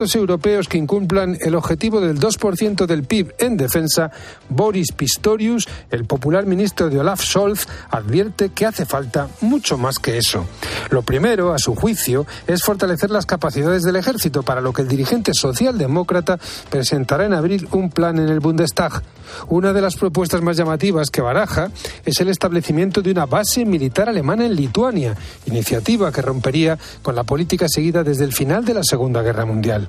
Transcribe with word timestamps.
Los 0.00 0.14
europeos 0.14 0.68
que 0.68 0.78
incumplan 0.78 1.36
el 1.40 1.56
objetivo 1.56 2.00
del 2.00 2.20
2% 2.20 2.86
del 2.86 3.02
PIB 3.02 3.34
en 3.40 3.56
defensa, 3.56 4.12
Boris 4.48 4.92
Pistorius, 4.92 5.66
el 5.90 6.04
popular 6.04 6.46
ministro 6.46 6.88
de 6.88 7.00
Olaf 7.00 7.20
Scholz, 7.20 7.66
advierte 7.90 8.50
que 8.50 8.64
hace 8.64 8.86
falta 8.86 9.28
mucho 9.40 9.76
más 9.76 9.98
que 9.98 10.16
eso. 10.16 10.46
Lo 10.90 11.02
primero, 11.02 11.52
a 11.52 11.58
su 11.58 11.74
juicio, 11.74 12.28
es 12.46 12.62
fortalecer 12.62 13.10
las 13.10 13.26
capacidades 13.26 13.82
del 13.82 13.96
ejército, 13.96 14.44
para 14.44 14.60
lo 14.60 14.72
que 14.72 14.82
el 14.82 14.88
dirigente 14.88 15.32
socialdemócrata 15.34 16.38
presentará 16.70 17.26
en 17.26 17.34
abril 17.34 17.66
un 17.72 17.90
plan 17.90 18.20
en 18.20 18.28
el 18.28 18.38
Bundestag. 18.38 19.02
Una 19.48 19.72
de 19.72 19.80
las 19.80 19.96
propuestas 19.96 20.42
más 20.42 20.56
llamativas 20.56 21.10
que 21.10 21.22
baraja 21.22 21.72
es 22.04 22.20
el 22.20 22.28
establecimiento 22.28 23.02
de 23.02 23.10
una 23.10 23.26
base 23.26 23.64
militar 23.64 24.08
alemana 24.08 24.46
en 24.46 24.54
Lituania, 24.54 25.16
iniciativa 25.46 26.12
que 26.12 26.22
rompería 26.22 26.78
con 27.02 27.16
la 27.16 27.24
política 27.24 27.66
seguida 27.68 28.04
desde 28.04 28.24
el 28.24 28.32
final 28.32 28.64
de 28.64 28.74
la 28.74 28.84
Segunda 28.84 29.22
Guerra 29.22 29.44
Mundial. 29.44 29.87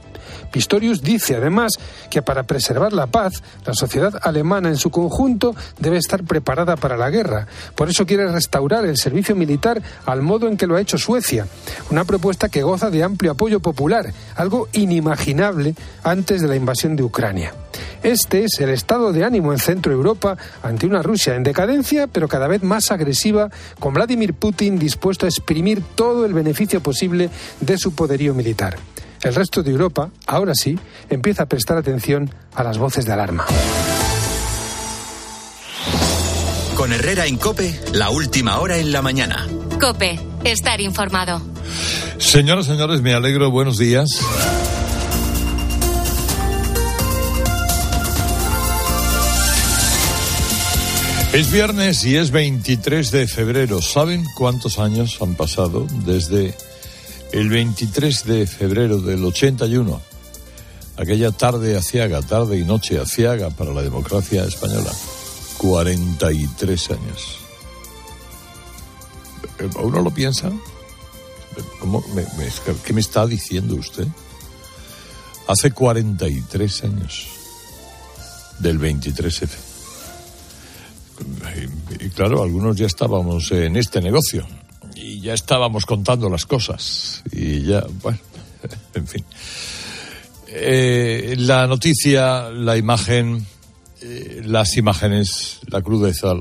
Pistorius 0.52 1.02
dice 1.02 1.36
además 1.36 1.74
que 2.10 2.22
para 2.22 2.44
preservar 2.44 2.94
la 2.94 3.08
paz, 3.08 3.44
la 3.66 3.74
sociedad 3.74 4.20
alemana 4.22 4.70
en 4.70 4.78
su 4.78 4.90
conjunto 4.90 5.56
debe 5.80 5.98
estar 5.98 6.24
preparada 6.24 6.76
para 6.76 6.98
la 6.98 7.10
guerra. 7.10 7.48
Por 7.76 7.90
eso 7.90 8.06
quiere 8.06 8.32
restaurar 8.32 8.86
el 8.86 8.98
servicio 8.98 9.36
militar 9.36 9.82
al 10.06 10.22
modo 10.22 10.48
en 10.48 10.58
que 10.58 10.68
lo 10.68 10.76
ha 10.76 10.82
hecho 10.82 10.98
Suecia. 10.98 11.48
Una 11.92 12.04
propuesta 12.04 12.50
que 12.50 12.64
goza 12.64 12.90
de 12.90 13.04
amplio 13.04 13.32
apoyo 13.32 13.60
popular, 13.60 14.12
algo 14.36 14.68
inimaginable 14.74 15.76
antes 16.04 16.42
de 16.42 16.48
la 16.48 16.56
invasión 16.56 16.96
de 16.96 17.04
Ucrania. 17.04 17.54
Este 18.02 18.46
es 18.46 18.60
el 18.60 18.70
estado 18.70 19.12
de 19.12 19.26
ánimo 19.26 19.52
en 19.52 19.60
Centro 19.60 19.92
Europa 19.92 20.38
ante 20.64 20.88
una 20.88 21.04
Rusia 21.04 21.36
en 21.36 21.44
decadencia, 21.44 22.08
pero 22.08 22.28
cada 22.28 22.48
vez 22.48 22.64
más 22.64 22.92
agresiva, 22.92 23.50
con 23.80 23.94
Vladimir 23.94 24.34
Putin 24.34 24.80
dispuesto 24.80 25.26
a 25.26 25.30
exprimir 25.30 25.84
todo 25.96 26.26
el 26.26 26.34
beneficio 26.34 26.82
posible 26.82 27.30
de 27.60 27.78
su 27.78 27.94
poderío 27.94 28.34
militar. 28.34 28.78
El 29.22 29.36
resto 29.36 29.62
de 29.62 29.72
Europa, 29.72 30.10
ahora 30.28 30.54
sí, 30.56 30.78
empieza 31.10 31.44
a 31.44 31.46
prestar 31.48 31.78
atención 31.78 32.34
a 32.54 32.64
las 32.64 32.78
voces 32.78 33.06
de 33.06 33.14
alarma. 33.14 33.46
Con 36.76 36.94
Herrera 36.94 37.26
en 37.26 37.38
Cope, 37.38 37.78
la 37.94 38.10
última 38.10 38.60
hora 38.60 38.78
en 38.78 38.92
la 38.94 39.02
mañana. 39.02 39.46
Cope, 39.80 40.20
estar 40.46 40.80
informado. 40.80 41.42
Señoras, 42.18 42.68
señores, 42.68 43.02
me 43.02 43.14
alegro. 43.14 43.52
Buenos 43.52 43.78
días. 43.78 44.10
Es 51.34 51.52
viernes 51.52 52.06
y 52.06 52.16
es 52.16 52.32
23 52.32 53.12
de 53.12 53.28
febrero. 53.28 53.82
¿Saben 53.82 54.26
cuántos 54.36 54.80
años 54.80 55.18
han 55.22 55.36
pasado 55.36 55.86
desde 56.06 56.56
el 57.32 57.50
23 57.50 58.26
de 58.26 58.48
febrero 58.48 59.00
del 59.00 59.24
81, 59.24 60.02
aquella 60.98 61.32
tarde 61.32 61.78
aciaga, 61.78 62.22
tarde 62.22 62.58
y 62.58 62.64
noche 62.64 63.00
aciaga 63.00 63.50
para 63.52 63.74
la 63.74 63.82
democracia 63.82 64.44
española, 64.44 64.92
43 65.58 66.92
años. 66.92 67.38
¿Uno 69.82 70.02
lo 70.02 70.12
piensa? 70.12 70.52
¿Qué 72.86 72.94
me 72.94 73.02
está 73.02 73.28
diciendo 73.28 73.76
usted? 73.76 74.08
Hace 75.48 75.72
43 75.72 76.84
años 76.84 77.28
del 78.60 78.80
23F. 78.80 79.50
Y 82.00 82.10
claro, 82.10 82.44
algunos 82.44 82.78
ya 82.78 82.86
estábamos 82.86 83.52
en 83.52 83.76
este 83.76 84.00
negocio 84.02 84.48
ya 85.20 85.34
estábamos 85.34 85.86
contando 85.86 86.30
las 86.30 86.46
cosas. 86.46 87.24
Y 87.32 87.64
ya, 87.64 87.86
bueno, 88.02 88.20
en 88.94 89.08
fin. 89.08 89.26
Eh, 90.48 91.36
la 91.38 91.68
noticia, 91.68 92.50
la 92.50 92.78
imagen, 92.78 93.46
eh, 94.02 94.42
las 94.46 94.78
imágenes, 94.78 95.60
la 95.68 95.82
crudeza, 95.82 96.34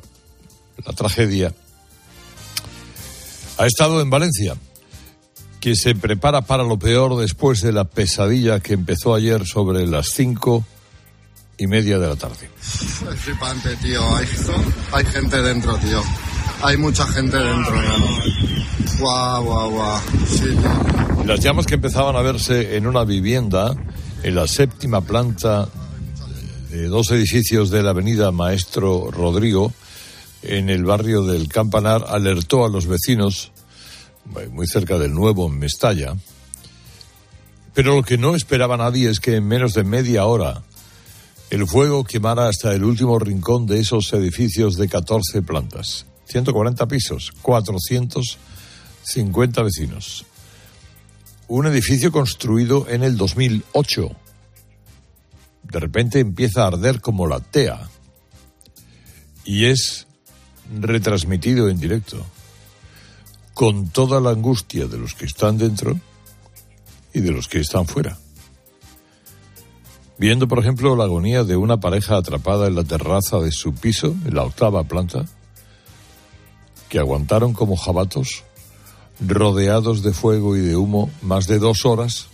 la 0.84 0.92
tragedia. 0.94 1.52
Ha 3.58 3.66
estado 3.66 4.00
en 4.00 4.08
Valencia, 4.08 4.56
que 5.60 5.74
se 5.74 5.94
prepara 5.94 6.42
para 6.42 6.62
lo 6.62 6.78
peor 6.78 7.20
después 7.20 7.60
de 7.60 7.72
la 7.72 7.84
pesadilla 7.84 8.60
que 8.60 8.74
empezó 8.74 9.14
ayer 9.14 9.46
sobre 9.46 9.86
las 9.86 10.08
cinco 10.08 10.64
y 11.58 11.66
media 11.66 11.98
de 11.98 12.08
la 12.08 12.16
tarde. 12.16 12.48
Es 12.62 13.20
flipante, 13.20 13.76
tío. 13.76 14.00
Hay 14.92 15.04
gente 15.04 15.42
dentro, 15.42 15.76
tío. 15.78 16.00
Hay 16.60 16.76
mucha 16.76 17.06
gente 17.06 17.36
dentro, 17.36 17.74
Guau, 18.98 19.44
guau, 19.44 19.70
guau. 19.70 20.00
Las 21.24 21.40
llamas 21.40 21.66
que 21.66 21.74
empezaban 21.74 22.16
a 22.16 22.22
verse 22.22 22.76
en 22.76 22.86
una 22.86 23.04
vivienda 23.04 23.76
en 24.24 24.34
la 24.34 24.48
séptima 24.48 25.00
planta 25.02 25.68
de 26.70 26.88
dos 26.88 27.12
edificios 27.12 27.70
de 27.70 27.82
la 27.82 27.90
avenida 27.90 28.32
Maestro 28.32 29.10
Rodrigo, 29.12 29.72
en 30.42 30.68
el 30.68 30.84
barrio 30.84 31.22
del 31.22 31.48
Campanar, 31.48 32.04
alertó 32.08 32.64
a 32.64 32.68
los 32.68 32.86
vecinos, 32.86 33.52
muy 34.50 34.66
cerca 34.66 34.98
del 34.98 35.14
nuevo 35.14 35.48
Mestalla. 35.48 36.16
Pero 37.72 37.94
lo 37.94 38.02
que 38.02 38.18
no 38.18 38.34
esperaba 38.34 38.76
nadie 38.76 39.08
es 39.08 39.20
que 39.20 39.36
en 39.36 39.46
menos 39.46 39.74
de 39.74 39.84
media 39.84 40.26
hora 40.26 40.62
el 41.50 41.68
fuego 41.68 42.02
quemara 42.02 42.48
hasta 42.48 42.74
el 42.74 42.82
último 42.82 43.18
rincón 43.20 43.66
de 43.66 43.78
esos 43.78 44.12
edificios 44.12 44.76
de 44.76 44.88
14 44.88 45.42
plantas. 45.42 46.07
140 46.28 46.86
pisos, 46.86 47.32
450 47.42 49.62
vecinos. 49.62 50.24
Un 51.48 51.66
edificio 51.66 52.12
construido 52.12 52.86
en 52.88 53.02
el 53.02 53.16
2008. 53.16 54.10
De 55.62 55.80
repente 55.80 56.20
empieza 56.20 56.64
a 56.64 56.68
arder 56.68 57.00
como 57.00 57.26
la 57.26 57.40
TEA. 57.40 57.88
Y 59.44 59.64
es 59.64 60.06
retransmitido 60.78 61.70
en 61.70 61.80
directo. 61.80 62.24
Con 63.54 63.88
toda 63.88 64.20
la 64.20 64.30
angustia 64.30 64.86
de 64.86 64.98
los 64.98 65.14
que 65.14 65.24
están 65.24 65.56
dentro 65.56 65.98
y 67.14 67.20
de 67.20 67.32
los 67.32 67.48
que 67.48 67.60
están 67.60 67.86
fuera. 67.86 68.18
Viendo, 70.18 70.48
por 70.48 70.58
ejemplo, 70.58 70.96
la 70.96 71.04
agonía 71.04 71.44
de 71.44 71.56
una 71.56 71.78
pareja 71.78 72.18
atrapada 72.18 72.66
en 72.66 72.74
la 72.74 72.84
terraza 72.84 73.38
de 73.38 73.52
su 73.52 73.72
piso, 73.72 74.14
en 74.26 74.34
la 74.34 74.42
octava 74.42 74.84
planta, 74.84 75.24
que 76.88 76.98
aguantaron 76.98 77.52
como 77.52 77.76
jabatos, 77.76 78.44
rodeados 79.20 80.02
de 80.02 80.12
fuego 80.12 80.56
y 80.56 80.60
de 80.60 80.76
humo, 80.76 81.10
más 81.22 81.46
de 81.46 81.58
dos 81.58 81.84
horas, 81.84 82.28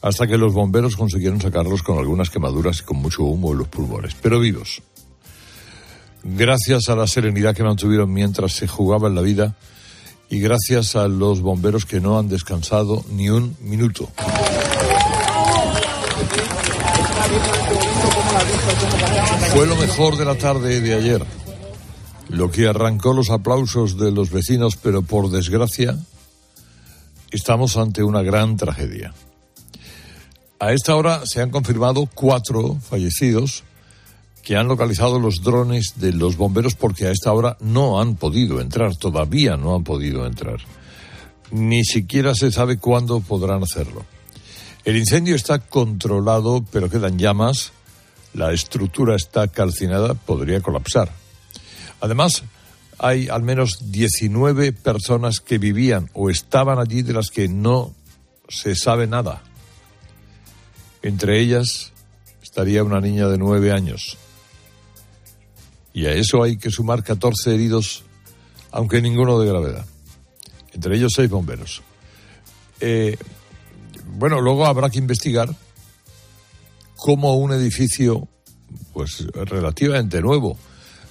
hasta 0.00 0.26
que 0.26 0.38
los 0.38 0.54
bomberos 0.54 0.96
consiguieron 0.96 1.40
sacarlos 1.40 1.82
con 1.82 1.98
algunas 1.98 2.30
quemaduras 2.30 2.80
y 2.80 2.82
con 2.84 2.98
mucho 2.98 3.24
humo 3.24 3.52
en 3.52 3.58
los 3.58 3.68
pulmones, 3.68 4.14
pero 4.20 4.40
vivos. 4.40 4.82
Gracias 6.22 6.88
a 6.88 6.96
la 6.96 7.06
serenidad 7.06 7.54
que 7.54 7.62
mantuvieron 7.62 8.12
mientras 8.12 8.52
se 8.52 8.66
jugaban 8.66 9.14
la 9.14 9.22
vida 9.22 9.56
y 10.30 10.40
gracias 10.40 10.96
a 10.96 11.08
los 11.08 11.40
bomberos 11.40 11.86
que 11.86 12.00
no 12.00 12.18
han 12.18 12.28
descansado 12.28 13.04
ni 13.10 13.30
un 13.30 13.56
minuto. 13.60 14.08
Fue 19.54 19.66
lo 19.66 19.76
mejor 19.76 20.16
de 20.16 20.24
la 20.24 20.34
tarde 20.36 20.80
de 20.80 20.94
ayer 20.94 21.24
lo 22.28 22.50
que 22.50 22.68
arrancó 22.68 23.12
los 23.12 23.30
aplausos 23.30 23.98
de 23.98 24.10
los 24.10 24.30
vecinos, 24.30 24.76
pero 24.76 25.02
por 25.02 25.30
desgracia 25.30 25.98
estamos 27.30 27.76
ante 27.76 28.02
una 28.02 28.22
gran 28.22 28.56
tragedia. 28.56 29.14
A 30.60 30.72
esta 30.72 30.96
hora 30.96 31.22
se 31.24 31.40
han 31.40 31.50
confirmado 31.50 32.08
cuatro 32.14 32.78
fallecidos 32.80 33.64
que 34.42 34.56
han 34.56 34.66
localizado 34.66 35.18
los 35.18 35.42
drones 35.42 35.94
de 35.96 36.12
los 36.12 36.36
bomberos 36.36 36.74
porque 36.74 37.06
a 37.06 37.10
esta 37.10 37.32
hora 37.32 37.56
no 37.60 38.00
han 38.00 38.16
podido 38.16 38.60
entrar, 38.60 38.96
todavía 38.96 39.56
no 39.56 39.74
han 39.74 39.84
podido 39.84 40.26
entrar. 40.26 40.58
Ni 41.50 41.84
siquiera 41.84 42.34
se 42.34 42.50
sabe 42.50 42.78
cuándo 42.78 43.20
podrán 43.20 43.62
hacerlo. 43.62 44.04
El 44.84 44.96
incendio 44.96 45.34
está 45.34 45.58
controlado, 45.58 46.64
pero 46.72 46.88
quedan 46.88 47.18
llamas. 47.18 47.72
La 48.32 48.52
estructura 48.52 49.16
está 49.16 49.48
calcinada, 49.48 50.14
podría 50.14 50.60
colapsar. 50.60 51.10
Además, 52.00 52.44
hay 52.98 53.28
al 53.28 53.42
menos 53.42 53.90
19 53.90 54.72
personas 54.72 55.40
que 55.40 55.58
vivían 55.58 56.10
o 56.14 56.30
estaban 56.30 56.78
allí 56.78 57.02
de 57.02 57.12
las 57.12 57.30
que 57.30 57.48
no 57.48 57.94
se 58.48 58.74
sabe 58.74 59.06
nada. 59.06 59.42
Entre 61.02 61.40
ellas 61.40 61.92
estaría 62.42 62.82
una 62.82 63.00
niña 63.00 63.28
de 63.28 63.38
nueve 63.38 63.72
años. 63.72 64.16
Y 65.92 66.06
a 66.06 66.12
eso 66.12 66.42
hay 66.42 66.56
que 66.56 66.70
sumar 66.70 67.02
14 67.02 67.54
heridos, 67.54 68.04
aunque 68.70 69.00
ninguno 69.00 69.38
de 69.38 69.48
gravedad. 69.48 69.86
Entre 70.72 70.96
ellos 70.96 71.12
seis 71.14 71.30
bomberos. 71.30 71.82
Eh, 72.80 73.16
bueno, 74.16 74.40
luego 74.40 74.66
habrá 74.66 74.90
que 74.90 74.98
investigar 74.98 75.54
cómo 76.96 77.36
un 77.36 77.52
edificio, 77.52 78.28
pues 78.92 79.26
relativamente 79.34 80.20
nuevo, 80.20 80.56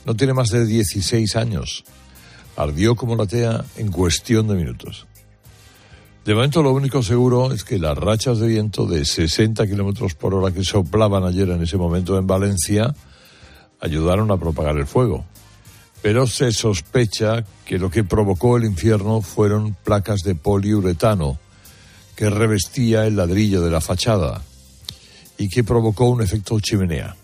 no 0.07 0.15
tiene 0.15 0.33
más 0.33 0.49
de 0.49 0.65
16 0.65 1.35
años. 1.35 1.83
Ardió 2.55 2.95
como 2.95 3.17
la 3.17 3.27
tea 3.27 3.65
en 3.75 3.91
cuestión 3.91 4.47
de 4.47 4.55
minutos. 4.55 5.05
De 6.23 6.33
momento 6.33 6.63
lo 6.63 6.71
único 6.71 7.03
seguro 7.03 7.51
es 7.51 7.65
que 7.65 7.77
las 7.77 7.97
rachas 7.97 8.39
de 8.39 8.47
viento 8.47 8.85
de 8.85 9.03
60 9.03 9.67
kilómetros 9.67 10.15
por 10.15 10.33
hora 10.33 10.53
que 10.53 10.63
soplaban 10.63 11.25
ayer 11.25 11.49
en 11.49 11.61
ese 11.61 11.75
momento 11.75 12.17
en 12.17 12.25
Valencia 12.25 12.95
ayudaron 13.81 14.31
a 14.31 14.37
propagar 14.37 14.77
el 14.77 14.87
fuego. 14.87 15.25
Pero 16.01 16.25
se 16.25 16.53
sospecha 16.53 17.43
que 17.65 17.77
lo 17.77 17.91
que 17.91 18.05
provocó 18.05 18.55
el 18.55 18.63
infierno 18.63 19.21
fueron 19.21 19.75
placas 19.83 20.21
de 20.21 20.35
poliuretano 20.35 21.37
que 22.15 22.29
revestía 22.29 23.05
el 23.05 23.17
ladrillo 23.17 23.61
de 23.61 23.71
la 23.71 23.81
fachada 23.81 24.41
y 25.37 25.49
que 25.49 25.65
provocó 25.65 26.05
un 26.09 26.21
efecto 26.21 26.57
chimenea. 26.61 27.15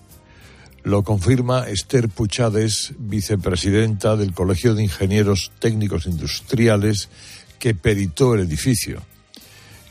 Lo 0.84 1.04
confirma 1.04 1.70
Esther 1.70 2.10
Puchades, 2.10 2.94
vicepresidenta 3.00 4.18
del 4.18 4.34
Colegio 4.34 4.76
de 4.76 4.84
Ingenieros 4.84 5.52
Técnicos 5.60 6.06
Industriales 6.06 7.10
que 7.58 7.74
peritó 7.74 8.36
el 8.36 8.42
edificio. 8.42 9.02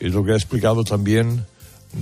Es 0.00 0.12
lo 0.12 0.22
que 0.22 0.32
ha 0.32 0.36
explicado 0.36 0.84
también 0.84 1.46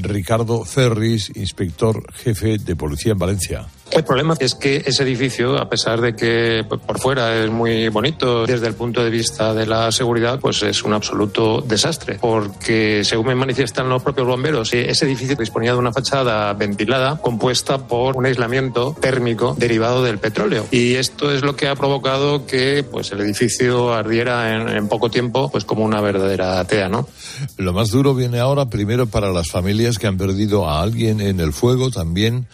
Ricardo 0.01 0.65
Ferris, 0.65 1.31
inspector 1.37 2.13
jefe 2.15 2.59
de 2.59 2.75
policía 2.75 3.13
en 3.13 3.19
Valencia. 3.19 3.67
El 3.91 4.05
problema 4.05 4.35
es 4.39 4.55
que 4.55 4.83
ese 4.87 5.03
edificio, 5.03 5.59
a 5.59 5.69
pesar 5.69 6.01
de 6.01 6.15
que 6.15 6.65
por 6.65 6.99
fuera 7.01 7.37
es 7.37 7.51
muy 7.51 7.89
bonito, 7.89 8.47
desde 8.47 8.69
el 8.69 8.75
punto 8.75 9.03
de 9.03 9.11
vista 9.11 9.53
de 9.53 9.67
la 9.67 9.91
seguridad, 9.91 10.39
pues 10.39 10.63
es 10.63 10.85
un 10.85 10.93
absoluto 10.93 11.61
desastre. 11.61 12.19
Porque, 12.21 13.03
según 13.05 13.27
me 13.27 13.35
manifiestan 13.35 13.89
los 13.89 14.03
propios 14.03 14.27
bomberos, 14.27 14.73
ese 14.73 15.05
edificio 15.05 15.37
disponía 15.37 15.73
de 15.73 15.79
una 15.79 15.93
fachada 15.93 16.53
ventilada 16.53 17.19
compuesta 17.21 17.87
por 17.89 18.17
un 18.17 18.27
aislamiento 18.27 18.97
térmico 19.01 19.57
derivado 19.59 20.05
del 20.05 20.19
petróleo. 20.19 20.67
Y 20.71 20.95
esto 20.95 21.33
es 21.33 21.43
lo 21.43 21.57
que 21.57 21.67
ha 21.67 21.75
provocado 21.75 22.47
que 22.47 22.85
pues, 22.89 23.11
el 23.11 23.21
edificio 23.21 23.93
ardiera 23.93 24.55
en, 24.55 24.69
en 24.69 24.89
poco 24.89 25.11
tiempo, 25.11 25.51
pues 25.51 25.65
como 25.65 25.85
una 25.85 26.01
verdadera 26.01 26.65
tea, 26.65 26.89
¿no? 26.89 27.09
Lo 27.57 27.73
más 27.73 27.91
duro 27.91 28.15
viene 28.15 28.39
ahora, 28.39 28.67
primero, 28.67 29.07
para 29.07 29.31
las 29.31 29.51
familias 29.51 29.99
que 29.99 30.07
han 30.07 30.17
perdido 30.17 30.69
a 30.69 30.81
alguien 30.81 31.21
en 31.21 31.41
el 31.41 31.53
fuego, 31.53 31.91
también 31.91 32.47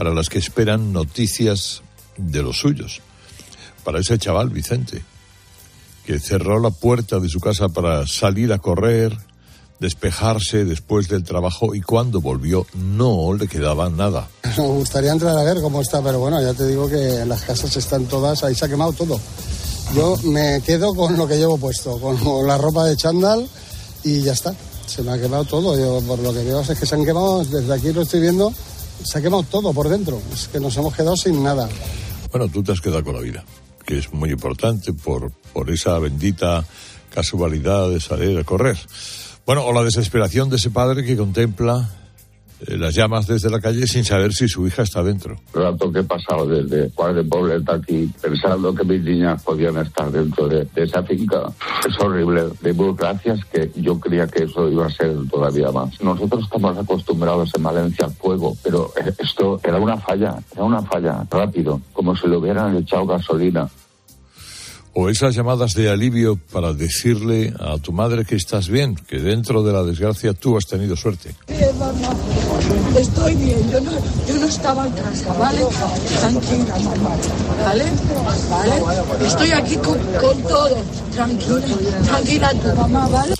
para 0.00 0.14
las 0.14 0.30
que 0.30 0.38
esperan 0.38 0.94
noticias 0.94 1.82
de 2.16 2.42
los 2.42 2.58
suyos. 2.58 3.02
Para 3.84 4.00
ese 4.00 4.16
chaval, 4.16 4.48
Vicente, 4.48 5.02
que 6.06 6.18
cerró 6.18 6.58
la 6.58 6.70
puerta 6.70 7.20
de 7.20 7.28
su 7.28 7.38
casa 7.38 7.68
para 7.68 8.06
salir 8.06 8.50
a 8.54 8.58
correr, 8.58 9.14
despejarse 9.78 10.64
después 10.64 11.08
del 11.08 11.22
trabajo 11.22 11.74
y 11.74 11.82
cuando 11.82 12.22
volvió 12.22 12.66
no 12.72 13.34
le 13.34 13.46
quedaba 13.46 13.90
nada. 13.90 14.30
Nos 14.56 14.56
gustaría 14.56 15.12
entrar 15.12 15.36
a 15.36 15.42
ver 15.42 15.60
cómo 15.60 15.82
está, 15.82 16.00
pero 16.00 16.18
bueno, 16.18 16.40
ya 16.40 16.54
te 16.54 16.66
digo 16.66 16.88
que 16.88 17.22
las 17.26 17.42
casas 17.42 17.76
están 17.76 18.06
todas, 18.06 18.42
ahí 18.42 18.54
se 18.54 18.64
ha 18.64 18.68
quemado 18.70 18.94
todo. 18.94 19.20
Yo 19.94 20.16
me 20.24 20.62
quedo 20.62 20.94
con 20.94 21.14
lo 21.14 21.28
que 21.28 21.36
llevo 21.36 21.58
puesto, 21.58 22.00
con 22.00 22.46
la 22.46 22.56
ropa 22.56 22.86
de 22.86 22.96
chándal 22.96 23.46
y 24.02 24.22
ya 24.22 24.32
está. 24.32 24.54
Se 24.86 25.02
me 25.02 25.12
ha 25.12 25.20
quemado 25.20 25.44
todo. 25.44 25.78
Yo 25.78 26.00
por 26.06 26.20
lo 26.20 26.32
que 26.32 26.42
veo 26.42 26.62
es 26.62 26.78
que 26.78 26.86
se 26.86 26.94
han 26.94 27.04
quemado, 27.04 27.44
desde 27.44 27.74
aquí 27.74 27.92
lo 27.92 28.00
estoy 28.00 28.20
viendo, 28.20 28.50
se 29.04 29.20
todo 29.50 29.72
por 29.72 29.88
dentro. 29.88 30.20
Es 30.32 30.48
que 30.48 30.60
nos 30.60 30.76
hemos 30.76 30.94
quedado 30.94 31.16
sin 31.16 31.42
nada. 31.42 31.68
Bueno, 32.30 32.48
tú 32.48 32.62
te 32.62 32.72
has 32.72 32.80
quedado 32.80 33.04
con 33.04 33.14
la 33.14 33.20
vida, 33.20 33.44
que 33.84 33.98
es 33.98 34.12
muy 34.12 34.30
importante 34.30 34.92
por, 34.92 35.32
por 35.52 35.70
esa 35.70 35.98
bendita 35.98 36.64
casualidad 37.12 37.90
de 37.90 38.00
salir 38.00 38.38
a 38.38 38.44
correr. 38.44 38.78
Bueno, 39.46 39.64
o 39.64 39.72
la 39.72 39.82
desesperación 39.82 40.48
de 40.48 40.56
ese 40.56 40.70
padre 40.70 41.04
que 41.04 41.16
contempla 41.16 41.90
las 42.68 42.94
llamas 42.94 43.26
desde 43.26 43.50
la 43.50 43.60
calle 43.60 43.86
sin 43.86 44.04
saber 44.04 44.32
si 44.32 44.48
su 44.48 44.66
hija 44.66 44.82
está 44.82 45.02
dentro. 45.02 45.36
Rato 45.52 45.92
que 45.92 46.00
he 46.00 46.04
pasado 46.04 46.46
desde 46.46 46.90
Juárez 46.90 47.16
de 47.16 47.24
Pobleta 47.24 47.74
aquí 47.74 48.10
pensando 48.20 48.74
que 48.74 48.84
mis 48.84 49.02
niñas 49.02 49.42
podían 49.42 49.76
estar 49.78 50.10
dentro 50.10 50.48
de, 50.48 50.66
de, 50.74 50.82
esa 50.82 51.02
finca 51.02 51.50
es 51.86 51.98
horrible. 52.00 52.44
De 52.60 52.72
burocracias 52.72 53.44
que 53.46 53.70
yo 53.76 53.98
creía 53.98 54.26
que 54.26 54.44
eso 54.44 54.68
iba 54.68 54.86
a 54.86 54.90
ser 54.90 55.14
todavía 55.30 55.70
más. 55.70 56.00
Nosotros 56.02 56.44
estamos 56.44 56.76
acostumbrados 56.76 57.50
en 57.54 57.62
Valencia 57.62 58.06
al 58.06 58.12
fuego, 58.12 58.56
pero 58.62 58.92
eh, 58.96 59.12
esto 59.18 59.60
era 59.62 59.78
una 59.78 59.96
falla, 59.96 60.36
era 60.52 60.64
una 60.64 60.82
falla, 60.82 61.26
rápido, 61.30 61.80
como 61.92 62.16
si 62.16 62.26
le 62.28 62.36
hubieran 62.36 62.76
echado 62.76 63.06
gasolina 63.06 63.68
o 64.92 65.08
esas 65.08 65.34
llamadas 65.34 65.74
de 65.74 65.88
alivio 65.88 66.36
para 66.52 66.72
decirle 66.72 67.54
a 67.60 67.78
tu 67.78 67.92
madre 67.92 68.24
que 68.24 68.34
estás 68.34 68.68
bien, 68.68 68.96
que 68.96 69.18
dentro 69.18 69.62
de 69.62 69.72
la 69.72 69.82
desgracia 69.84 70.32
tú 70.32 70.56
has 70.56 70.66
tenido 70.66 70.96
suerte. 70.96 71.34
Bien, 71.46 71.78
mamá, 71.78 72.14
estoy 72.98 73.34
bien, 73.36 73.70
yo 73.70 73.80
no, 73.80 73.92
yo 74.26 74.34
no 74.34 74.46
estaba 74.46 74.86
en 74.86 74.92
casa, 74.92 75.32
¿vale? 75.34 75.60
Tranquila, 76.18 76.78
mamá, 76.78 77.16
¿vale? 77.64 77.84
¿Vale? 78.50 79.26
Estoy 79.26 79.50
aquí 79.52 79.76
con, 79.76 79.98
con 80.20 80.42
todos, 80.42 80.78
tranquila, 81.12 82.02
tranquila 82.04 82.50
tu 82.54 82.76
mamá, 82.76 83.08
¿vale? 83.08 83.34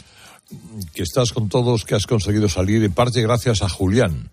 Que 0.95 1.03
estás 1.03 1.33
con 1.33 1.49
todos, 1.49 1.85
que 1.85 1.95
has 1.97 2.07
conseguido 2.07 2.49
salir, 2.49 2.85
en 2.85 2.93
parte 2.93 3.23
gracias 3.23 3.63
a 3.63 3.69
Julián, 3.69 4.31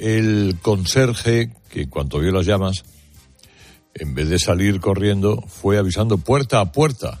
el 0.00 0.56
conserje 0.62 1.52
que 1.68 1.82
en 1.82 1.90
cuanto 1.90 2.18
vio 2.18 2.32
las 2.32 2.46
llamas, 2.46 2.84
en 3.98 4.14
vez 4.14 4.28
de 4.28 4.38
salir 4.38 4.80
corriendo, 4.80 5.42
fue 5.48 5.78
avisando 5.78 6.18
puerta 6.18 6.60
a 6.60 6.72
puerta 6.72 7.20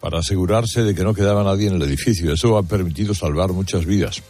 para 0.00 0.20
asegurarse 0.20 0.82
de 0.82 0.94
que 0.94 1.04
no 1.04 1.14
quedaba 1.14 1.44
nadie 1.44 1.68
en 1.68 1.74
el 1.74 1.82
edificio. 1.82 2.32
Eso 2.32 2.56
ha 2.56 2.62
permitido 2.62 3.14
salvar 3.14 3.52
muchas 3.52 3.84
vidas. 3.84 4.22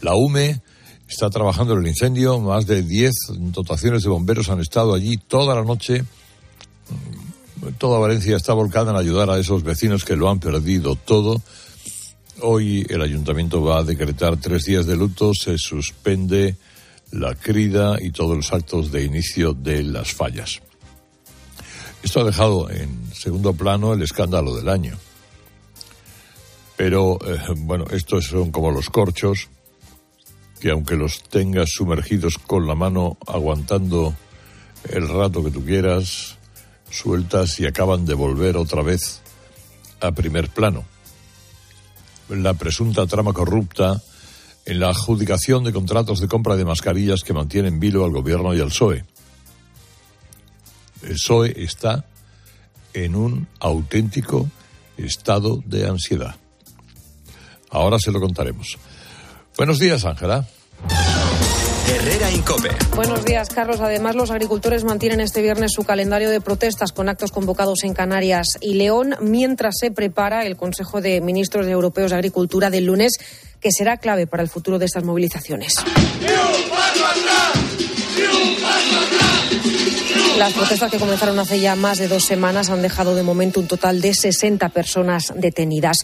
La 0.00 0.14
UME 0.14 0.60
está 1.08 1.30
trabajando 1.30 1.72
en 1.72 1.80
el 1.80 1.88
incendio, 1.88 2.38
más 2.38 2.66
de 2.66 2.82
10 2.82 3.12
dotaciones 3.52 4.02
de 4.02 4.10
bomberos 4.10 4.50
han 4.50 4.60
estado 4.60 4.94
allí 4.94 5.16
toda 5.16 5.54
la 5.54 5.64
noche. 5.64 6.04
Toda 7.78 7.98
Valencia 7.98 8.36
está 8.36 8.52
volcada 8.52 8.92
en 8.92 8.96
ayudar 8.96 9.30
a 9.30 9.38
esos 9.38 9.62
vecinos 9.62 10.04
que 10.04 10.16
lo 10.16 10.30
han 10.30 10.38
perdido 10.38 10.94
todo. 10.94 11.42
Hoy 12.40 12.86
el 12.88 13.02
ayuntamiento 13.02 13.62
va 13.62 13.78
a 13.78 13.84
decretar 13.84 14.36
tres 14.36 14.64
días 14.64 14.86
de 14.86 14.96
luto, 14.96 15.32
se 15.34 15.58
suspende 15.58 16.56
la 17.10 17.34
crida 17.34 17.96
y 18.00 18.10
todos 18.10 18.36
los 18.36 18.52
actos 18.52 18.92
de 18.92 19.04
inicio 19.04 19.54
de 19.54 19.82
las 19.82 20.12
fallas. 20.12 20.60
Esto 22.02 22.20
ha 22.20 22.24
dejado 22.24 22.70
en 22.70 23.12
segundo 23.14 23.52
plano 23.54 23.94
el 23.94 24.02
escándalo 24.02 24.54
del 24.54 24.68
año. 24.68 24.96
Pero, 26.76 27.18
eh, 27.26 27.38
bueno, 27.56 27.86
estos 27.90 28.26
son 28.26 28.52
como 28.52 28.70
los 28.70 28.88
corchos, 28.88 29.48
que 30.60 30.70
aunque 30.70 30.96
los 30.96 31.22
tengas 31.24 31.70
sumergidos 31.72 32.38
con 32.38 32.66
la 32.66 32.74
mano 32.74 33.18
aguantando 33.26 34.14
el 34.88 35.08
rato 35.08 35.42
que 35.42 35.50
tú 35.50 35.64
quieras, 35.64 36.36
sueltas 36.90 37.58
y 37.60 37.66
acaban 37.66 38.06
de 38.06 38.14
volver 38.14 38.56
otra 38.56 38.82
vez 38.82 39.20
a 40.00 40.12
primer 40.12 40.48
plano. 40.48 40.84
La 42.28 42.54
presunta 42.54 43.06
trama 43.06 43.32
corrupta 43.32 44.02
en 44.68 44.80
la 44.80 44.90
adjudicación 44.90 45.64
de 45.64 45.72
contratos 45.72 46.20
de 46.20 46.28
compra 46.28 46.54
de 46.54 46.66
mascarillas 46.66 47.24
que 47.24 47.32
mantienen 47.32 47.80
vilo 47.80 48.04
al 48.04 48.12
gobierno 48.12 48.54
y 48.54 48.60
al 48.60 48.68
PSOE. 48.68 49.02
El 51.02 51.14
PSOE 51.14 51.62
está 51.62 52.04
en 52.92 53.14
un 53.16 53.48
auténtico 53.60 54.46
estado 54.98 55.62
de 55.64 55.86
ansiedad. 55.86 56.36
Ahora 57.70 57.98
se 57.98 58.12
lo 58.12 58.20
contaremos. 58.20 58.76
Buenos 59.56 59.78
días, 59.78 60.04
Ángela. 60.04 60.46
Herrera 61.88 62.30
Incope. 62.30 62.68
Buenos 62.94 63.24
días, 63.24 63.48
Carlos. 63.48 63.80
Además, 63.80 64.14
los 64.14 64.30
agricultores 64.30 64.84
mantienen 64.84 65.20
este 65.20 65.40
viernes 65.40 65.72
su 65.72 65.84
calendario 65.84 66.28
de 66.28 66.42
protestas 66.42 66.92
con 66.92 67.08
actos 67.08 67.32
convocados 67.32 67.84
en 67.84 67.94
Canarias 67.94 68.58
y 68.60 68.74
León 68.74 69.16
mientras 69.22 69.76
se 69.80 69.90
prepara 69.90 70.44
el 70.44 70.56
Consejo 70.58 71.00
de 71.00 71.22
Ministros 71.22 71.66
Europeos 71.66 72.10
de 72.10 72.18
Agricultura 72.18 72.68
del 72.68 72.84
lunes 72.84 73.14
que 73.60 73.72
será 73.72 73.96
clave 73.96 74.26
para 74.26 74.42
el 74.42 74.48
futuro 74.48 74.78
de 74.78 74.86
estas 74.86 75.04
movilizaciones. 75.04 75.74
Las 80.38 80.52
protestas 80.52 80.90
que 80.90 80.98
comenzaron 80.98 81.36
hace 81.40 81.58
ya 81.58 81.74
más 81.74 81.98
de 81.98 82.06
dos 82.06 82.24
semanas 82.24 82.70
han 82.70 82.80
dejado 82.80 83.16
de 83.16 83.24
momento 83.24 83.58
un 83.58 83.66
total 83.66 84.00
de 84.00 84.14
60 84.14 84.68
personas 84.68 85.32
detenidas. 85.34 85.98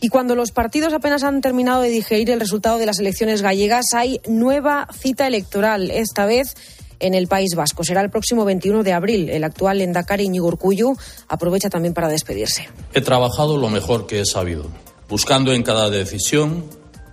Y 0.00 0.10
cuando 0.10 0.36
los 0.36 0.52
partidos 0.52 0.92
apenas 0.92 1.24
han 1.24 1.40
terminado 1.40 1.82
de 1.82 1.88
digerir 1.88 2.30
el 2.30 2.38
resultado 2.38 2.78
de 2.78 2.86
las 2.86 3.00
elecciones 3.00 3.42
gallegas, 3.42 3.86
hay 3.94 4.20
nueva 4.28 4.86
cita 4.92 5.26
electoral, 5.26 5.90
esta 5.90 6.24
vez 6.24 6.54
en 7.00 7.14
el 7.14 7.26
País 7.26 7.54
Vasco. 7.56 7.82
Será 7.82 8.00
el 8.00 8.10
próximo 8.10 8.44
21 8.44 8.84
de 8.84 8.92
abril. 8.92 9.28
El 9.28 9.42
actual 9.42 9.80
Endacari 9.80 10.28
Urkullu 10.38 10.96
aprovecha 11.26 11.68
también 11.68 11.92
para 11.92 12.08
despedirse. 12.08 12.68
He 12.94 13.00
trabajado 13.00 13.56
lo 13.56 13.70
mejor 13.70 14.06
que 14.06 14.20
he 14.20 14.24
sabido, 14.26 14.66
buscando 15.08 15.52
en 15.52 15.64
cada 15.64 15.90
decisión 15.90 16.64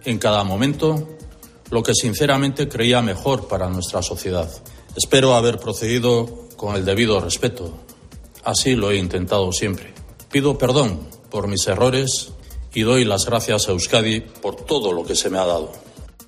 en 0.07 0.19
cada 0.19 0.45
momento 0.45 1.05
lo 1.69 1.83
que 1.83 1.93
sinceramente 1.93 2.69
creía 2.69 3.01
mejor 3.01 3.49
para 3.49 3.69
nuestra 3.69 4.01
sociedad. 4.01 4.49
Espero 4.95 5.35
haber 5.35 5.59
procedido 5.59 6.47
con 6.55 6.75
el 6.75 6.85
debido 6.85 7.19
respeto. 7.19 7.73
Así 8.45 8.75
lo 8.75 8.89
he 8.89 8.97
intentado 8.97 9.51
siempre. 9.51 9.93
Pido 10.31 10.57
perdón 10.57 11.01
por 11.29 11.49
mis 11.49 11.67
errores 11.67 12.31
y 12.73 12.83
doy 12.83 13.03
las 13.03 13.25
gracias 13.25 13.67
a 13.67 13.71
Euskadi 13.73 14.21
por 14.21 14.55
todo 14.55 14.93
lo 14.93 15.03
que 15.03 15.15
se 15.15 15.29
me 15.29 15.39
ha 15.39 15.45
dado. 15.45 15.73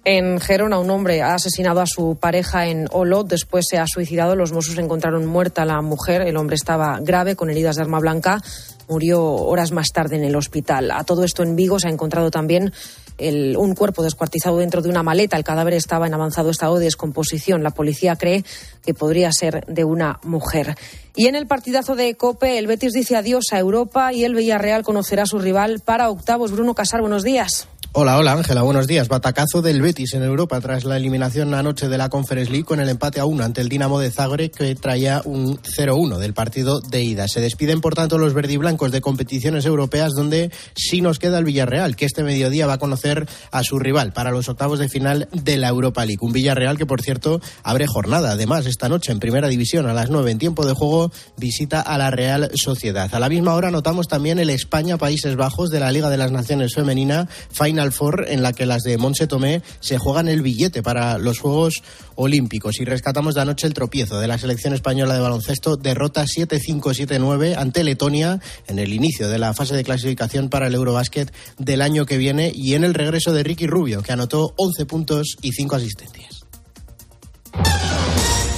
En 0.04 0.40
Gerona, 0.42 0.80
un 0.80 0.90
hombre 0.90 1.22
ha 1.22 1.36
asesinado 1.36 1.82
a 1.82 1.86
su 1.86 2.18
pareja 2.20 2.68
en 2.68 2.88
Olot. 2.92 3.28
Después 3.28 3.66
se 3.70 3.78
ha 3.78 3.86
suicidado. 3.86 4.36
Los 4.36 4.52
Mossos 4.52 4.78
encontraron 4.78 5.26
muerta 5.26 5.62
a 5.62 5.66
la 5.66 5.82
mujer. 5.82 6.22
El 6.22 6.36
hombre 6.36 6.56
estaba 6.56 7.00
grave, 7.02 7.36
con 7.36 7.50
heridas 7.50 7.76
de 7.76 7.84
arma 7.84 8.00
blanca. 8.00 8.42
Murió 8.90 9.24
horas 9.24 9.72
más 9.72 9.90
tarde 9.94 10.16
en 10.16 10.24
el 10.24 10.36
hospital. 10.36 10.92
A 10.92 11.04
todo 11.04 11.24
esto 11.24 11.44
en 11.44 11.56
Vigo 11.56 11.80
se 11.80 11.88
ha 11.88 11.92
encontrado 11.92 12.32
también 12.32 12.74
un 13.20 13.76
cuerpo 13.76 14.02
descuartizado 14.02 14.58
dentro 14.58 14.82
de 14.82 14.90
una 14.90 15.04
maleta. 15.04 15.38
El 15.38 15.44
cadáver 15.44 15.74
estaba 15.74 16.08
en 16.08 16.14
avanzado 16.14 16.50
estado 16.50 16.78
de 16.78 16.86
descomposición. 16.86 17.64
La 17.64 17.72
policía 17.72 18.16
cree 18.16 18.44
que 18.84 18.94
podría 18.94 19.32
ser 19.32 19.66
de 19.68 19.84
una 19.84 20.20
mujer. 20.24 20.76
Y 21.16 21.28
en 21.28 21.36
el 21.36 21.48
partidazo 21.48 21.96
de 21.96 22.16
Cope, 22.16 22.58
el 22.58 22.68
Betis 22.68 22.94
dice 22.94 23.16
adiós 23.16 23.46
a 23.52 23.60
Europa 23.60 24.14
y 24.14 24.24
el 24.24 24.36
Villarreal 24.36 24.84
conocerá 24.84 25.24
a 25.24 25.28
su 25.28 25.40
rival 25.40 25.82
para 25.84 26.10
octavos. 26.10 26.52
Bruno 26.52 26.74
Casar, 26.74 27.02
buenos 27.02 27.24
días. 27.24 27.68
Hola, 27.92 28.20
hola 28.20 28.34
Ángela, 28.34 28.62
buenos 28.62 28.86
días. 28.86 29.08
Batacazo 29.08 29.64
del 29.64 29.82
Betis 29.82 30.14
en 30.14 30.22
Europa 30.22 30.62
tras 30.62 30.84
la 30.84 30.96
eliminación 30.96 31.56
anoche 31.56 31.90
de 31.90 31.98
la 31.98 32.08
Conference 32.08 32.52
League 32.52 32.64
con 32.64 32.80
el 32.80 32.88
empate 32.88 33.20
a 33.20 33.26
uno 33.26 33.44
ante 33.44 33.62
el 33.62 33.68
Dinamo 33.68 34.00
de 34.00 34.12
Zagreb 34.12 34.52
que 34.52 34.76
traía 34.76 35.24
un 35.26 35.58
0-1 35.58 36.20
del 36.20 36.36
partido 36.36 36.82
de 36.82 37.02
ida. 37.02 37.28
Se 37.28 37.42
despiden 37.42 37.82
por 37.82 37.96
tanto 37.96 38.20
los 38.20 38.36
verdiblancos 38.36 38.92
de 38.92 39.02
competiciones 39.02 39.66
europeas 39.66 40.12
donde 40.14 40.52
sí 40.76 41.02
nos 41.02 41.18
queda 41.18 41.40
el 41.40 41.46
Villarreal, 41.46 41.96
que 41.96 42.06
este 42.06 42.22
mediodía 42.22 42.68
va 42.68 42.74
a 42.74 42.78
conocer 42.78 43.28
a 43.50 43.64
su 43.64 43.80
rival 43.80 44.14
para 44.14 44.30
los 44.30 44.50
octavos 44.50 44.78
de 44.78 44.88
final 44.88 45.28
de 45.32 45.58
la 45.58 45.70
Europa 45.70 46.06
League. 46.06 46.22
Un 46.22 46.32
Villarreal 46.32 46.78
que 46.78 46.86
por 46.86 47.02
cierto 47.02 47.42
abre 47.64 47.88
jornada. 47.88 48.34
Además, 48.34 48.68
esta 48.68 48.88
noche 48.88 49.12
en 49.12 49.20
primera 49.20 49.48
división 49.48 49.88
a 49.88 49.96
las 49.96 50.12
9 50.12 50.30
en 50.30 50.38
tiempo 50.38 50.64
de 50.64 50.74
juego 50.74 51.12
visita 51.38 51.82
a 51.82 51.98
la 51.98 52.12
Real 52.12 52.52
Sociedad. 52.54 53.12
A 53.16 53.20
la 53.20 53.30
misma 53.30 53.56
hora 53.56 53.72
notamos 53.72 54.08
también 54.08 54.38
el 54.38 54.52
España-Países 54.52 55.36
Bajos 55.36 55.72
de 55.72 55.80
la 55.80 55.92
Liga 55.92 56.12
de 56.12 56.18
las 56.18 56.32
Naciones 56.32 56.76
Femenina 56.76 57.28
Final 57.52 57.79
en 58.28 58.44
la 58.44 58.54
que 58.54 58.66
las 58.66 58.84
de 58.84 58.98
Monse 58.98 59.28
Tomé 59.28 59.62
se 59.80 59.98
juegan 59.98 60.28
el 60.28 60.42
billete 60.42 60.84
para 60.84 61.18
los 61.18 61.40
Juegos 61.40 61.82
Olímpicos. 62.16 62.80
Y 62.80 62.86
rescatamos 62.86 63.36
de 63.36 63.42
anoche 63.42 63.68
el 63.68 63.74
tropiezo 63.74 64.20
de 64.20 64.28
la 64.28 64.38
selección 64.38 64.74
española 64.74 65.14
de 65.14 65.22
baloncesto, 65.22 65.78
derrota 65.78 66.26
7-5-7-9 66.26 67.56
ante 67.58 67.84
Letonia 67.84 68.40
en 68.68 68.80
el 68.80 68.94
inicio 68.94 69.30
de 69.30 69.40
la 69.40 69.54
fase 69.54 69.76
de 69.76 69.84
clasificación 69.84 70.50
para 70.50 70.68
el 70.68 70.76
Eurobásquet 70.76 71.34
del 71.58 71.82
año 71.82 72.06
que 72.06 72.18
viene 72.18 72.52
y 72.54 72.74
en 72.74 72.84
el 72.84 72.94
regreso 72.94 73.34
de 73.34 73.44
Ricky 73.44 73.68
Rubio, 73.68 74.02
que 74.02 74.12
anotó 74.12 74.54
11 74.58 74.86
puntos 74.86 75.38
y 75.42 75.52
5 75.54 75.76
asistencias. 75.76 76.42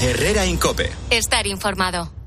Herrera 0.01 0.45
Incope. 0.45 0.89
Estar 1.11 1.45
informado. 1.45 2.20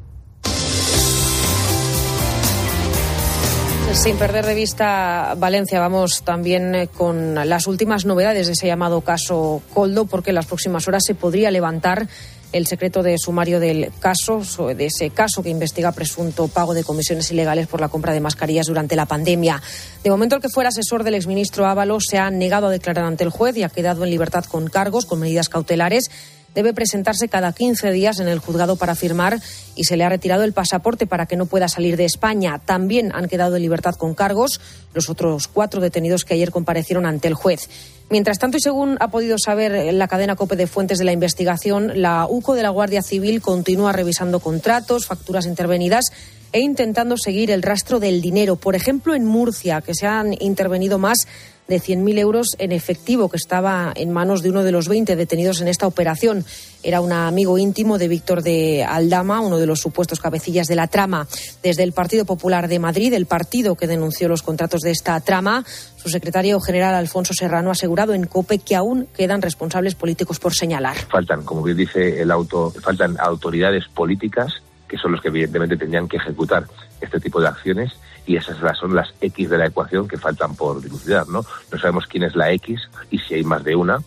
Sin 3.93 4.17
perder 4.17 4.45
de 4.45 4.55
vista 4.55 5.35
Valencia, 5.37 5.79
vamos 5.79 6.23
también 6.25 6.75
eh, 6.75 6.89
con 6.89 7.35
las 7.35 7.67
últimas 7.67 8.05
novedades 8.05 8.47
de 8.47 8.53
ese 8.55 8.67
llamado 8.67 9.03
caso 9.03 9.63
Coldo, 9.73 10.07
porque 10.07 10.31
en 10.31 10.35
las 10.35 10.47
próximas 10.47 10.89
horas 10.89 11.05
se 11.07 11.15
podría 11.15 11.51
levantar 11.51 12.09
el 12.53 12.67
secreto 12.67 13.03
de 13.03 13.19
sumario 13.19 13.59
del 13.59 13.91
caso, 13.99 14.43
de 14.75 14.87
ese 14.87 15.11
caso 15.11 15.43
que 15.43 15.49
investiga 15.49 15.91
presunto 15.91 16.47
pago 16.47 16.73
de 16.73 16.85
comisiones 16.85 17.31
ilegales 17.33 17.67
por 17.67 17.81
la 17.81 17.89
compra 17.89 18.13
de 18.13 18.21
mascarillas 18.21 18.67
durante 18.67 18.95
la 18.95 19.07
pandemia. 19.07 19.61
De 20.05 20.11
momento, 20.11 20.37
el 20.37 20.43
que 20.43 20.49
fuera 20.49 20.69
asesor 20.69 21.03
del 21.03 21.15
exministro 21.15 21.67
Ábalos 21.67 22.05
se 22.09 22.19
ha 22.19 22.31
negado 22.31 22.69
a 22.69 22.71
declarar 22.71 23.07
ante 23.07 23.25
el 23.25 23.31
juez 23.31 23.57
y 23.57 23.65
ha 23.65 23.69
quedado 23.71 24.05
en 24.05 24.11
libertad 24.11 24.45
con 24.45 24.69
cargos, 24.69 25.05
con 25.05 25.19
medidas 25.19 25.49
cautelares 25.49 26.11
debe 26.55 26.73
presentarse 26.73 27.29
cada 27.29 27.53
15 27.53 27.91
días 27.93 28.21
en 28.21 28.29
el 28.29 28.39
juzgado 28.39 28.77
para 28.77 28.95
firmar 28.95 29.41
y 29.75 29.85
se 29.85 29.97
le 29.97 30.05
ha 30.05 30.09
retirado 30.09 30.45
el 30.45 30.53
pasaporte 30.53 31.07
para 31.07 31.27
que 31.27 31.37
no 31.37 31.47
pueda 31.47 31.69
salir 31.69 31.97
de 31.97 32.05
España. 32.05 32.61
También 32.65 33.11
han 33.15 33.29
quedado 33.29 33.57
en 33.57 33.63
libertad 33.63 33.95
con 33.97 34.15
cargos 34.15 34.61
los 34.95 35.11
otros 35.11 35.49
cuatro 35.49 35.81
detenidos 35.81 36.25
que 36.25 36.35
ayer 36.35 36.51
comparecieron 36.51 37.07
ante 37.07 37.29
el 37.29 37.35
juez. 37.35 37.69
Mientras 38.11 38.39
tanto, 38.39 38.59
y 38.59 38.61
según 38.61 38.97
ha 39.01 39.09
podido 39.09 39.39
saber 39.39 39.93
la 39.95 40.09
cadena 40.09 40.37
COPE 40.37 40.57
de 40.57 40.67
fuentes 40.67 40.99
de 40.99 41.05
la 41.05 41.13
investigación, 41.13 42.03
la 42.03 42.27
UCO 42.29 42.55
de 42.55 42.63
la 42.63 42.69
Guardia 42.69 43.03
Civil 43.03 43.41
continúa 43.41 43.93
revisando 43.93 44.41
contratos, 44.41 45.07
facturas 45.07 45.47
intervenidas 45.47 46.13
e 46.53 46.61
intentando 46.61 47.17
seguir 47.17 47.51
el 47.51 47.63
rastro 47.63 47.99
del 47.99 48.21
dinero. 48.21 48.55
Por 48.55 48.77
ejemplo, 48.77 49.15
en 49.15 49.25
Murcia, 49.25 49.81
que 49.81 49.95
se 49.95 50.07
han 50.07 50.41
intervenido 50.41 50.99
más 50.99 51.27
de 51.69 51.81
100.000 51.81 52.19
euros 52.19 52.49
en 52.59 52.73
efectivo 52.73 53.29
que 53.29 53.37
estaba 53.37 53.93
en 53.97 54.13
manos 54.13 54.43
de 54.43 54.51
uno 54.51 54.63
de 54.65 54.73
los 54.73 54.89
20 54.89 55.17
detenidos 55.17 55.61
en 55.61 55.69
esta 55.69 55.87
operación. 55.87 56.45
Era 56.83 57.01
un 57.01 57.13
amigo 57.13 57.57
íntimo 57.57 57.97
de 57.97 58.09
Víctor 58.09 58.43
de 58.43 58.85
Aldama, 58.85 59.41
uno 59.41 59.59
de 59.59 59.67
los 59.67 59.81
supuestos 59.81 60.21
cabecillas 60.21 60.67
de 60.67 60.77
la 60.77 60.89
trama. 60.89 61.27
Desde 61.63 61.83
el 61.83 61.93
Partido 61.93 62.27
Popular 62.27 62.69
de 62.69 62.79
Madrid, 62.79 63.15
el 63.15 63.27
partido 63.27 63.77
que 63.77 63.87
denunció 63.87 64.29
los 64.29 64.43
contratos 64.43 64.83
de 64.83 64.91
esta 64.91 65.19
trama, 65.21 65.65
su 65.97 66.11
secretario 66.11 66.61
general 66.61 66.95
Alfonso 66.95 67.33
Serrano 67.33 67.71
ha 67.71 67.73
asegurado 67.73 68.13
en 68.13 68.27
COPE 68.27 68.59
que 68.59 68.77
aún 68.77 69.09
quedan 69.17 69.41
responsables 69.41 69.95
políticos 69.95 70.39
por 70.39 70.55
señalar. 70.55 70.97
Faltan, 71.11 71.45
como 71.45 71.63
bien 71.63 71.79
dice 71.79 72.21
el 72.21 72.31
auto, 72.31 72.73
faltan 72.83 73.17
autoridades 73.19 73.89
políticas 73.89 74.53
que 74.89 74.99
son 74.99 75.13
los 75.13 75.21
que 75.21 75.29
evidentemente 75.29 75.77
tendrían 75.77 76.07
que 76.07 76.19
ejecutar 76.19 76.67
este 77.01 77.19
tipo 77.19 77.41
de 77.41 77.49
acciones 77.49 77.93
y 78.27 78.37
esas 78.37 78.57
son 78.79 78.95
las 78.95 79.09
X 79.21 79.51
de 79.51 79.59
la 79.59 79.67
ecuación 79.67 80.09
que 80.09 80.17
faltan 80.17 80.55
por 80.55 80.81
dilucidar, 80.81 81.29
¿no? 81.29 81.45
No 81.71 81.79
sabemos 81.79 82.07
quién 82.07 82.23
es 82.25 82.35
la 82.35 82.51
X 82.53 82.81
y 83.11 83.19
si 83.19 83.35
hay 83.35 83.45
más 83.45 83.65
de 83.65 83.77
una. 83.77 83.99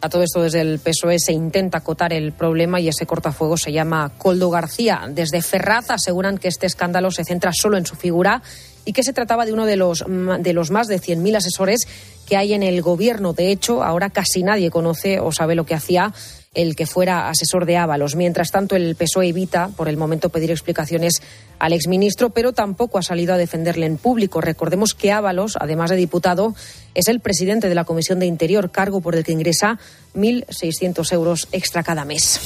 A 0.00 0.08
todo 0.08 0.22
esto 0.22 0.42
desde 0.42 0.60
el 0.60 0.78
PSOE 0.78 1.18
se 1.18 1.32
intenta 1.32 1.78
acotar 1.78 2.12
el 2.12 2.30
problema 2.30 2.78
y 2.78 2.86
ese 2.86 3.04
cortafuego 3.04 3.56
se 3.56 3.72
llama 3.72 4.12
Coldo 4.16 4.48
García. 4.48 5.08
Desde 5.08 5.42
Ferraz 5.42 5.90
aseguran 5.90 6.38
que 6.38 6.46
este 6.46 6.66
escándalo 6.66 7.10
se 7.10 7.24
centra 7.24 7.50
solo 7.52 7.76
en 7.76 7.84
su 7.84 7.96
figura 7.96 8.40
y 8.84 8.92
que 8.92 9.02
se 9.02 9.12
trataba 9.12 9.44
de 9.44 9.52
uno 9.52 9.66
de 9.66 9.76
los, 9.76 10.04
de 10.06 10.52
los 10.52 10.70
más 10.70 10.86
de 10.86 11.00
100.000 11.00 11.36
asesores 11.36 11.88
que 12.28 12.36
hay 12.36 12.54
en 12.54 12.62
el 12.62 12.80
gobierno. 12.80 13.32
De 13.32 13.50
hecho, 13.50 13.82
ahora 13.82 14.08
casi 14.08 14.44
nadie 14.44 14.70
conoce 14.70 15.18
o 15.18 15.32
sabe 15.32 15.56
lo 15.56 15.66
que 15.66 15.74
hacía 15.74 16.12
el 16.54 16.76
que 16.76 16.86
fuera 16.86 17.28
asesor 17.28 17.66
de 17.66 17.76
Ábalos. 17.76 18.16
Mientras 18.16 18.50
tanto, 18.50 18.76
el 18.76 18.94
PSOE 18.94 19.28
evita 19.28 19.68
por 19.76 19.88
el 19.88 19.96
momento 19.96 20.30
pedir 20.30 20.50
explicaciones 20.50 21.22
al 21.58 21.72
exministro, 21.72 22.30
pero 22.30 22.52
tampoco 22.52 22.98
ha 22.98 23.02
salido 23.02 23.34
a 23.34 23.38
defenderle 23.38 23.86
en 23.86 23.96
público. 23.96 24.40
Recordemos 24.40 24.94
que 24.94 25.12
Ábalos, 25.12 25.56
además 25.60 25.90
de 25.90 25.96
diputado, 25.96 26.54
es 26.94 27.08
el 27.08 27.20
presidente 27.20 27.68
de 27.68 27.74
la 27.74 27.84
Comisión 27.84 28.18
de 28.18 28.26
Interior, 28.26 28.70
cargo 28.70 29.00
por 29.00 29.14
el 29.14 29.24
que 29.24 29.32
ingresa 29.32 29.78
1.600 30.14 31.12
euros 31.12 31.48
extra 31.52 31.82
cada 31.82 32.04
mes. 32.04 32.40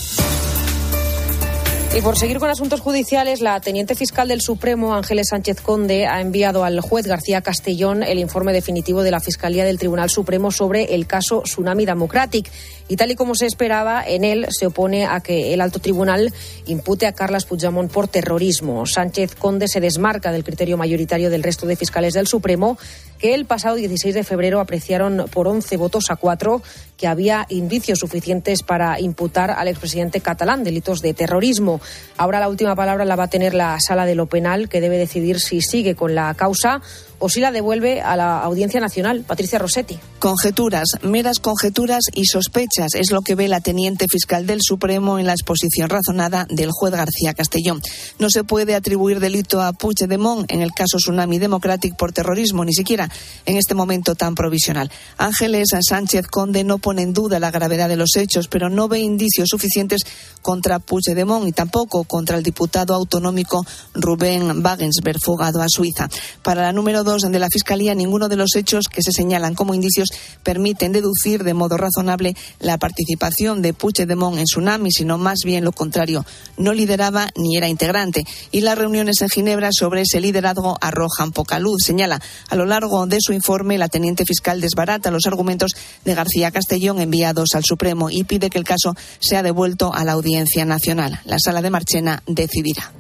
Y 1.95 2.01
por 2.01 2.17
seguir 2.17 2.39
con 2.39 2.49
asuntos 2.49 2.81
judiciales, 2.81 3.43
la 3.43 3.61
teniente 3.61 3.95
fiscal 3.95 4.27
del 4.27 4.41
Supremo, 4.41 4.95
Ángeles 4.95 5.29
Sánchez 5.29 5.61
Conde, 5.61 6.07
ha 6.07 6.23
enviado 6.23 6.65
al 6.65 6.81
juez 6.81 7.07
García 7.07 7.43
Castellón 7.43 8.03
el 8.03 8.19
informe 8.19 8.55
definitivo 8.55 9.03
de 9.03 9.11
la 9.11 9.21
Fiscalía 9.21 9.67
del 9.67 9.79
Tribunal 9.79 10.09
Supremo 10.09 10.51
sobre 10.51 10.95
el 10.95 11.07
caso 11.07 11.43
Tsunami 11.43 11.85
Democratic. 11.85 12.51
Y 12.89 12.97
tal 12.97 13.11
y 13.11 13.15
como 13.15 13.35
se 13.35 13.45
esperaba, 13.45 14.03
en 14.07 14.25
él 14.25 14.47
se 14.49 14.67
opone 14.67 15.05
a 15.05 15.21
que 15.21 15.53
el 15.53 15.61
alto 15.61 15.81
tribunal 15.81 16.33
impute 16.67 17.07
a 17.07 17.13
Carlas 17.13 17.45
Puigdemont 17.45 17.93
por 17.93 18.09
terrorismo. 18.09 18.87
Sánchez 18.87 19.35
Conde 19.35 19.69
se 19.69 19.81
desmarca 19.81 20.33
del 20.33 20.45
criterio 20.45 20.79
mayoritario 20.79 21.29
del 21.29 21.43
resto 21.43 21.67
de 21.67 21.77
fiscales 21.77 22.15
del 22.15 22.27
Supremo 22.27 22.79
que 23.23 23.35
el 23.35 23.47
pasado 23.47 23.77
16 23.77 24.17
de 24.17 24.25
febrero 24.25 24.59
apreciaron 24.59 25.27
por 25.33 25.47
11 25.47 25.77
votos 25.77 26.11
a 26.11 26.17
4 26.17 26.61
que 26.97 27.07
había 27.07 27.47
indicios 27.51 28.01
suficientes 28.01 28.65
para 28.65 28.99
imputar 28.99 29.53
al 29.53 29.69
expresidente 29.69 30.21
catalán 30.21 30.65
delitos 30.65 31.03
de 31.03 31.15
terrorismo. 31.15 31.81
Ahora 32.17 32.41
la 32.41 32.49
última 32.49 32.75
palabra 32.75 33.05
la 33.05 33.15
va 33.15 33.25
a 33.25 33.29
tener 33.29 33.55
la 33.55 33.79
sala 33.79 34.07
de 34.07 34.17
lo 34.17 34.27
penal, 34.27 34.69
que 34.69 34.81
debe 34.81 34.99
decidir 34.99 35.39
si 35.39 35.61
sigue 35.61 35.95
con 35.95 36.17
la 36.17 36.35
causa 36.35 36.83
o 37.23 37.29
si 37.29 37.41
la 37.41 37.53
devuelve 37.53 38.01
a 38.01 38.17
la 38.17 38.41
Audiencia 38.41 38.81
Nacional. 38.81 39.25
Patricia 39.27 39.59
Rossetti. 39.61 39.97
Conjeturas, 40.19 40.89
meras 41.03 41.39
conjeturas 41.39 42.01
y 42.13 42.27
sospechas 42.27 42.95
es 42.95 43.13
lo 43.13 43.21
que 43.21 43.37
ve 43.37 43.47
la 43.47 43.61
teniente 43.61 44.09
fiscal 44.09 44.45
del 44.45 44.59
Supremo 44.61 45.21
en 45.21 45.27
la 45.27 45.33
exposición 45.33 45.89
razonada 45.89 46.47
del 46.51 46.71
juez 46.73 46.93
García 46.93 47.33
Castellón. 47.33 47.81
No 48.19 48.29
se 48.29 48.43
puede 48.43 48.75
atribuir 48.75 49.21
delito 49.21 49.63
a 49.63 49.73
Puigdemont 49.73 50.51
en 50.51 50.63
el 50.63 50.73
caso 50.73 50.99
Tsunami 50.99 51.39
Democratic 51.39 51.97
por 51.97 52.13
terrorismo, 52.13 52.65
ni 52.65 52.73
siquiera 52.73 53.09
en 53.47 53.57
este 53.57 53.75
momento 53.75 54.17
tan 54.17 54.35
provisional. 54.35 54.91
Ángeles 55.17 55.69
Sánchez 55.81 56.27
Conde 56.27 56.65
no 56.65 56.79
pone 56.79 57.03
en 57.03 57.13
duda 57.13 57.39
la 57.39 57.53
gravedad 57.53 57.89
de 57.89 57.97
los 57.97 58.17
hechos, 58.17 58.49
pero 58.49 58.69
no 58.69 58.89
ve 58.89 58.99
indicios 58.99 59.49
suficientes 59.49 60.03
contra 60.41 60.81
Puigdemont 60.81 61.47
y 61.47 61.53
tampoco 61.53 62.03
contra 62.03 62.37
el 62.37 62.43
diputado 62.43 62.95
autonómico 62.95 63.65
Rubén 63.95 64.65
Wagensberg, 64.65 65.21
fugado 65.21 65.63
a 65.63 65.67
Suiza. 65.69 66.09
Para 66.43 66.63
la 66.63 66.73
número 66.73 67.05
dos, 67.05 67.12
de 67.21 67.39
la 67.39 67.49
Fiscalía, 67.53 67.95
ninguno 67.95 68.31
de 68.31 68.37
los 68.37 68.57
hechos 68.57 68.87
que 68.89 69.03
se 69.03 69.13
señalan 69.13 69.55
como 69.55 69.75
indicios 69.75 70.09
permiten 70.43 70.93
deducir 70.93 71.45
de 71.45 71.53
modo 71.53 71.77
razonable 71.77 72.35
la 72.59 72.79
participación 72.79 73.61
de 73.61 73.75
Puigdemont 73.75 74.39
en 74.39 74.45
Tsunami, 74.45 74.91
sino 74.91 75.19
más 75.19 75.41
bien 75.45 75.63
lo 75.63 75.73
contrario. 75.73 76.25
No 76.57 76.73
lideraba 76.73 77.29
ni 77.37 77.59
era 77.59 77.69
integrante. 77.69 78.25
Y 78.51 78.63
las 78.63 78.79
reuniones 78.79 79.21
en 79.21 79.29
Ginebra 79.29 79.69
sobre 79.73 80.03
ese 80.03 80.23
liderazgo 80.23 80.79
arrojan 80.81 81.33
poca 81.33 81.59
luz. 81.59 81.83
Señala, 81.85 82.19
a 82.49 82.57
lo 82.57 82.65
largo 82.65 83.07
de 83.07 83.19
su 83.21 83.35
informe, 83.35 83.77
la 83.77 83.89
teniente 83.89 84.25
fiscal 84.25 84.63
desbarata 84.63 85.11
los 85.11 85.27
argumentos 85.27 85.73
de 86.07 86.15
García 86.15 86.51
Castellón 86.51 86.99
enviados 86.99 87.51
al 87.55 87.65
Supremo 87.65 88.09
y 88.09 88.25
pide 88.25 88.49
que 88.49 88.59
el 88.59 88.65
caso 88.65 88.95
sea 89.21 89.43
devuelto 89.43 89.93
a 89.93 90.03
la 90.05 90.13
Audiencia 90.13 90.65
Nacional. 90.65 91.21
La 91.27 91.37
sala 91.39 91.61
de 91.61 91.69
Marchena 91.69 92.23
decidirá. 92.27 92.91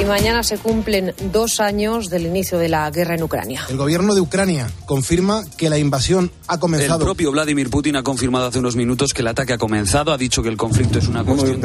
Y 0.00 0.04
mañana 0.04 0.42
se 0.42 0.58
cumplen 0.58 1.14
dos 1.32 1.60
años 1.60 2.10
del 2.10 2.26
inicio 2.26 2.58
de 2.58 2.68
la 2.68 2.90
guerra 2.90 3.14
en 3.14 3.22
Ucrania. 3.22 3.64
El 3.68 3.76
gobierno 3.76 4.14
de 4.14 4.20
Ucrania 4.20 4.68
confirma 4.84 5.44
que 5.56 5.70
la 5.70 5.78
invasión 5.78 6.32
ha 6.48 6.58
comenzado. 6.58 6.98
El 7.00 7.04
propio 7.04 7.30
Vladimir 7.30 7.70
Putin 7.70 7.94
ha 7.96 8.02
confirmado 8.02 8.46
hace 8.46 8.58
unos 8.58 8.74
minutos 8.74 9.12
que 9.14 9.22
el 9.22 9.28
ataque 9.28 9.52
ha 9.52 9.58
comenzado. 9.58 10.12
Ha 10.12 10.18
dicho 10.18 10.42
que 10.42 10.48
el 10.48 10.56
conflicto 10.56 10.98
es 10.98 11.06
una 11.06 11.22
cuestión. 11.24 11.60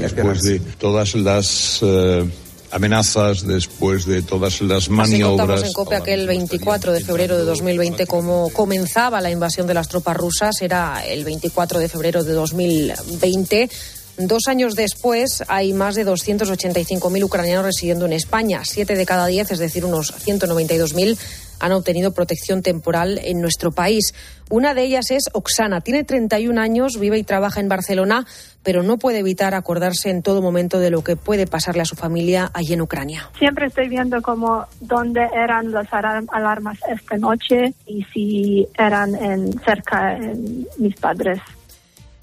Después 0.00 0.42
de 0.42 0.60
todas 0.78 1.14
las. 1.14 1.80
eh, 1.82 2.24
amenazas 2.70 3.46
después 3.46 4.04
de 4.04 4.22
todas 4.22 4.60
las 4.60 4.88
maniobras. 4.88 5.08
Así 5.08 5.22
contamos 5.22 5.62
en 5.62 5.72
COPE 5.72 5.94
aquel 5.94 6.26
24 6.26 6.92
de 6.92 7.04
febrero 7.04 7.38
de 7.38 7.44
2020 7.44 8.04
como 8.08 8.50
comenzaba 8.50 9.20
la 9.20 9.30
invasión 9.30 9.68
de 9.68 9.74
las 9.74 9.86
tropas 9.86 10.16
rusas. 10.16 10.60
Era 10.60 11.06
el 11.06 11.24
24 11.24 11.78
de 11.78 11.88
febrero 11.88 12.24
de 12.24 12.32
2020. 12.32 13.70
Dos 14.16 14.46
años 14.46 14.76
después 14.76 15.42
hay 15.48 15.72
más 15.72 15.96
de 15.96 16.06
285.000 16.06 17.24
ucranianos 17.24 17.64
residiendo 17.64 18.06
en 18.06 18.12
España. 18.12 18.60
Siete 18.64 18.94
de 18.94 19.06
cada 19.06 19.26
diez, 19.26 19.50
es 19.50 19.58
decir, 19.58 19.84
unos 19.84 20.14
192.000, 20.24 21.18
han 21.58 21.72
obtenido 21.72 22.12
protección 22.12 22.62
temporal 22.62 23.18
en 23.24 23.40
nuestro 23.40 23.72
país. 23.72 24.14
Una 24.50 24.72
de 24.72 24.84
ellas 24.84 25.10
es 25.10 25.24
Oksana. 25.32 25.80
Tiene 25.80 26.04
31 26.04 26.60
años, 26.60 27.00
vive 27.00 27.18
y 27.18 27.24
trabaja 27.24 27.58
en 27.58 27.68
Barcelona, 27.68 28.24
pero 28.62 28.84
no 28.84 28.98
puede 28.98 29.18
evitar 29.18 29.54
acordarse 29.54 30.10
en 30.10 30.22
todo 30.22 30.42
momento 30.42 30.78
de 30.78 30.90
lo 30.90 31.02
que 31.02 31.16
puede 31.16 31.48
pasarle 31.48 31.82
a 31.82 31.86
su 31.86 31.96
familia 31.96 32.50
allí 32.54 32.74
en 32.74 32.82
Ucrania. 32.82 33.30
Siempre 33.38 33.66
estoy 33.66 33.88
viendo 33.88 34.22
como 34.22 34.66
dónde 34.80 35.26
eran 35.34 35.72
las 35.72 35.88
alarmas 35.92 36.78
esta 36.88 37.16
noche 37.16 37.74
y 37.86 38.04
si 38.12 38.68
eran 38.78 39.14
en, 39.16 39.58
cerca 39.60 40.16
en 40.16 40.68
mis 40.78 40.94
padres. 41.00 41.40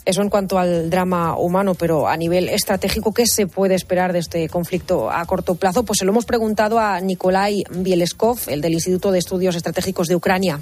Eso 0.03 0.22
en 0.22 0.29
cuanto 0.29 0.58
al 0.58 0.89
drama 0.89 1.38
humano, 1.38 1.75
pero 1.75 2.08
a 2.08 2.17
nivel 2.17 2.50
estratégico, 2.50 3.13
¿qué 3.13 3.27
se 3.27 3.46
puede 3.46 3.75
esperar 3.75 4.13
de 4.13 4.20
este 4.20 4.50
conflicto 4.50 5.12
a 5.12 5.24
corto 5.25 5.55
plazo? 5.55 5.84
Pues 5.84 6.00
se 6.00 6.05
lo 6.05 6.12
hemos 6.12 6.25
preguntado 6.25 6.79
a 6.79 7.00
Nikolai 7.00 7.63
Bieleskov, 7.70 8.39
el 8.48 8.62
del 8.62 8.74
Instituto 8.74 9.12
de 9.12 9.20
Estudios 9.20 9.55
Estratégicos 9.55 10.08
de 10.08 10.15
Ucrania. 10.15 10.60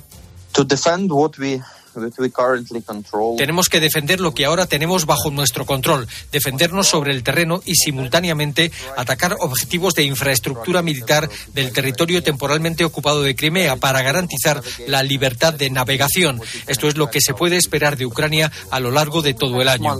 Tenemos 3.37 3.69
que 3.69 3.79
defender 3.79 4.19
lo 4.19 4.33
que 4.33 4.45
ahora 4.45 4.65
tenemos 4.65 5.05
bajo 5.05 5.31
nuestro 5.31 5.65
control, 5.65 6.07
defendernos 6.31 6.87
sobre 6.87 7.13
el 7.13 7.23
terreno 7.23 7.61
y 7.65 7.75
simultáneamente 7.75 8.71
atacar 8.97 9.35
objetivos 9.39 9.95
de 9.95 10.03
infraestructura 10.03 10.81
militar 10.81 11.29
del 11.53 11.71
territorio 11.71 12.23
temporalmente 12.23 12.85
ocupado 12.85 13.21
de 13.21 13.35
Crimea 13.35 13.77
para 13.77 14.01
garantizar 14.01 14.61
la 14.87 15.03
libertad 15.03 15.53
de 15.53 15.69
navegación. 15.69 16.41
Esto 16.67 16.87
es 16.87 16.97
lo 16.97 17.09
que 17.09 17.21
se 17.21 17.33
puede 17.33 17.57
esperar 17.57 17.97
de 17.97 18.05
Ucrania 18.05 18.51
a 18.69 18.79
lo 18.79 18.91
largo 18.91 19.21
de 19.21 19.33
todo 19.33 19.61
el 19.61 19.69
año. 19.69 19.97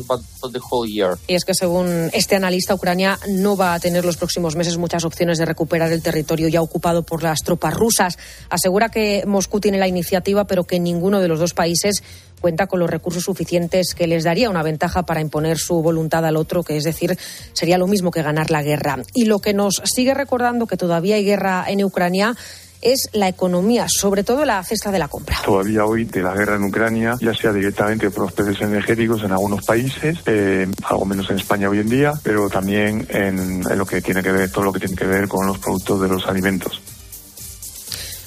Y 1.27 1.35
es 1.35 1.45
que 1.45 1.53
según 1.53 2.09
este 2.13 2.35
analista, 2.35 2.73
Ucrania 2.73 3.19
no 3.27 3.57
va 3.57 3.73
a 3.73 3.79
tener 3.79 4.05
los 4.05 4.17
próximos 4.17 4.55
meses 4.55 4.77
muchas 4.77 5.03
opciones 5.03 5.37
de 5.37 5.45
recuperar 5.45 5.91
el 5.91 6.01
territorio 6.01 6.47
ya 6.47 6.61
ocupado 6.61 7.03
por 7.03 7.23
las 7.23 7.41
tropas 7.43 7.73
rusas. 7.73 8.17
Asegura 8.49 8.89
que 8.89 9.23
Moscú 9.25 9.59
tiene 9.59 9.77
la 9.77 9.87
iniciativa, 9.87 10.45
pero 10.45 10.63
que 10.63 10.79
ninguno 10.79 11.19
de 11.19 11.27
los 11.27 11.39
dos 11.39 11.53
países 11.53 11.78
cuenta 12.39 12.67
con 12.67 12.79
los 12.79 12.89
recursos 12.89 13.23
suficientes 13.23 13.93
que 13.93 14.07
les 14.07 14.23
daría 14.23 14.49
una 14.49 14.63
ventaja 14.63 15.03
para 15.03 15.21
imponer 15.21 15.57
su 15.57 15.81
voluntad 15.81 16.25
al 16.25 16.37
otro, 16.37 16.63
que 16.63 16.77
es 16.77 16.83
decir, 16.83 17.17
sería 17.53 17.77
lo 17.77 17.87
mismo 17.87 18.11
que 18.11 18.23
ganar 18.23 18.49
la 18.49 18.63
guerra. 18.63 18.97
Y 19.13 19.25
lo 19.25 19.39
que 19.39 19.53
nos 19.53 19.81
sigue 19.83 20.13
recordando 20.13 20.67
que 20.67 20.77
todavía 20.77 21.15
hay 21.15 21.25
guerra 21.25 21.65
en 21.67 21.83
Ucrania 21.83 22.35
es 22.81 23.09
la 23.11 23.27
economía, 23.27 23.87
sobre 23.89 24.23
todo 24.23 24.45
la 24.45 24.63
cesta 24.63 24.89
de 24.91 24.99
la 24.99 25.09
compra. 25.09 25.37
Todavía 25.43 25.85
hoy 25.85 26.05
de 26.05 26.21
la 26.21 26.33
guerra 26.33 26.55
en 26.55 26.63
Ucrania, 26.63 27.17
ya 27.19 27.33
sea 27.33 27.51
directamente 27.51 28.09
por 28.09 28.23
los 28.23 28.31
precios 28.31 28.61
energéticos 28.61 29.21
en 29.23 29.33
algunos 29.33 29.65
países, 29.65 30.19
algo 30.83 31.05
menos 31.05 31.29
en 31.29 31.37
España 31.37 31.69
hoy 31.69 31.79
en 31.79 31.89
día, 31.89 32.13
pero 32.23 32.49
también 32.49 33.05
en, 33.09 33.63
en 33.69 33.77
lo 33.77 33.85
que 33.85 34.01
tiene 34.01 34.23
que 34.23 34.31
ver, 34.31 34.49
todo 34.49 34.63
lo 34.63 34.71
que 34.71 34.79
tiene 34.79 34.95
que 34.95 35.05
ver 35.05 35.27
con 35.27 35.45
los 35.45 35.59
productos 35.59 36.01
de 36.01 36.07
los 36.07 36.25
alimentos. 36.25 36.81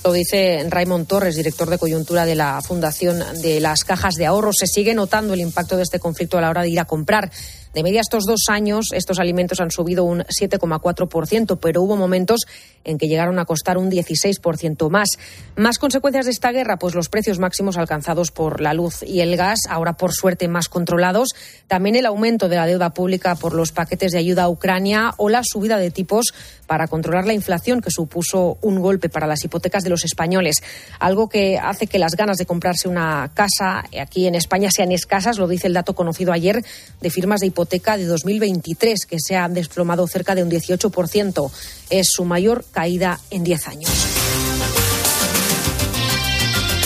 Lo 0.05 0.13
dice 0.13 0.67
Raymond 0.69 1.07
Torres, 1.07 1.37
director 1.37 1.71
de 1.71 1.79
coyuntura 1.79 2.27
de 2.27 2.35
la 2.35 2.61
Fundación 2.61 3.23
de 3.41 3.61
las 3.61 3.85
Cajas 3.85 4.17
de 4.17 4.27
Ahorro. 4.27 4.53
Se 4.53 4.67
sigue 4.67 4.95
notando 4.95 5.33
el 5.33 5.41
impacto 5.41 5.77
de 5.77 5.85
este 5.85 6.01
conflicto 6.01 6.39
a 6.39 6.41
la 6.41 6.51
hora 6.51 6.63
de 6.63 6.71
ir 6.71 6.81
a 6.81 6.87
comprar. 6.87 7.31
De 7.75 7.83
media 7.83 8.01
estos 8.03 8.25
dos 8.27 8.43
años, 8.49 8.87
estos 8.93 9.19
alimentos 9.19 9.61
han 9.61 9.71
subido 9.71 10.05
un 10.05 10.21
7,4%, 10.21 11.59
pero 11.61 11.83
hubo 11.83 11.97
momentos 11.97 12.41
en 12.85 12.99
que 12.99 13.09
llegaron 13.09 13.39
a 13.39 13.45
costar 13.45 13.79
un 13.79 13.91
16% 13.91 14.91
más. 14.91 15.09
Más 15.57 15.79
consecuencias 15.79 16.27
de 16.27 16.33
esta 16.33 16.53
guerra, 16.53 16.79
pues 16.79 16.95
los 16.95 17.09
precios 17.09 17.39
máximos 17.39 17.79
alcanzados 17.79 18.31
por 18.31 18.61
la 18.61 18.75
luz 18.75 19.03
y 19.03 19.21
el 19.21 19.37
gas, 19.37 19.61
ahora 19.69 19.95
por 19.95 20.13
suerte 20.13 20.49
más 20.49 20.69
controlados, 20.69 21.31
también 21.67 21.97
el 21.97 22.07
aumento 22.07 22.49
de 22.49 22.57
la 22.57 22.67
deuda 22.67 22.91
pública 22.91 23.37
por 23.37 23.55
los 23.55 23.73
paquetes 23.73 24.13
de 24.13 24.19
ayuda 24.19 24.45
a 24.45 24.49
Ucrania 24.51 25.15
o 25.17 25.29
la 25.29 25.43
subida 25.45 25.79
de 25.79 25.91
tipos 25.91 26.35
para 26.67 26.89
controlar 26.89 27.27
la 27.27 27.35
inflación 27.35 27.81
que 27.81 27.91
supuso 27.91 28.59
un 28.63 28.81
golpe 28.81 29.09
para 29.09 29.27
las 29.27 29.45
hipotecas 29.45 29.85
de 29.85 29.91
los 29.91 30.05
españoles, 30.05 30.63
algo 30.99 31.29
que 31.29 31.59
hace 31.59 31.87
que 31.87 31.99
las 31.99 32.17
ganas 32.17 32.39
de 32.39 32.47
comprarse 32.47 32.89
una 32.89 33.31
casa 33.35 33.85
aquí 34.01 34.27
en 34.27 34.35
España 34.35 34.71
sean 34.71 34.93
escasas, 34.93 35.39
lo 35.39 35.49
dice 35.49 35.67
el 35.67 35.75
dato 35.75 35.95
conocido 35.95 36.33
ayer 36.33 36.65
de 37.01 37.11
firmas 37.11 37.41
de 37.41 37.47
hipoteca 37.63 37.97
de 37.97 38.07
2023 38.07 39.07
que 39.07 39.21
se 39.21 39.37
han 39.37 39.55
desplomado 39.55 40.07
cerca 40.09 40.35
de 40.35 40.43
un 40.43 40.51
18%, 40.51 41.51
es 41.91 42.09
su 42.11 42.25
mayor 42.25 42.65
caída 42.73 43.21
en 43.31 43.45
10 43.45 43.69
años. 43.69 43.91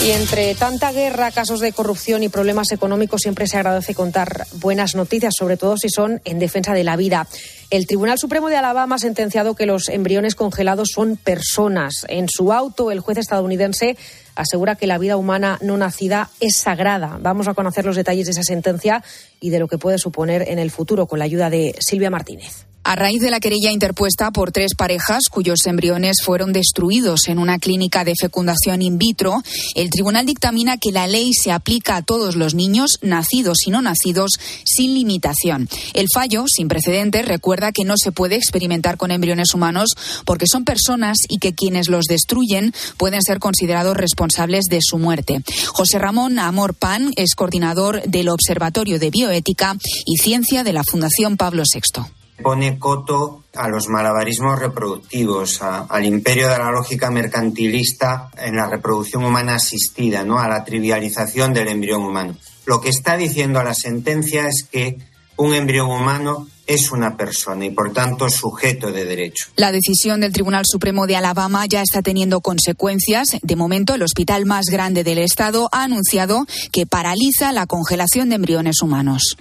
Y 0.05 0.11
entre 0.11 0.53
tanta 0.53 0.91
guerra, 0.91 1.31
casos 1.31 1.59
de 1.59 1.73
corrupción 1.73 2.21
y 2.21 2.29
problemas 2.29 2.71
económicos, 2.71 3.21
siempre 3.21 3.47
se 3.47 3.57
agradece 3.57 3.95
contar 3.95 4.45
buenas 4.53 4.95
noticias, 4.95 5.33
sobre 5.37 5.57
todo 5.57 5.75
si 5.77 5.89
son 5.89 6.21
en 6.23 6.37
defensa 6.37 6.73
de 6.73 6.83
la 6.83 6.95
vida. 6.95 7.27
El 7.71 7.87
Tribunal 7.87 8.19
Supremo 8.19 8.49
de 8.49 8.55
Alabama 8.57 8.95
ha 8.95 8.99
sentenciado 8.99 9.55
que 9.55 9.65
los 9.65 9.89
embriones 9.89 10.35
congelados 10.35 10.89
son 10.93 11.17
personas. 11.17 12.05
En 12.07 12.29
su 12.29 12.53
auto, 12.53 12.91
el 12.91 12.99
juez 12.99 13.17
estadounidense 13.17 13.97
asegura 14.37 14.75
que 14.75 14.87
la 14.87 14.97
vida 14.97 15.17
humana 15.17 15.57
no 15.61 15.77
nacida 15.77 16.29
es 16.39 16.57
sagrada. 16.57 17.17
Vamos 17.21 17.47
a 17.47 17.53
conocer 17.53 17.85
los 17.85 17.95
detalles 17.95 18.25
de 18.25 18.31
esa 18.31 18.43
sentencia 18.43 19.03
y 19.39 19.49
de 19.49 19.59
lo 19.59 19.67
que 19.67 19.77
puede 19.77 19.97
suponer 19.97 20.45
en 20.47 20.59
el 20.59 20.71
futuro 20.71 21.07
con 21.07 21.19
la 21.19 21.25
ayuda 21.25 21.49
de 21.49 21.75
Silvia 21.79 22.09
Martínez. 22.09 22.66
A 22.87 22.95
raíz 22.95 23.19
de 23.19 23.31
la 23.31 23.41
querella 23.41 23.69
interpuesta 23.73 24.31
por 24.31 24.53
tres 24.53 24.73
parejas 24.73 25.23
cuyos 25.29 25.65
embriones 25.65 26.19
fueron 26.23 26.53
destruidos 26.53 27.27
en 27.27 27.37
una 27.37 27.59
clínica 27.59 28.05
de 28.05 28.13
fecundación 28.17 28.81
in 28.81 28.97
vitro, 28.97 29.43
el 29.75 29.89
tribunal 29.89 30.25
dictamina 30.25 30.77
que 30.77 30.93
la 30.93 31.05
ley 31.05 31.33
se 31.33 31.51
aplica 31.51 31.97
a 31.97 32.01
todos 32.01 32.37
los 32.37 32.53
niños, 32.53 32.91
nacidos 33.01 33.57
y 33.65 33.71
no 33.71 33.81
nacidos, 33.81 34.39
sin 34.63 34.93
limitación. 34.93 35.67
El 35.93 36.07
fallo, 36.13 36.45
sin 36.47 36.69
precedentes, 36.69 37.27
recuerda 37.27 37.73
que 37.73 37.83
no 37.83 37.95
se 37.97 38.13
puede 38.13 38.37
experimentar 38.37 38.95
con 38.95 39.11
embriones 39.11 39.53
humanos 39.53 39.89
porque 40.23 40.45
son 40.49 40.63
personas 40.63 41.17
y 41.27 41.39
que 41.39 41.53
quienes 41.53 41.89
los 41.89 42.05
destruyen 42.05 42.73
pueden 42.95 43.21
ser 43.21 43.39
considerados 43.39 43.97
responsables 43.97 44.63
de 44.69 44.79
su 44.81 44.97
muerte. 44.97 45.41
José 45.73 45.99
Ramón 45.99 46.39
Amor 46.39 46.73
Pan 46.73 47.11
es 47.17 47.35
coordinador 47.35 48.01
del 48.03 48.29
Observatorio 48.29 48.97
de 48.97 49.09
Bioética 49.09 49.75
y 50.05 50.19
Ciencia 50.19 50.63
de 50.63 50.71
la 50.71 50.83
Fundación 50.89 51.35
Pablo 51.35 51.63
VI 51.69 52.16
pone 52.41 52.77
coto 52.77 53.43
a 53.55 53.67
los 53.67 53.87
malabarismos 53.87 54.59
reproductivos, 54.59 55.61
al 55.61 56.05
imperio 56.05 56.49
de 56.49 56.57
la 56.57 56.71
lógica 56.71 57.09
mercantilista 57.09 58.29
en 58.37 58.55
la 58.55 58.67
reproducción 58.67 59.23
humana 59.23 59.55
asistida, 59.55 60.23
¿no? 60.23 60.39
a 60.39 60.47
la 60.47 60.63
trivialización 60.63 61.53
del 61.53 61.69
embrión 61.69 62.03
humano. 62.03 62.35
Lo 62.65 62.81
que 62.81 62.89
está 62.89 63.17
diciendo 63.17 63.63
la 63.63 63.73
sentencia 63.73 64.47
es 64.47 64.67
que 64.69 64.97
un 65.37 65.53
embrión 65.53 65.89
humano 65.89 66.47
es 66.65 66.91
una 66.91 67.15
persona 67.15 67.65
y, 67.65 67.69
por 67.69 67.93
tanto, 67.93 68.29
sujeto 68.29 68.91
de 68.91 69.05
derecho. 69.05 69.45
La 69.55 69.71
decisión 69.71 70.19
del 70.19 70.33
Tribunal 70.33 70.65
Supremo 70.67 71.07
de 71.07 71.15
Alabama 71.15 71.65
ya 71.65 71.81
está 71.81 72.01
teniendo 72.01 72.41
consecuencias. 72.41 73.27
De 73.41 73.55
momento, 73.55 73.95
el 73.95 74.03
hospital 74.03 74.45
más 74.45 74.65
grande 74.65 75.05
del 75.05 75.19
Estado 75.19 75.69
ha 75.71 75.83
anunciado 75.83 76.45
que 76.73 76.85
paraliza 76.85 77.53
la 77.53 77.67
congelación 77.67 78.29
de 78.29 78.35
embriones 78.35 78.81
humanos. 78.81 79.37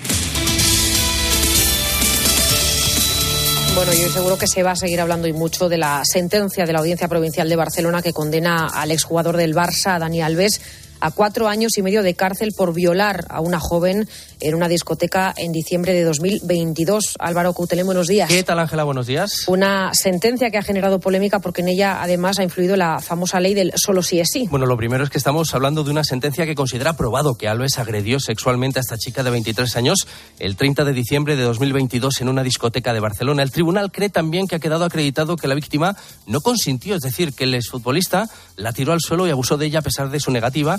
Bueno, 3.77 3.93
yo 3.93 4.09
seguro 4.09 4.39
que 4.39 4.47
se 4.47 4.63
va 4.63 4.71
a 4.71 4.75
seguir 4.75 5.03
hablando 5.03 5.29
y 5.29 5.35
mucho 5.35 5.69
de 5.69 5.77
la 5.77 6.03
sentencia 6.03 6.65
de 6.65 6.73
la 6.73 6.79
Audiencia 6.79 7.09
Provincial 7.09 7.47
de 7.47 7.57
Barcelona 7.57 8.01
que 8.01 8.15
condena 8.15 8.69
al 8.69 8.91
exjugador 8.91 9.37
del 9.37 9.55
Barça, 9.55 9.99
Dani 9.99 10.23
Alves, 10.23 10.63
a 11.01 11.11
cuatro 11.11 11.49
años 11.49 11.77
y 11.79 11.83
medio 11.83 12.03
de 12.03 12.15
cárcel 12.15 12.53
por 12.57 12.75
violar 12.75 13.27
a 13.29 13.41
una 13.41 13.61
joven 13.61 14.09
en 14.41 14.55
una 14.55 14.69
discoteca 14.69 15.35
en 15.37 15.53
diciembre 15.53 15.93
de 15.93 16.05
2022. 16.05 17.17
Álvaro 17.19 17.53
Coutelé, 17.53 17.83
buenos 17.83 18.07
días. 18.07 18.29
¿Qué 18.29 18.43
tal, 18.43 18.59
Ángela? 18.59 18.85
Buenos 18.85 19.07
días. 19.07 19.45
Una 19.49 19.95
sentencia 19.95 20.51
que 20.51 20.59
ha 20.59 20.63
generado 20.63 21.01
polémica 21.01 21.39
porque 21.41 21.63
en 21.63 21.69
ella 21.69 22.03
además 22.03 22.39
ha 22.39 22.43
influido 22.43 22.77
la 22.77 23.01
famosa 23.01 23.41
ley 23.41 23.55
del 23.55 23.73
solo 23.77 24.03
sí 24.03 24.21
es 24.21 24.29
sí. 24.33 24.47
Bueno, 24.51 24.67
lo 24.67 24.77
primero 24.77 25.05
es 25.05 25.11
que 25.11 25.19
estamos 25.19 25.55
hablando 25.55 25.85
de 25.85 25.91
una 25.91 26.05
sentencia 26.05 26.47
que 26.47 26.55
considera 26.55 26.97
probado 26.97 27.37
que 27.37 27.49
Alves 27.49 27.79
agredió 27.79 28.21
sexualmente 28.21 28.79
a 28.79 28.83
esta 28.83 28.99
chica 28.99 29.23
de 29.23 29.31
23 29.31 29.77
años 29.77 30.07
el 30.39 30.57
30 30.57 30.85
de 30.85 30.93
diciembre 30.93 31.37
de 31.37 31.43
2022 31.43 32.21
en 32.21 32.29
una 32.29 32.43
discoteca 32.43 32.93
de 32.93 33.01
Barcelona. 33.01 33.43
El 33.43 33.51
tribunal 33.51 33.91
cree 33.91 34.11
también 34.11 34.47
que 34.47 34.57
ha 34.57 34.61
quedado 34.61 34.85
acreditado 34.85 35.37
que 35.37 35.49
la 35.49 35.55
víctima 35.55 35.97
no 36.27 36.41
consintió, 36.41 36.97
es 36.97 37.03
decir, 37.03 37.33
que 37.33 37.45
el 37.45 37.55
exfutbolista 37.55 38.29
la 38.57 38.73
tiró 38.73 38.93
al 38.93 39.01
suelo 39.01 39.27
y 39.27 39.31
abusó 39.31 39.57
de 39.57 39.67
ella 39.67 39.81
a 39.81 39.83
pesar 39.83 40.11
de 40.11 40.21
su 40.21 40.31
negativa 40.31 40.79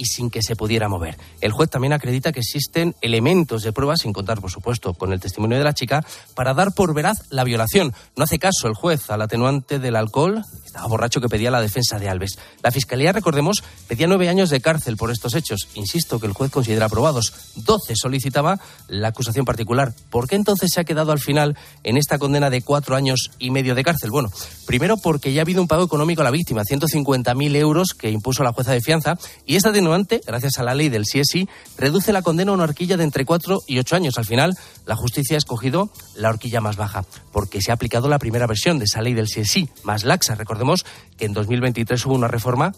y 0.00 0.06
sin 0.06 0.30
que 0.30 0.40
se 0.40 0.56
pudiera 0.56 0.88
mover. 0.88 1.18
El 1.42 1.52
juez 1.52 1.68
también 1.68 1.92
acredita 1.92 2.32
que 2.32 2.40
existen 2.40 2.96
elementos 3.02 3.62
de 3.62 3.70
prueba, 3.70 3.98
sin 3.98 4.14
contar, 4.14 4.40
por 4.40 4.50
supuesto, 4.50 4.94
con 4.94 5.12
el 5.12 5.20
testimonio 5.20 5.58
de 5.58 5.64
la 5.64 5.74
chica, 5.74 6.02
para 6.34 6.54
dar 6.54 6.72
por 6.72 6.94
veraz 6.94 7.18
la 7.28 7.44
violación. 7.44 7.92
No 8.16 8.24
hace 8.24 8.38
caso 8.38 8.66
el 8.66 8.72
juez 8.72 9.10
al 9.10 9.20
atenuante 9.20 9.78
del 9.78 9.96
alcohol, 9.96 10.42
estaba 10.64 10.86
borracho 10.86 11.20
que 11.20 11.28
pedía 11.28 11.50
la 11.50 11.60
defensa 11.60 11.98
de 11.98 12.08
Alves. 12.08 12.38
La 12.62 12.70
fiscalía, 12.70 13.12
recordemos, 13.12 13.62
pedía 13.88 14.06
nueve 14.06 14.30
años 14.30 14.48
de 14.48 14.62
cárcel 14.62 14.96
por 14.96 15.10
estos 15.10 15.34
hechos. 15.34 15.68
Insisto 15.74 16.18
que 16.18 16.26
el 16.26 16.32
juez 16.32 16.50
considera 16.50 16.86
aprobados. 16.86 17.34
Doce 17.56 17.94
solicitaba 17.94 18.58
la 18.88 19.08
acusación 19.08 19.44
particular. 19.44 19.92
¿Por 20.08 20.28
qué 20.28 20.36
entonces 20.36 20.70
se 20.72 20.80
ha 20.80 20.84
quedado 20.84 21.12
al 21.12 21.18
final 21.18 21.58
en 21.84 21.98
esta 21.98 22.18
condena 22.18 22.48
de 22.48 22.62
cuatro 22.62 22.96
años 22.96 23.32
y 23.38 23.50
medio 23.50 23.74
de 23.74 23.84
cárcel? 23.84 24.10
Bueno, 24.10 24.30
primero 24.66 24.96
porque 24.96 25.34
ya 25.34 25.42
ha 25.42 25.44
habido 25.44 25.60
un 25.60 25.68
pago 25.68 25.84
económico 25.84 26.22
a 26.22 26.24
la 26.24 26.30
víctima, 26.30 26.62
150.000 26.62 27.56
euros 27.56 27.92
que 27.92 28.10
impuso 28.10 28.42
la 28.42 28.52
jueza 28.52 28.72
de 28.72 28.80
fianza, 28.80 29.18
y 29.44 29.56
esta 29.56 29.72
gracias 30.26 30.58
a 30.58 30.62
la 30.62 30.74
ley 30.74 30.88
del 30.88 31.04
CSI, 31.04 31.48
reduce 31.76 32.12
la 32.12 32.22
condena 32.22 32.52
a 32.52 32.54
una 32.54 32.64
horquilla 32.64 32.96
de 32.96 33.04
entre 33.04 33.24
4 33.24 33.60
y 33.66 33.78
8 33.78 33.96
años. 33.96 34.18
Al 34.18 34.24
final, 34.24 34.56
la 34.86 34.96
justicia 34.96 35.36
ha 35.36 35.38
escogido 35.38 35.90
la 36.14 36.28
horquilla 36.28 36.60
más 36.60 36.76
baja, 36.76 37.04
porque 37.32 37.60
se 37.60 37.70
ha 37.70 37.74
aplicado 37.74 38.08
la 38.08 38.18
primera 38.18 38.46
versión 38.46 38.78
de 38.78 38.84
esa 38.84 39.02
ley 39.02 39.14
del 39.14 39.26
CSI, 39.26 39.68
más 39.82 40.04
laxa. 40.04 40.34
Recordemos 40.34 40.84
que 41.16 41.26
en 41.26 41.32
2023 41.32 42.06
hubo 42.06 42.14
una 42.14 42.28
reforma 42.28 42.72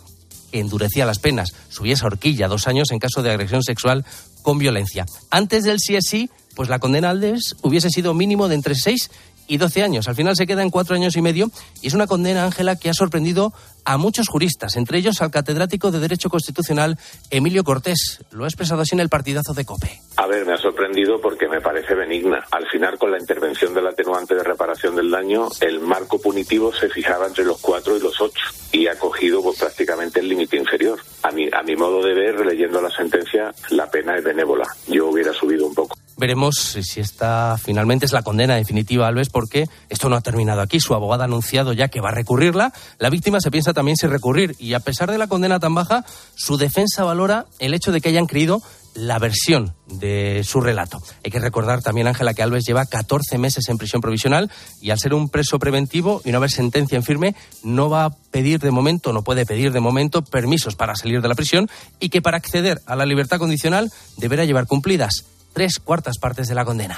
que 0.50 0.60
endurecía 0.60 1.06
las 1.06 1.18
penas, 1.18 1.54
subía 1.68 1.94
esa 1.94 2.06
horquilla 2.06 2.48
dos 2.48 2.66
años 2.66 2.90
en 2.90 2.98
caso 2.98 3.22
de 3.22 3.30
agresión 3.30 3.62
sexual 3.62 4.04
con 4.42 4.58
violencia. 4.58 5.06
Antes 5.30 5.64
del 5.64 5.78
CSI, 5.78 6.30
pues 6.54 6.68
la 6.68 6.78
condena 6.78 7.10
al 7.10 7.20
DES 7.20 7.56
hubiese 7.62 7.88
sido 7.90 8.14
mínimo 8.14 8.48
de 8.48 8.56
entre 8.56 8.74
6 8.74 9.10
y 9.46 9.56
12 9.56 9.82
años. 9.82 10.08
Al 10.08 10.14
final 10.14 10.36
se 10.36 10.46
queda 10.46 10.62
en 10.62 10.70
cuatro 10.70 10.94
años 10.94 11.16
y 11.16 11.22
medio 11.22 11.50
y 11.80 11.88
es 11.88 11.94
una 11.94 12.06
condena, 12.06 12.44
Ángela, 12.44 12.76
que 12.76 12.90
ha 12.90 12.94
sorprendido 12.94 13.52
a 13.84 13.98
muchos 13.98 14.28
juristas, 14.28 14.76
entre 14.76 14.98
ellos 14.98 15.20
al 15.22 15.30
catedrático 15.30 15.90
de 15.90 15.98
Derecho 15.98 16.30
Constitucional 16.30 16.98
Emilio 17.30 17.64
Cortés. 17.64 18.20
Lo 18.30 18.44
ha 18.44 18.46
expresado 18.46 18.82
así 18.82 18.94
en 18.94 19.00
el 19.00 19.08
partidazo 19.08 19.54
de 19.54 19.64
COPE. 19.64 20.00
A 20.16 20.26
ver, 20.26 20.46
me 20.46 20.54
ha 20.54 20.58
sorprendido 20.58 21.20
porque 21.20 21.48
me 21.48 21.60
parece 21.60 21.94
benigna. 21.94 22.44
Al 22.50 22.66
final, 22.68 22.98
con 22.98 23.10
la 23.10 23.18
intervención 23.18 23.74
del 23.74 23.86
atenuante 23.86 24.34
de 24.34 24.42
reparación 24.42 24.96
del 24.96 25.10
daño, 25.10 25.48
el 25.60 25.80
marco 25.80 26.20
punitivo 26.20 26.72
se 26.72 26.88
fijaba 26.88 27.26
entre 27.26 27.44
los 27.44 27.60
cuatro 27.60 27.96
y 27.96 28.00
los 28.00 28.20
ocho 28.20 28.44
y 28.72 28.86
ha 28.86 28.98
cogido 28.98 29.42
pues, 29.42 29.58
prácticamente 29.58 30.20
el 30.20 30.28
límite 30.28 30.56
inferior. 30.56 30.98
A 31.22 31.30
mi, 31.30 31.48
a 31.52 31.62
mi 31.62 31.76
modo 31.76 32.02
de 32.02 32.14
ver, 32.14 32.46
leyendo 32.46 32.80
la 32.80 32.90
sentencia, 32.90 33.52
la 33.70 33.90
pena 33.90 34.16
es 34.16 34.24
benévola. 34.24 34.66
Yo 34.88 35.08
hubiera 35.08 35.32
subido 35.32 35.66
un 35.66 35.74
poco. 35.74 35.96
Veremos 36.22 36.54
si 36.54 37.00
esta 37.00 37.58
finalmente 37.60 38.06
es 38.06 38.12
la 38.12 38.22
condena 38.22 38.54
definitiva, 38.54 39.08
Alves, 39.08 39.28
porque 39.28 39.66
esto 39.88 40.08
no 40.08 40.14
ha 40.14 40.20
terminado 40.20 40.60
aquí. 40.60 40.78
Su 40.78 40.94
abogada 40.94 41.24
ha 41.24 41.26
anunciado 41.26 41.72
ya 41.72 41.88
que 41.88 42.00
va 42.00 42.10
a 42.10 42.14
recurrirla. 42.14 42.72
La 43.00 43.10
víctima 43.10 43.40
se 43.40 43.50
piensa 43.50 43.72
también 43.72 43.96
si 43.96 44.06
recurrir 44.06 44.54
y 44.60 44.74
a 44.74 44.78
pesar 44.78 45.10
de 45.10 45.18
la 45.18 45.26
condena 45.26 45.58
tan 45.58 45.74
baja, 45.74 46.04
su 46.36 46.58
defensa 46.58 47.02
valora 47.02 47.46
el 47.58 47.74
hecho 47.74 47.90
de 47.90 48.00
que 48.00 48.10
hayan 48.10 48.26
creído 48.26 48.62
la 48.94 49.18
versión 49.18 49.74
de 49.88 50.42
su 50.44 50.60
relato. 50.60 51.02
Hay 51.24 51.32
que 51.32 51.40
recordar 51.40 51.82
también, 51.82 52.06
Ángela, 52.06 52.34
que 52.34 52.42
Alves 52.44 52.64
lleva 52.64 52.86
14 52.86 53.38
meses 53.38 53.68
en 53.68 53.78
prisión 53.78 54.00
provisional 54.00 54.48
y 54.80 54.90
al 54.90 55.00
ser 55.00 55.14
un 55.14 55.28
preso 55.28 55.58
preventivo 55.58 56.22
y 56.24 56.30
no 56.30 56.38
haber 56.38 56.52
sentencia 56.52 56.94
en 56.94 57.02
firme, 57.02 57.34
no 57.64 57.90
va 57.90 58.04
a 58.04 58.10
pedir 58.10 58.60
de 58.60 58.70
momento, 58.70 59.12
no 59.12 59.22
puede 59.22 59.44
pedir 59.44 59.72
de 59.72 59.80
momento 59.80 60.22
permisos 60.22 60.76
para 60.76 60.94
salir 60.94 61.20
de 61.20 61.28
la 61.28 61.34
prisión 61.34 61.68
y 61.98 62.10
que 62.10 62.22
para 62.22 62.36
acceder 62.36 62.80
a 62.86 62.94
la 62.94 63.06
libertad 63.06 63.38
condicional 63.38 63.90
deberá 64.18 64.44
llevar 64.44 64.68
cumplidas 64.68 65.24
tres 65.52 65.78
cuartas 65.78 66.18
partes 66.18 66.48
de 66.48 66.54
la 66.54 66.64
condena. 66.64 66.96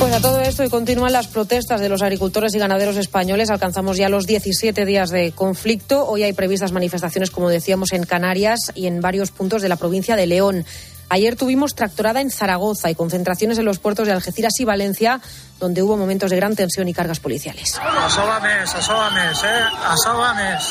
Pues 0.00 0.14
a 0.14 0.20
todo 0.20 0.40
esto 0.40 0.64
y 0.64 0.70
continúan 0.70 1.12
las 1.12 1.26
protestas 1.26 1.78
de 1.78 1.90
los 1.90 2.00
agricultores 2.00 2.54
y 2.54 2.58
ganaderos 2.58 2.96
españoles. 2.96 3.50
Alcanzamos 3.50 3.98
ya 3.98 4.08
los 4.08 4.26
17 4.26 4.86
días 4.86 5.10
de 5.10 5.32
conflicto. 5.32 6.06
Hoy 6.06 6.22
hay 6.22 6.32
previstas 6.32 6.72
manifestaciones, 6.72 7.30
como 7.30 7.50
decíamos, 7.50 7.92
en 7.92 8.04
Canarias 8.04 8.72
y 8.74 8.86
en 8.86 9.02
varios 9.02 9.30
puntos 9.30 9.60
de 9.60 9.68
la 9.68 9.76
provincia 9.76 10.16
de 10.16 10.26
León. 10.26 10.64
Ayer 11.10 11.36
tuvimos 11.36 11.74
tractorada 11.74 12.22
en 12.22 12.30
Zaragoza 12.30 12.90
y 12.90 12.94
concentraciones 12.94 13.58
en 13.58 13.66
los 13.66 13.78
puertos 13.78 14.06
de 14.06 14.12
Algeciras 14.14 14.58
y 14.60 14.64
Valencia, 14.64 15.20
donde 15.58 15.82
hubo 15.82 15.98
momentos 15.98 16.30
de 16.30 16.36
gran 16.36 16.56
tensión 16.56 16.88
y 16.88 16.94
cargas 16.94 17.20
policiales. 17.20 17.78
Asóbames, 17.78 18.74
asóbames, 18.74 19.42
eh, 19.44 19.64
asóbames. 19.86 20.64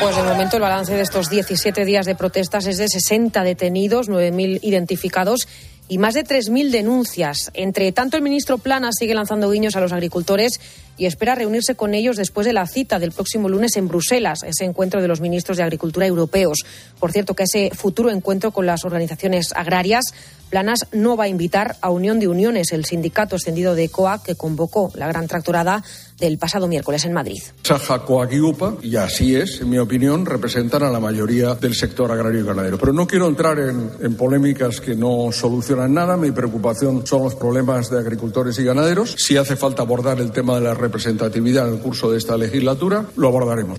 Pues 0.00 0.14
de 0.14 0.22
momento 0.22 0.56
el 0.56 0.62
balance 0.62 0.94
de 0.94 1.02
estos 1.02 1.28
17 1.28 1.84
días 1.84 2.06
de 2.06 2.14
protestas 2.14 2.66
es 2.66 2.78
de 2.78 2.88
60 2.88 3.42
detenidos, 3.42 4.08
9.000 4.08 4.60
identificados 4.62 5.48
y 5.88 5.98
más 5.98 6.14
de 6.14 6.24
3.000 6.24 6.70
denuncias. 6.70 7.50
Entre 7.52 7.90
tanto, 7.90 8.16
el 8.16 8.22
ministro 8.22 8.58
Plana 8.58 8.90
sigue 8.92 9.14
lanzando 9.14 9.50
guiños 9.50 9.74
a 9.74 9.80
los 9.80 9.92
agricultores 9.92 10.60
y 10.96 11.06
espera 11.06 11.34
reunirse 11.34 11.74
con 11.74 11.94
ellos 11.94 12.16
después 12.16 12.46
de 12.46 12.52
la 12.52 12.66
cita 12.68 13.00
del 13.00 13.10
próximo 13.10 13.48
lunes 13.48 13.76
en 13.76 13.88
Bruselas, 13.88 14.44
ese 14.44 14.64
encuentro 14.64 15.02
de 15.02 15.08
los 15.08 15.20
ministros 15.20 15.56
de 15.56 15.64
Agricultura 15.64 16.06
europeos. 16.06 16.58
Por 17.00 17.10
cierto, 17.10 17.34
que 17.34 17.44
ese 17.44 17.70
futuro 17.74 18.10
encuentro 18.10 18.52
con 18.52 18.66
las 18.66 18.84
organizaciones 18.84 19.52
agrarias 19.52 20.12
Planas 20.48 20.86
no 20.92 21.16
va 21.16 21.24
a 21.24 21.28
invitar 21.28 21.76
a 21.82 21.90
Unión 21.90 22.20
de 22.20 22.28
Uniones, 22.28 22.72
el 22.72 22.86
sindicato 22.86 23.36
extendido 23.36 23.74
de 23.74 23.90
COA 23.90 24.22
que 24.22 24.34
convocó 24.34 24.90
la 24.94 25.06
gran 25.06 25.28
tractorada 25.28 25.82
del 26.18 26.38
pasado 26.38 26.68
miércoles 26.68 27.04
en 27.04 27.12
Madrid. 27.12 27.42
Saja 27.62 28.04
Coaguiupa, 28.04 28.76
y 28.82 28.96
así 28.96 29.36
es, 29.36 29.60
en 29.60 29.70
mi 29.70 29.78
opinión, 29.78 30.26
representan 30.26 30.82
a 30.82 30.90
la 30.90 31.00
mayoría 31.00 31.54
del 31.54 31.74
sector 31.74 32.10
agrario 32.10 32.40
y 32.40 32.44
ganadero. 32.44 32.78
Pero 32.78 32.92
no 32.92 33.06
quiero 33.06 33.28
entrar 33.28 33.58
en, 33.58 33.90
en 34.00 34.14
polémicas 34.16 34.80
que 34.80 34.94
no 34.94 35.30
solucionan 35.32 35.94
nada. 35.94 36.16
Mi 36.16 36.32
preocupación 36.32 37.06
son 37.06 37.24
los 37.24 37.34
problemas 37.34 37.90
de 37.90 37.98
agricultores 37.98 38.58
y 38.58 38.64
ganaderos. 38.64 39.14
Si 39.18 39.36
hace 39.36 39.56
falta 39.56 39.82
abordar 39.82 40.20
el 40.20 40.32
tema 40.32 40.56
de 40.56 40.62
la 40.62 40.74
representatividad 40.74 41.68
en 41.68 41.74
el 41.74 41.80
curso 41.80 42.10
de 42.10 42.18
esta 42.18 42.36
legislatura, 42.36 43.06
lo 43.16 43.28
abordaremos. 43.28 43.78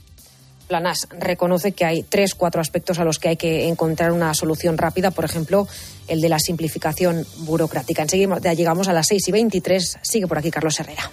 Planas 0.69 1.07
reconoce 1.17 1.71
que 1.71 1.83
hay 1.83 2.03
tres, 2.03 2.35
cuatro 2.35 2.61
aspectos 2.61 2.99
a 2.99 3.03
los 3.03 3.17
que 3.17 3.29
hay 3.29 3.37
que 3.37 3.67
encontrar 3.67 4.11
una 4.11 4.35
solución 4.35 4.77
rápida, 4.77 5.09
por 5.09 5.25
ejemplo, 5.25 5.67
el 6.07 6.21
de 6.21 6.29
la 6.29 6.37
simplificación 6.37 7.25
burocrática. 7.39 8.03
Enseguida 8.03 8.37
ya 8.39 8.53
llegamos 8.53 8.87
a 8.87 8.93
las 8.93 9.07
6 9.07 9.27
y 9.27 9.31
23. 9.31 9.97
Sigue 10.03 10.27
por 10.27 10.37
aquí 10.37 10.51
Carlos 10.51 10.79
Herrera. 10.79 11.09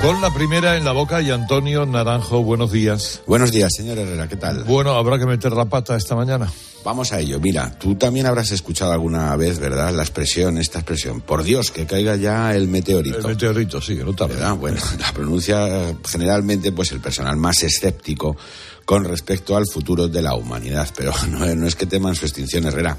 Con 0.00 0.22
la 0.22 0.32
primera 0.32 0.78
en 0.78 0.84
la 0.86 0.92
boca 0.92 1.20
y 1.20 1.30
Antonio 1.30 1.84
Naranjo, 1.84 2.42
buenos 2.42 2.72
días. 2.72 3.20
Buenos 3.26 3.52
días, 3.52 3.70
señor 3.76 3.98
Herrera, 3.98 4.28
¿qué 4.28 4.36
tal? 4.36 4.64
Bueno, 4.64 4.92
habrá 4.92 5.18
que 5.18 5.26
meter 5.26 5.52
la 5.52 5.66
pata 5.66 5.94
esta 5.94 6.16
mañana. 6.16 6.50
Vamos 6.82 7.12
a 7.12 7.20
ello. 7.20 7.38
Mira, 7.38 7.78
tú 7.78 7.96
también 7.96 8.24
habrás 8.24 8.50
escuchado 8.50 8.92
alguna 8.92 9.36
vez, 9.36 9.58
¿verdad? 9.58 9.92
La 9.92 10.02
expresión, 10.02 10.56
esta 10.56 10.78
expresión. 10.78 11.20
Por 11.20 11.42
Dios, 11.42 11.70
que 11.70 11.84
caiga 11.84 12.16
ya 12.16 12.54
el 12.54 12.66
meteorito. 12.68 13.18
El 13.18 13.26
meteorito, 13.26 13.82
sí, 13.82 13.96
no 13.96 14.14
tarda. 14.14 14.36
¿verdad? 14.36 14.56
Bueno, 14.56 14.80
la 14.98 15.12
pronuncia 15.12 15.94
generalmente 16.08 16.72
pues 16.72 16.92
el 16.92 17.00
personal 17.00 17.36
más 17.36 17.62
escéptico 17.62 18.38
con 18.86 19.04
respecto 19.04 19.54
al 19.54 19.66
futuro 19.70 20.08
de 20.08 20.22
la 20.22 20.34
humanidad. 20.34 20.88
Pero 20.96 21.12
no, 21.28 21.44
no 21.54 21.66
es 21.66 21.76
que 21.76 21.84
teman 21.84 22.14
su 22.14 22.24
extinción, 22.24 22.64
Herrera. 22.64 22.96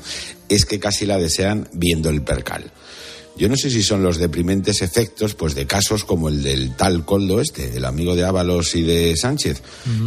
Es 0.50 0.66
que 0.66 0.80
casi 0.80 1.08
la 1.08 1.18
desean 1.18 1.68
viendo 1.74 2.10
el 2.10 2.22
percal. 2.22 2.72
Yo 3.38 3.50
no 3.50 3.56
sé 3.56 3.70
si 3.70 3.82
son 3.82 4.04
los 4.04 4.18
deprimentes 4.18 4.82
efectos 4.82 5.34
pues 5.36 5.56
de 5.56 5.66
casos 5.66 6.04
como 6.04 6.30
el 6.30 6.44
del 6.44 6.76
tal 6.76 7.06
Coldo 7.06 7.42
este, 7.42 7.78
el 7.78 7.86
amigo 7.86 8.16
de 8.16 8.26
Ábalos 8.26 8.76
y 8.76 8.84
de 8.84 9.16
Sánchez, 9.16 9.62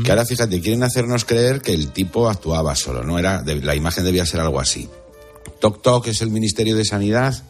que 0.04 0.10
ahora 0.10 0.26
fíjate, 0.26 0.60
quieren 0.60 0.82
hacernos 0.82 1.24
creer 1.24 1.60
que 1.60 1.72
el 1.72 1.88
tipo 1.88 2.28
actuaba 2.28 2.76
solo, 2.76 3.02
no 3.02 3.18
era 3.18 3.42
la 3.42 3.74
imagen 3.74 4.04
debía 4.04 4.26
ser 4.26 4.40
algo 4.40 4.60
así. 4.60 4.88
Toc 5.58 5.82
Toc 5.82 6.06
es 6.08 6.20
el 6.20 6.30
Ministerio 6.30 6.76
de 6.76 6.84
Sanidad 6.84 7.42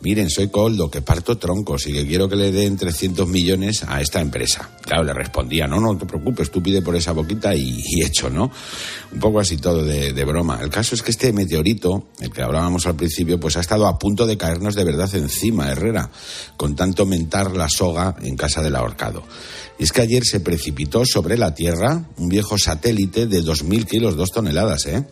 miren, 0.00 0.30
soy 0.30 0.48
Coldo, 0.48 0.90
que 0.90 1.02
parto 1.02 1.38
troncos 1.38 1.86
y 1.86 1.92
que 1.92 2.06
quiero 2.06 2.28
que 2.28 2.36
le 2.36 2.52
den 2.52 2.76
300 2.76 3.26
millones 3.26 3.84
a 3.86 4.00
esta 4.00 4.20
empresa. 4.20 4.70
Claro, 4.82 5.04
le 5.04 5.12
respondía, 5.12 5.66
no, 5.66 5.80
no 5.80 5.96
te 5.96 6.06
preocupes, 6.06 6.50
tú 6.50 6.62
pide 6.62 6.82
por 6.82 6.94
esa 6.96 7.12
boquita 7.12 7.54
y, 7.54 7.82
hecho, 8.02 8.30
¿no? 8.30 8.50
Un 9.12 9.18
poco 9.20 9.40
así 9.40 9.56
todo 9.56 9.84
de, 9.84 10.24
broma. 10.24 10.60
El 10.62 10.70
caso 10.70 10.94
es 10.94 11.02
que 11.02 11.10
este 11.10 11.32
meteorito, 11.32 12.08
el 12.20 12.30
que 12.30 12.42
hablábamos 12.42 12.86
al 12.86 12.94
principio, 12.94 13.40
pues 13.40 13.56
ha 13.56 13.60
estado 13.60 13.86
a 13.86 13.98
punto 13.98 14.26
de 14.26 14.36
caernos 14.36 14.74
de 14.74 14.84
verdad 14.84 15.12
encima, 15.14 15.70
Herrera, 15.70 16.10
con 16.56 16.76
tanto 16.76 17.06
mentar 17.06 17.56
la 17.56 17.68
soga 17.68 18.14
en 18.22 18.36
casa 18.36 18.62
del 18.62 18.76
ahorcado. 18.76 19.24
Y 19.78 19.84
es 19.84 19.92
que 19.92 20.02
ayer 20.02 20.24
se 20.24 20.40
precipitó 20.40 21.04
sobre 21.04 21.36
la 21.36 21.54
Tierra 21.54 22.04
un 22.16 22.28
viejo 22.28 22.58
satélite 22.58 23.26
de 23.26 23.42
2.000 23.42 23.86
kilos, 23.86 24.16
2 24.16 24.30
toneladas, 24.30 24.86
¿eh? 24.86 25.04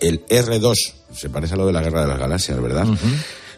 El 0.00 0.26
R2, 0.26 0.74
se 1.14 1.28
parece 1.28 1.54
a 1.54 1.56
lo 1.58 1.66
de 1.66 1.72
la 1.72 1.82
Guerra 1.82 2.02
de 2.02 2.08
las 2.08 2.18
Galaxias, 2.18 2.60
¿verdad? 2.60 2.86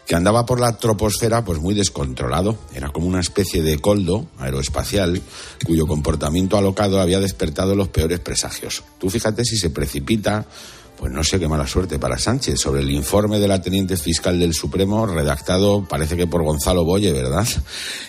Que 0.05 0.15
andaba 0.15 0.45
por 0.45 0.59
la 0.59 0.77
troposfera 0.77 1.43
pues 1.43 1.59
muy 1.59 1.73
descontrolado. 1.73 2.57
Era 2.73 2.89
como 2.89 3.07
una 3.07 3.19
especie 3.19 3.61
de 3.61 3.79
coldo 3.79 4.27
aeroespacial 4.37 5.21
cuyo 5.65 5.87
comportamiento 5.87 6.57
alocado 6.57 6.99
había 6.99 7.19
despertado 7.19 7.75
los 7.75 7.89
peores 7.89 8.19
presagios. 8.19 8.83
Tú 8.99 9.09
fíjate 9.09 9.45
si 9.45 9.57
se 9.57 9.69
precipita, 9.69 10.45
pues 10.97 11.11
no 11.11 11.23
sé 11.23 11.39
qué 11.39 11.47
mala 11.47 11.67
suerte 11.67 11.99
para 11.99 12.17
Sánchez, 12.17 12.59
sobre 12.59 12.81
el 12.81 12.91
informe 12.91 13.39
de 13.39 13.47
la 13.47 13.61
teniente 13.61 13.97
fiscal 13.97 14.39
del 14.39 14.53
Supremo 14.53 15.05
redactado 15.05 15.85
parece 15.87 16.15
que 16.15 16.27
por 16.27 16.43
Gonzalo 16.43 16.83
Boye, 16.83 17.11
¿verdad? 17.11 17.47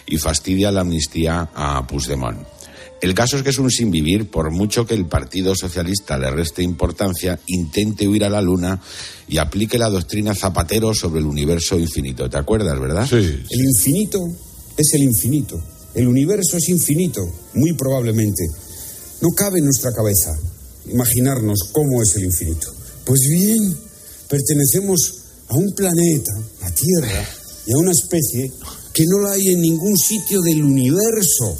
Y 0.06 0.18
fastidia 0.18 0.70
la 0.70 0.82
amnistía 0.82 1.50
a 1.54 1.86
Puigdemont. 1.86 2.53
El 3.00 3.14
caso 3.14 3.36
es 3.36 3.42
que 3.42 3.50
es 3.50 3.58
un 3.58 3.70
sin 3.70 3.90
vivir, 3.90 4.30
por 4.30 4.50
mucho 4.50 4.86
que 4.86 4.94
el 4.94 5.06
Partido 5.06 5.54
Socialista 5.54 6.16
le 6.16 6.30
reste 6.30 6.62
importancia, 6.62 7.38
intente 7.46 8.08
huir 8.08 8.24
a 8.24 8.30
la 8.30 8.40
luna 8.40 8.80
y 9.28 9.38
aplique 9.38 9.78
la 9.78 9.90
doctrina 9.90 10.34
Zapatero 10.34 10.94
sobre 10.94 11.20
el 11.20 11.26
universo 11.26 11.78
infinito. 11.78 12.30
¿Te 12.30 12.38
acuerdas, 12.38 12.80
verdad? 12.80 13.06
Sí. 13.06 13.16
El 13.16 13.60
infinito 13.60 14.20
es 14.76 14.94
el 14.94 15.02
infinito. 15.02 15.60
El 15.94 16.08
universo 16.08 16.56
es 16.56 16.68
infinito, 16.68 17.20
muy 17.54 17.74
probablemente. 17.74 18.42
No 19.20 19.28
cabe 19.30 19.58
en 19.58 19.66
nuestra 19.66 19.92
cabeza 19.92 20.30
imaginarnos 20.90 21.70
cómo 21.72 22.02
es 22.02 22.16
el 22.16 22.24
infinito. 22.24 22.72
Pues 23.04 23.20
bien, 23.30 23.76
pertenecemos 24.28 24.98
a 25.48 25.54
un 25.54 25.72
planeta, 25.74 26.32
la 26.62 26.70
Tierra, 26.70 27.28
y 27.66 27.72
a 27.72 27.78
una 27.78 27.92
especie 27.92 28.50
que 28.92 29.04
no 29.06 29.20
la 29.20 29.32
hay 29.32 29.48
en 29.48 29.60
ningún 29.60 29.96
sitio 29.96 30.40
del 30.40 30.62
universo. 30.62 31.56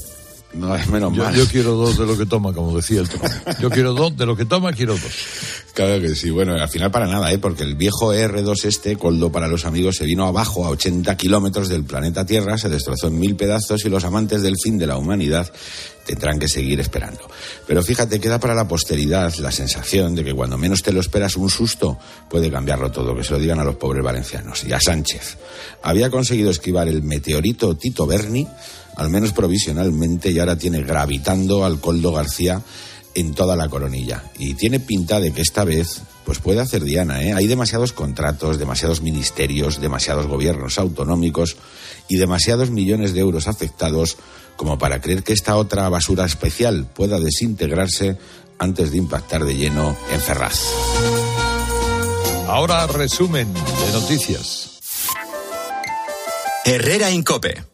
No, 0.55 0.75
es 0.77 0.89
menos 0.89 1.13
Yo, 1.13 1.25
mal. 1.25 1.35
yo 1.35 1.47
quiero 1.47 1.73
dos 1.75 1.99
de 1.99 2.07
lo 2.07 2.17
que 2.17 2.27
toma, 2.27 2.53
como 2.53 2.77
decía 2.77 3.01
el 3.01 3.09
Trump. 3.09 3.25
Yo 3.61 3.71
quiero 3.71 3.93
dos 3.93 4.17
de 4.17 4.27
lo 4.27 4.37
que 4.37 4.45
toma, 4.45 4.73
quiero 4.73 4.95
dos. 4.95 5.13
Claro 5.75 6.01
que 6.01 6.15
sí. 6.15 6.31
Bueno, 6.31 6.55
al 6.55 6.69
final 6.69 6.91
para 6.93 7.07
nada, 7.07 7.33
¿eh? 7.33 7.39
porque 7.39 7.65
el 7.65 7.75
viejo 7.75 8.15
R2 8.15 8.65
este, 8.65 8.97
Coldo 8.97 9.33
para 9.33 9.49
los 9.49 9.65
amigos, 9.65 9.97
se 9.97 10.05
vino 10.05 10.27
abajo 10.27 10.65
a 10.65 10.71
80 10.71 11.17
kilómetros 11.17 11.69
del 11.69 11.83
planeta 11.85 12.25
Tierra, 12.25 12.57
se 12.59 12.69
destrozó 12.69 13.09
en 13.09 13.19
mil 13.19 13.35
pedazos 13.35 13.85
y 13.85 13.89
los 13.89 14.05
amantes 14.05 14.43
del 14.43 14.55
fin 14.63 14.79
de 14.79 14.87
la 14.87 14.97
humanidad 14.97 15.51
tendrán 16.07 16.39
que 16.39 16.49
seguir 16.49 16.79
esperando. 16.81 17.21
Pero 17.67 17.83
fíjate, 17.83 18.21
queda 18.21 18.39
para 18.39 18.55
la 18.55 18.69
posteridad 18.69 19.35
la 19.39 19.51
sensación 19.51 20.15
de 20.15 20.23
que 20.25 20.35
cuando 20.35 20.59
menos 20.59 20.83
te 20.83 20.93
lo 20.93 21.01
esperas 21.01 21.37
un 21.37 21.51
susto 21.51 21.99
puede 22.31 22.51
cambiarlo 22.51 22.93
todo, 22.93 23.17
que 23.17 23.25
se 23.25 23.33
lo 23.33 23.39
digan 23.39 23.59
a 23.59 23.65
los 23.65 23.77
pobres 23.77 24.05
valencianos. 24.05 24.65
Y 24.65 24.73
a 24.73 24.81
Sánchez. 24.81 25.39
Había 25.83 26.11
conseguido 26.11 26.51
esquivar 26.51 26.89
el 26.89 27.03
meteorito 27.03 27.77
Tito 27.77 28.07
Berni, 28.07 28.47
al 28.97 29.11
menos 29.11 29.33
provisionalmente, 29.33 30.31
y 30.31 30.39
ahora 30.39 30.57
tiene 30.57 30.83
gravitando 30.83 31.65
al 31.65 31.81
Coldo 31.81 32.13
García 32.13 32.63
en 33.15 33.35
toda 33.35 33.57
la 33.57 33.69
coronilla. 33.69 34.25
Y 34.39 34.55
tiene 34.55 34.81
pinta 34.81 35.21
de 35.21 35.33
que 35.33 35.43
esta 35.43 35.65
vez 35.65 36.03
pues 36.25 36.39
puede 36.39 36.61
hacer 36.61 36.85
Diana, 36.85 37.23
¿eh? 37.23 37.35
Hay 37.35 37.47
demasiados 37.47 37.93
contratos, 37.93 38.59
demasiados 38.59 39.03
ministerios, 39.03 39.81
demasiados 39.81 40.27
gobiernos 40.27 40.79
autonómicos 40.79 41.57
y 42.09 42.17
demasiados 42.17 42.71
millones 42.71 43.13
de 43.13 43.21
euros 43.21 43.47
afectados 43.47 44.17
como 44.57 44.79
para 44.79 45.01
creer 45.01 45.23
que 45.23 45.35
esta 45.35 45.57
otra 45.57 45.89
basura 45.89 46.25
especial 46.25 46.87
pueda 46.87 47.21
desintegrarse 47.21 48.17
antes 48.59 48.91
de 48.91 48.99
impactar 48.99 49.45
de 49.45 49.57
lleno 49.57 49.97
en 50.13 50.21
Ferraz. 50.21 50.61
Ahora 52.49 52.87
resumen 52.87 53.53
de 53.53 53.93
noticias. 53.93 54.79
Herrera 56.65 57.11
Incope. 57.11 57.74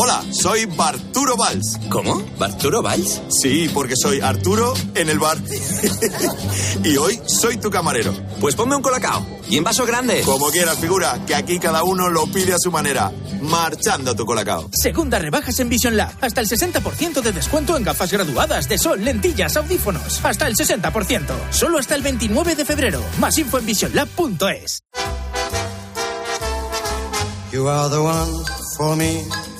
Hola, 0.00 0.22
soy 0.30 0.64
Barturo 0.66 1.36
Valls. 1.36 1.76
¿Cómo? 1.90 2.24
¿Barturo 2.38 2.82
Valls? 2.82 3.20
Sí, 3.30 3.68
porque 3.74 3.94
soy 4.00 4.20
Arturo 4.20 4.72
en 4.94 5.08
el 5.08 5.18
bar. 5.18 5.38
y 6.84 6.96
hoy 6.96 7.20
soy 7.26 7.56
tu 7.56 7.68
camarero. 7.68 8.14
Pues 8.40 8.54
ponme 8.54 8.76
un 8.76 8.82
colacao. 8.82 9.26
Y 9.50 9.56
en 9.56 9.64
vaso 9.64 9.84
grande. 9.84 10.20
Como 10.20 10.50
quieras, 10.50 10.78
figura, 10.78 11.18
que 11.26 11.34
aquí 11.34 11.58
cada 11.58 11.82
uno 11.82 12.08
lo 12.10 12.28
pide 12.28 12.52
a 12.52 12.58
su 12.60 12.70
manera. 12.70 13.10
Marchando 13.42 14.14
tu 14.14 14.24
colacao. 14.24 14.70
Segunda 14.72 15.18
rebajas 15.18 15.58
en 15.58 15.68
Vision 15.68 15.96
Lab. 15.96 16.12
Hasta 16.20 16.42
el 16.42 16.48
60% 16.48 17.20
de 17.20 17.32
descuento 17.32 17.76
en 17.76 17.82
gafas 17.82 18.12
graduadas 18.12 18.68
de 18.68 18.78
sol, 18.78 19.04
lentillas, 19.04 19.56
audífonos. 19.56 20.24
Hasta 20.24 20.46
el 20.46 20.54
60%. 20.54 21.24
Solo 21.50 21.76
hasta 21.76 21.96
el 21.96 22.02
29 22.02 22.54
de 22.54 22.64
febrero. 22.64 23.02
Más 23.18 23.36
info 23.36 23.58
en 23.58 23.66
visionlab.es. 23.66 24.84
You 27.50 27.66
are 27.66 27.90
the 27.90 27.98
one 27.98 28.44
for 28.76 28.94
me, 28.94 29.24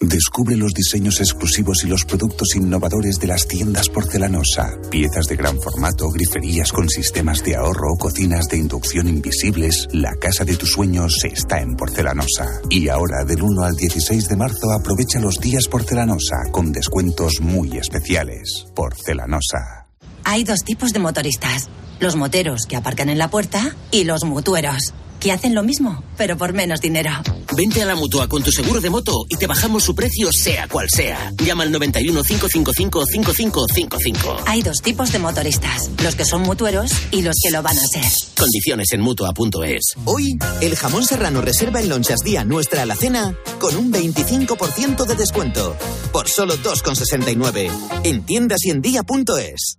Descubre 0.00 0.56
los 0.56 0.72
diseños 0.74 1.18
exclusivos 1.20 1.82
y 1.82 1.88
los 1.88 2.04
productos 2.04 2.54
innovadores 2.54 3.18
de 3.18 3.26
las 3.26 3.48
tiendas 3.48 3.88
porcelanosa. 3.88 4.78
Piezas 4.90 5.26
de 5.26 5.34
gran 5.34 5.60
formato, 5.60 6.08
griferías 6.10 6.70
con 6.70 6.88
sistemas 6.88 7.42
de 7.42 7.56
ahorro, 7.56 7.96
cocinas 7.98 8.46
de 8.46 8.58
inducción 8.58 9.08
invisibles. 9.08 9.88
La 9.90 10.14
casa 10.14 10.44
de 10.44 10.56
tus 10.56 10.70
sueños 10.70 11.24
está 11.24 11.60
en 11.60 11.74
porcelanosa. 11.74 12.46
Y 12.70 12.88
ahora, 12.88 13.24
del 13.24 13.42
1 13.42 13.64
al 13.64 13.74
16 13.74 14.28
de 14.28 14.36
marzo, 14.36 14.70
aprovecha 14.70 15.18
los 15.18 15.40
días 15.40 15.66
porcelanosa 15.66 16.36
con 16.52 16.70
descuentos 16.70 17.40
muy 17.40 17.76
especiales. 17.76 18.66
Porcelanosa. 18.76 19.88
Hay 20.22 20.44
dos 20.44 20.62
tipos 20.62 20.92
de 20.92 21.00
motoristas. 21.00 21.68
Los 21.98 22.14
moteros 22.14 22.66
que 22.66 22.76
aparcan 22.76 23.08
en 23.08 23.18
la 23.18 23.30
puerta 23.30 23.74
y 23.90 24.04
los 24.04 24.22
mutueros, 24.22 24.94
que 25.20 25.32
hacen 25.32 25.54
lo 25.54 25.62
mismo, 25.62 26.02
pero 26.16 26.36
por 26.36 26.52
menos 26.52 26.80
dinero. 26.80 27.10
Vente 27.56 27.82
a 27.82 27.86
la 27.86 27.94
mutua 27.94 28.28
con 28.28 28.42
tu 28.42 28.52
seguro 28.52 28.80
de 28.80 28.90
moto 28.90 29.24
y 29.28 29.36
te 29.36 29.46
bajamos 29.46 29.84
su 29.84 29.94
precio 29.94 30.30
sea 30.32 30.68
cual 30.68 30.86
sea. 30.94 31.32
Llama 31.44 31.64
al 31.64 31.72
91 31.72 32.22
555 32.22 33.04
5555. 33.06 34.36
Hay 34.46 34.62
dos 34.62 34.80
tipos 34.82 35.12
de 35.12 35.18
motoristas, 35.18 35.90
los 36.02 36.14
que 36.14 36.24
son 36.24 36.42
mutueros 36.42 36.92
y 37.10 37.22
los 37.22 37.36
que 37.42 37.50
lo 37.50 37.62
van 37.62 37.76
a 37.76 37.86
ser. 37.86 38.04
Condiciones 38.36 38.92
en 38.92 39.00
mutua.es. 39.00 39.94
Hoy, 40.04 40.38
el 40.60 40.76
jamón 40.76 41.04
serrano 41.04 41.40
reserva 41.40 41.80
en 41.80 41.88
Lonchas 41.88 42.20
Día 42.20 42.44
nuestra 42.44 42.82
alacena 42.82 43.36
con 43.58 43.76
un 43.76 43.92
25% 43.92 45.06
de 45.06 45.14
descuento. 45.14 45.76
Por 46.12 46.28
solo 46.28 46.56
2,69. 46.56 47.70
En 48.04 48.24
tiendas 48.24 48.64
y 48.64 48.70
en 48.70 48.80
día.es. 48.80 49.78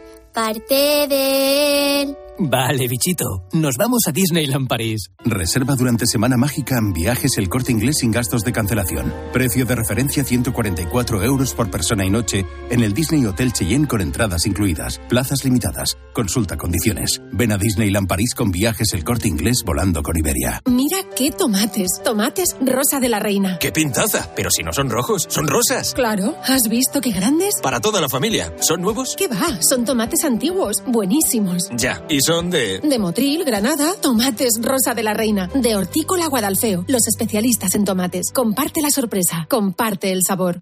parte 0.33 1.07
de 1.07 2.01
él. 2.01 2.17
Vale, 2.43 2.87
bichito. 2.87 3.43
Nos 3.53 3.75
vamos 3.77 4.01
a 4.07 4.11
Disneyland 4.11 4.67
París. 4.67 5.11
Reserva 5.23 5.75
durante 5.75 6.07
Semana 6.07 6.37
Mágica 6.37 6.75
en 6.75 6.91
viajes 6.91 7.37
el 7.37 7.49
corte 7.49 7.71
inglés 7.71 7.97
sin 7.99 8.09
gastos 8.09 8.41
de 8.41 8.51
cancelación. 8.51 9.13
Precio 9.31 9.63
de 9.63 9.75
referencia 9.75 10.23
144 10.23 11.21
euros 11.21 11.53
por 11.53 11.69
persona 11.69 12.03
y 12.03 12.09
noche 12.09 12.47
en 12.71 12.81
el 12.81 12.93
Disney 12.93 13.23
Hotel 13.27 13.53
Cheyenne 13.53 13.87
con 13.87 14.01
entradas 14.01 14.47
incluidas. 14.47 14.99
Plazas 15.07 15.43
limitadas. 15.43 15.99
Consulta 16.15 16.57
condiciones. 16.57 17.21
Ven 17.31 17.51
a 17.51 17.59
Disneyland 17.59 18.07
París 18.07 18.33
con 18.33 18.49
viajes 18.49 18.91
el 18.93 19.03
corte 19.03 19.27
inglés 19.27 19.61
volando 19.63 20.01
con 20.01 20.17
Iberia. 20.17 20.61
Mira 20.65 20.97
qué 21.15 21.29
tomates. 21.29 22.01
Tomates 22.03 22.55
rosa 22.59 22.99
de 22.99 23.09
la 23.09 23.19
reina. 23.19 23.59
¡Qué 23.59 23.71
pintaza! 23.71 24.31
Pero 24.35 24.49
si 24.49 24.63
no 24.63 24.73
son 24.73 24.89
rojos, 24.89 25.27
son 25.29 25.47
rosas. 25.47 25.93
Claro. 25.93 26.35
¿Has 26.43 26.67
visto 26.69 27.01
qué 27.01 27.11
grandes? 27.11 27.53
Para 27.61 27.79
toda 27.79 28.01
la 28.01 28.09
familia. 28.09 28.51
¿Son 28.61 28.81
nuevos? 28.81 29.15
¿Qué 29.15 29.27
va? 29.27 29.61
Son 29.61 29.85
tomates 29.85 30.23
antiguos. 30.23 30.81
Buenísimos. 30.87 31.69
Ya. 31.77 32.03
¿Y 32.09 32.19
son 32.21 32.30
de...? 32.39 32.79
De 32.79 32.97
Motril, 32.97 33.43
Granada, 33.43 33.93
tomates 34.01 34.59
rosa 34.61 34.93
de 34.93 35.03
la 35.03 35.13
reina. 35.13 35.49
De 35.53 35.75
Hortícola 35.75 36.27
Guadalfeo. 36.27 36.85
Los 36.87 37.07
especialistas 37.07 37.75
en 37.75 37.83
tomates. 37.83 38.31
Comparte 38.31 38.81
la 38.81 38.89
sorpresa. 38.89 39.47
Comparte 39.49 40.13
el 40.13 40.21
sabor. 40.25 40.61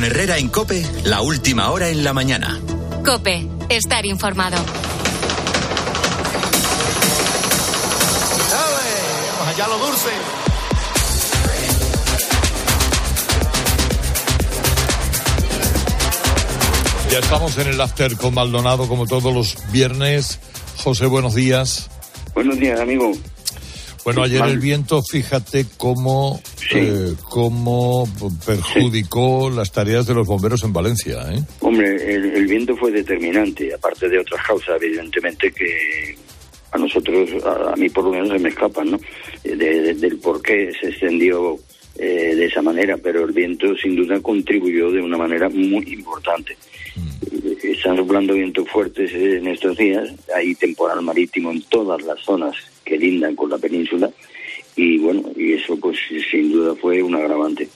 Con 0.00 0.06
Herrera 0.06 0.38
en 0.38 0.48
Cope, 0.48 0.82
la 1.04 1.20
última 1.20 1.70
hora 1.70 1.90
en 1.90 2.02
la 2.02 2.14
mañana. 2.14 2.58
COPE, 3.04 3.46
estar 3.68 4.06
informado. 4.06 4.56
Vamos 9.36 9.48
allá 9.54 9.68
lo 9.68 9.76
dulce. 9.76 10.08
Ya 17.10 17.18
estamos 17.18 17.58
en 17.58 17.68
el 17.68 17.78
after 17.78 18.16
con 18.16 18.32
Maldonado 18.32 18.88
como 18.88 19.06
todos 19.06 19.34
los 19.34 19.58
viernes. 19.70 20.38
José, 20.78 21.04
buenos 21.04 21.34
días. 21.34 21.90
Buenos 22.32 22.58
días, 22.58 22.80
amigo. 22.80 23.12
Bueno, 24.06 24.22
ayer 24.22 24.42
el 24.46 24.60
viento, 24.60 25.02
fíjate 25.02 25.66
cómo, 25.76 26.40
eh, 26.78 27.14
cómo 27.28 28.06
perjudicó 28.46 29.50
las 29.50 29.72
tareas 29.72 30.06
de 30.06 30.14
los 30.14 30.26
bomberos 30.26 30.62
en 30.64 30.72
Valencia. 30.72 31.22
¿eh? 31.32 31.40
Hombre, 31.60 32.14
el, 32.14 32.24
el 32.36 32.46
viento 32.46 32.76
fue 32.76 32.90
determinante, 32.90 33.72
aparte 33.74 34.08
de 34.08 34.18
otras 34.18 34.44
causas, 34.46 34.80
evidentemente, 34.82 35.50
que 35.52 36.16
a 36.72 36.78
nosotros, 36.78 37.28
a, 37.44 37.72
a 37.72 37.76
mí 37.76 37.88
por 37.88 38.04
lo 38.04 38.10
menos 38.12 38.28
se 38.28 38.38
me 38.38 38.48
escapan, 38.50 38.92
¿no? 38.92 39.00
De- 39.42 39.56
de- 39.56 39.94
del 39.94 40.18
por 40.18 40.40
qué 40.42 40.70
se 40.80 40.88
extendió 40.90 41.56
eh, 41.98 42.34
de 42.36 42.46
esa 42.46 42.62
manera, 42.62 42.96
pero 42.96 43.24
el 43.24 43.32
viento 43.32 43.66
sin 43.76 43.96
duda 43.96 44.20
contribuyó 44.20 44.90
de 44.90 45.00
una 45.02 45.16
manera 45.18 45.48
muy 45.48 45.84
importante. 45.92 46.56
Eh, 47.32 47.58
Están 47.62 47.96
soplando 47.96 48.34
vientos 48.34 48.68
fuertes 48.68 49.10
eh, 49.12 49.38
en 49.38 49.48
estos 49.48 49.76
días, 49.76 50.08
hay 50.34 50.54
temporal 50.54 51.02
marítimo 51.02 51.50
en 51.50 51.62
todas 51.62 52.02
las 52.02 52.20
zonas 52.20 52.54
que 52.84 52.96
lindan 52.96 53.34
con 53.36 53.50
la 53.50 53.58
península 53.58 54.10
y 54.82 54.98
bueno, 54.98 55.22
y 55.36 55.52
eso 55.54 55.76
pues 55.78 55.98
sin 56.30 56.52
duda 56.52 56.74
fue 56.80 57.02
un 57.02 57.14
agravante. 57.14 57.68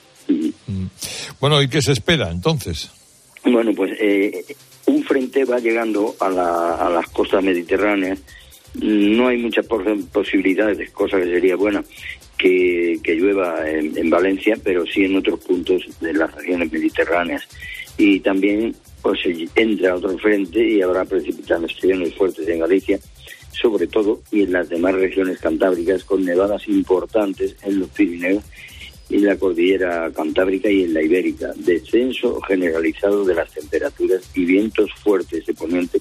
Bueno, 1.40 1.60
¿y 1.62 1.68
qué 1.68 1.82
se 1.82 1.92
espera 1.92 2.30
entonces? 2.30 2.90
Bueno, 3.44 3.72
pues 3.74 3.92
eh, 4.00 4.44
un 4.86 5.02
frente 5.04 5.44
va 5.44 5.58
llegando 5.58 6.14
a, 6.20 6.30
la- 6.30 6.74
a 6.76 6.90
las 6.90 7.08
costas 7.10 7.42
mediterráneas. 7.44 8.18
No 8.80 9.28
hay 9.28 9.38
muchas 9.38 9.66
pos- 9.66 9.82
posibilidades, 10.12 10.90
cosa 10.90 11.18
que 11.18 11.26
sería 11.26 11.56
buena, 11.56 11.84
que, 12.38 12.98
que 13.02 13.14
llueva 13.14 13.68
en, 13.70 13.96
en 13.96 14.10
Valencia, 14.10 14.56
pero 14.62 14.84
sí 14.86 15.04
en 15.04 15.16
otros 15.16 15.40
puntos 15.40 15.82
de 16.00 16.12
las 16.14 16.34
regiones 16.34 16.72
mediterráneas. 16.72 17.42
Y 17.98 18.20
también 18.20 18.74
pues 19.02 19.20
entra 19.54 19.94
otro 19.94 20.16
frente 20.18 20.66
y 20.66 20.80
habrá 20.80 21.04
precipitaciones 21.04 22.14
fuertes 22.14 22.48
en 22.48 22.60
Galicia, 22.60 22.98
sobre 23.54 23.86
todo, 23.86 24.20
y 24.30 24.42
en 24.42 24.52
las 24.52 24.68
demás 24.68 24.94
regiones 24.94 25.38
cantábricas, 25.38 26.04
con 26.04 26.24
nevadas 26.24 26.68
importantes 26.68 27.56
en 27.62 27.80
los 27.80 27.88
Pirineos 27.90 28.44
en 29.10 29.26
la 29.26 29.36
cordillera 29.36 30.10
cantábrica 30.12 30.70
y 30.70 30.84
en 30.84 30.94
la 30.94 31.02
ibérica. 31.02 31.52
Descenso 31.56 32.40
generalizado 32.42 33.24
de 33.24 33.34
las 33.34 33.50
temperaturas 33.52 34.30
y 34.34 34.44
vientos 34.44 34.90
fuertes 35.02 35.46
de 35.46 35.54
poniente 35.54 36.00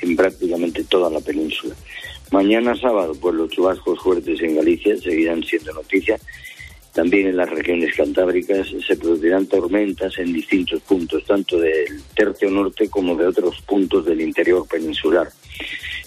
en 0.00 0.16
prácticamente 0.16 0.84
toda 0.84 1.10
la 1.10 1.20
península. 1.20 1.74
Mañana 2.30 2.74
sábado, 2.74 3.14
pues 3.20 3.34
los 3.34 3.50
chubascos 3.50 4.00
fuertes 4.00 4.40
en 4.40 4.56
Galicia 4.56 4.96
seguirán 4.96 5.42
siendo 5.42 5.72
noticia. 5.72 6.18
También 6.94 7.26
en 7.26 7.36
las 7.36 7.50
regiones 7.50 7.92
cantábricas 7.96 8.68
se 8.86 8.96
producirán 8.96 9.46
tormentas 9.46 10.16
en 10.18 10.32
distintos 10.32 10.80
puntos, 10.82 11.24
tanto 11.24 11.58
del 11.58 11.86
tercio 12.14 12.48
norte 12.50 12.88
como 12.88 13.16
de 13.16 13.26
otros 13.26 13.60
puntos 13.62 14.04
del 14.06 14.20
interior 14.20 14.64
peninsular. 14.68 15.26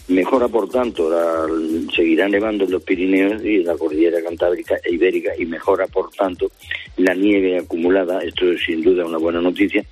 Mejora, 0.08 0.47
por 0.47 0.69
tanto, 0.69 1.10
la- 1.10 1.45
seguirá 1.93 2.30
nevando 2.30 2.63
en 2.63 2.71
los 2.71 2.84
Pirineos 2.84 3.43
y 3.43 3.56
en 3.58 3.65
la 3.65 3.76
cordillera 3.76 4.21
cantábrica 4.23 4.78
e 4.82 4.93
ibérica 4.93 5.32
y 5.38 5.45
mejora, 5.45 5.86
por 5.88 6.10
tanto, 6.12 6.50
la 6.95 7.13
nieve 7.13 7.58
acumulada, 7.60 8.21
esto 8.21 8.50
es 8.50 8.62
sin 8.63 8.82
duda 8.82 9.06
una 9.06 9.17
buena 9.17 9.41
noticia, 9.41 9.84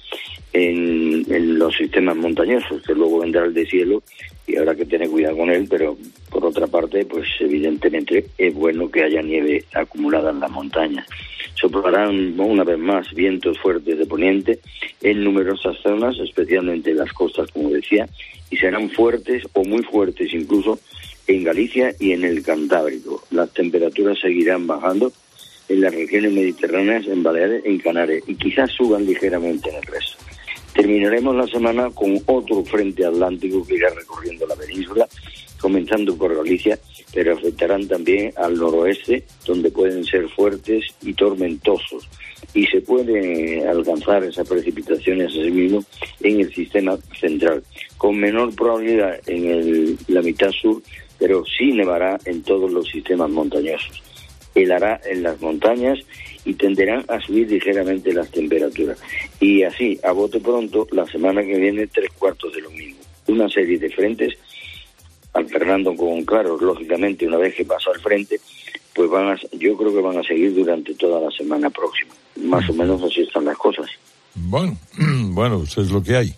en, 0.53 1.25
en 1.29 1.60
los 1.60 1.75
sistemas 1.75 2.15
montañosos, 2.15 2.81
que 2.84 2.93
luego 2.93 3.19
vendrá 3.19 3.43
el 3.43 3.53
de 3.53 3.65
cielo 3.65 4.01
y 4.47 4.55
habrá 4.55 4.73
que 4.73 4.86
tener 4.86 5.10
cuidado 5.10 5.36
con 5.36 5.49
él, 5.49 5.67
pero 5.69 5.97
por 6.36 6.48
otra 6.48 6.67
parte, 6.67 7.06
pues 7.06 7.30
evidentemente 7.39 8.26
es 8.38 8.54
bueno 8.54 8.91
que 8.91 9.04
haya 9.04 9.21
nieve 9.21 9.63
acumulada 9.74 10.32
en 10.32 10.41
las 10.41 10.52
montañas. 10.52 11.08
Soplarán 11.54 12.38
una 12.38 12.65
vez 12.65 12.78
más 12.78 13.08
vientos 13.13 13.58
fuertes 13.58 13.98
de 13.98 14.06
poniente 14.06 14.60
en 15.02 15.24
numerosas 15.24 15.78
zonas, 15.82 16.19
especialmente 16.19 16.91
en 16.91 16.98
las 16.98 17.13
costas, 17.13 17.50
como 17.52 17.69
decía, 17.69 18.10
y 18.50 18.58
serán 18.58 18.89
fuertes 18.89 19.43
o 19.54 19.63
muy 19.63 19.82
fuertes 19.84 20.34
incluso 20.34 20.78
en 21.26 21.45
Galicia 21.45 21.95
y 22.02 22.12
en 22.12 22.26
el 22.26 22.43
Cantábrico. 22.43 23.24
Las 23.32 23.54
temperaturas 23.54 24.19
seguirán 24.19 24.67
bajando 24.67 25.13
en 25.69 25.80
las 25.80 25.95
regiones 25.95 26.34
mediterráneas, 26.34 27.08
en 27.08 27.24
Baleares, 27.24 27.63
en 27.63 27.80
Canarias, 27.80 28.24
y 28.28 28.36
quizás 28.36 28.69
suban 28.71 29.06
ligeramente 29.06 29.69
en 29.69 29.78
el 29.78 29.84
resto. 29.84 30.17
Terminaremos 30.74 31.34
la 31.34 31.48
semana 31.48 31.89
con 31.91 32.21
otro 32.26 32.62
frente 32.65 33.06
atlántico 33.06 33.65
que 33.65 33.76
irá 33.76 33.89
recorriendo 33.91 34.45
la 34.45 34.58
península, 34.58 35.08
comenzando 35.59 36.15
por 36.17 36.35
Galicia, 36.35 36.79
pero 37.13 37.33
afectarán 37.33 37.87
también 37.87 38.33
al 38.35 38.55
noroeste, 38.55 39.23
donde 39.45 39.71
pueden 39.71 40.03
ser 40.03 40.27
fuertes 40.29 40.83
y 41.01 41.13
tormentosos. 41.13 42.07
Y 42.53 42.65
se 42.67 42.81
puede 42.81 43.67
alcanzar 43.67 44.23
esas 44.23 44.47
precipitaciones 44.47 45.31
asimismo 45.31 45.83
en 46.21 46.41
el 46.41 46.53
sistema 46.53 46.97
central, 47.19 47.63
con 47.97 48.17
menor 48.17 48.53
probabilidad 48.55 49.19
en 49.27 49.45
el- 49.45 49.97
la 50.07 50.21
mitad 50.21 50.51
sur, 50.51 50.81
pero 51.17 51.43
sí 51.45 51.71
nevará 51.71 52.17
en 52.25 52.43
todos 52.43 52.71
los 52.71 52.87
sistemas 52.89 53.29
montañosos 53.29 54.03
helará 54.55 55.01
en 55.05 55.21
las 55.21 55.39
montañas 55.41 55.99
y 56.45 56.53
tenderán 56.53 57.03
a 57.07 57.19
subir 57.19 57.51
ligeramente 57.51 58.13
las 58.13 58.31
temperaturas. 58.31 58.97
Y 59.39 59.63
así, 59.63 59.99
a 60.03 60.11
bote 60.11 60.39
pronto, 60.39 60.87
la 60.91 61.05
semana 61.07 61.43
que 61.43 61.57
viene, 61.57 61.87
tres 61.87 62.09
cuartos 62.17 62.53
de 62.53 62.61
lo 62.61 62.71
mismo. 62.71 62.95
Una 63.27 63.49
serie 63.49 63.77
de 63.77 63.89
frentes, 63.89 64.33
alternando 65.36 65.95
con 65.95 66.24
claros, 66.24 66.62
lógicamente, 66.62 67.28
una 67.28 67.38
vez 67.38 67.54
que 67.56 67.65
pasó 67.65 67.91
al 67.93 68.00
frente, 68.00 68.39
pues 68.93 69.10
van 69.10 69.30
a, 69.30 69.36
yo 69.54 69.76
creo 69.78 69.93
que 69.93 70.02
van 70.02 70.17
a 70.17 70.24
seguir 70.24 70.56
durante 70.56 70.93
toda 70.95 71.19
la 71.19 71.30
semana 71.32 71.69
próxima. 71.69 72.13
Más 72.43 72.67
o 72.69 72.74
menos 72.74 73.02
así 73.04 73.21
están 73.21 73.45
las 73.45 73.58
cosas. 73.58 73.86
Bueno, 74.34 74.78
bueno, 75.30 75.63
eso 75.63 75.82
es 75.82 75.91
lo 75.91 76.02
que 76.02 76.15
hay. 76.15 76.34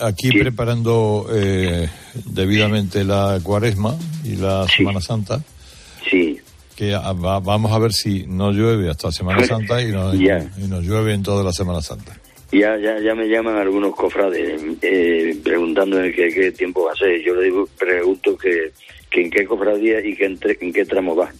Aquí 0.00 0.30
preparando 0.32 1.26
eh, 1.32 1.88
debidamente 2.24 3.04
la 3.04 3.38
cuaresma 3.42 3.96
y 4.24 4.36
la 4.36 4.66
Semana 4.68 5.00
Santa. 5.00 5.40
Sí. 6.10 6.38
Que 6.74 6.94
a- 6.94 7.12
vamos 7.12 7.70
a 7.70 7.78
ver 7.78 7.92
si 7.92 8.24
no 8.26 8.50
llueve 8.50 8.90
hasta 8.90 9.12
Semana 9.12 9.44
Santa 9.46 9.80
y, 9.82 9.92
no- 9.92 10.12
y 10.14 10.66
nos 10.68 10.82
llueve 10.84 11.14
en 11.14 11.22
toda 11.22 11.44
la 11.44 11.52
Semana 11.52 11.80
Santa. 11.80 12.18
Ya, 12.58 12.76
ya, 12.78 13.00
ya 13.00 13.14
me 13.14 13.26
llaman 13.26 13.56
algunos 13.56 13.94
cofrades 13.96 14.62
eh, 14.82 15.36
preguntándome 15.42 16.12
qué, 16.12 16.28
qué 16.32 16.52
tiempo 16.52 16.84
va 16.84 16.92
a 16.92 16.96
ser. 16.96 17.20
Yo 17.22 17.34
le 17.34 17.44
digo, 17.46 17.68
pregunto 17.78 18.36
que, 18.36 18.70
que 19.10 19.22
en 19.22 19.30
qué 19.30 19.44
cofradía 19.44 20.00
y 20.04 20.14
que 20.14 20.26
en, 20.26 20.72
qué 20.72 20.84
tramo 20.84 21.16
va, 21.16 21.30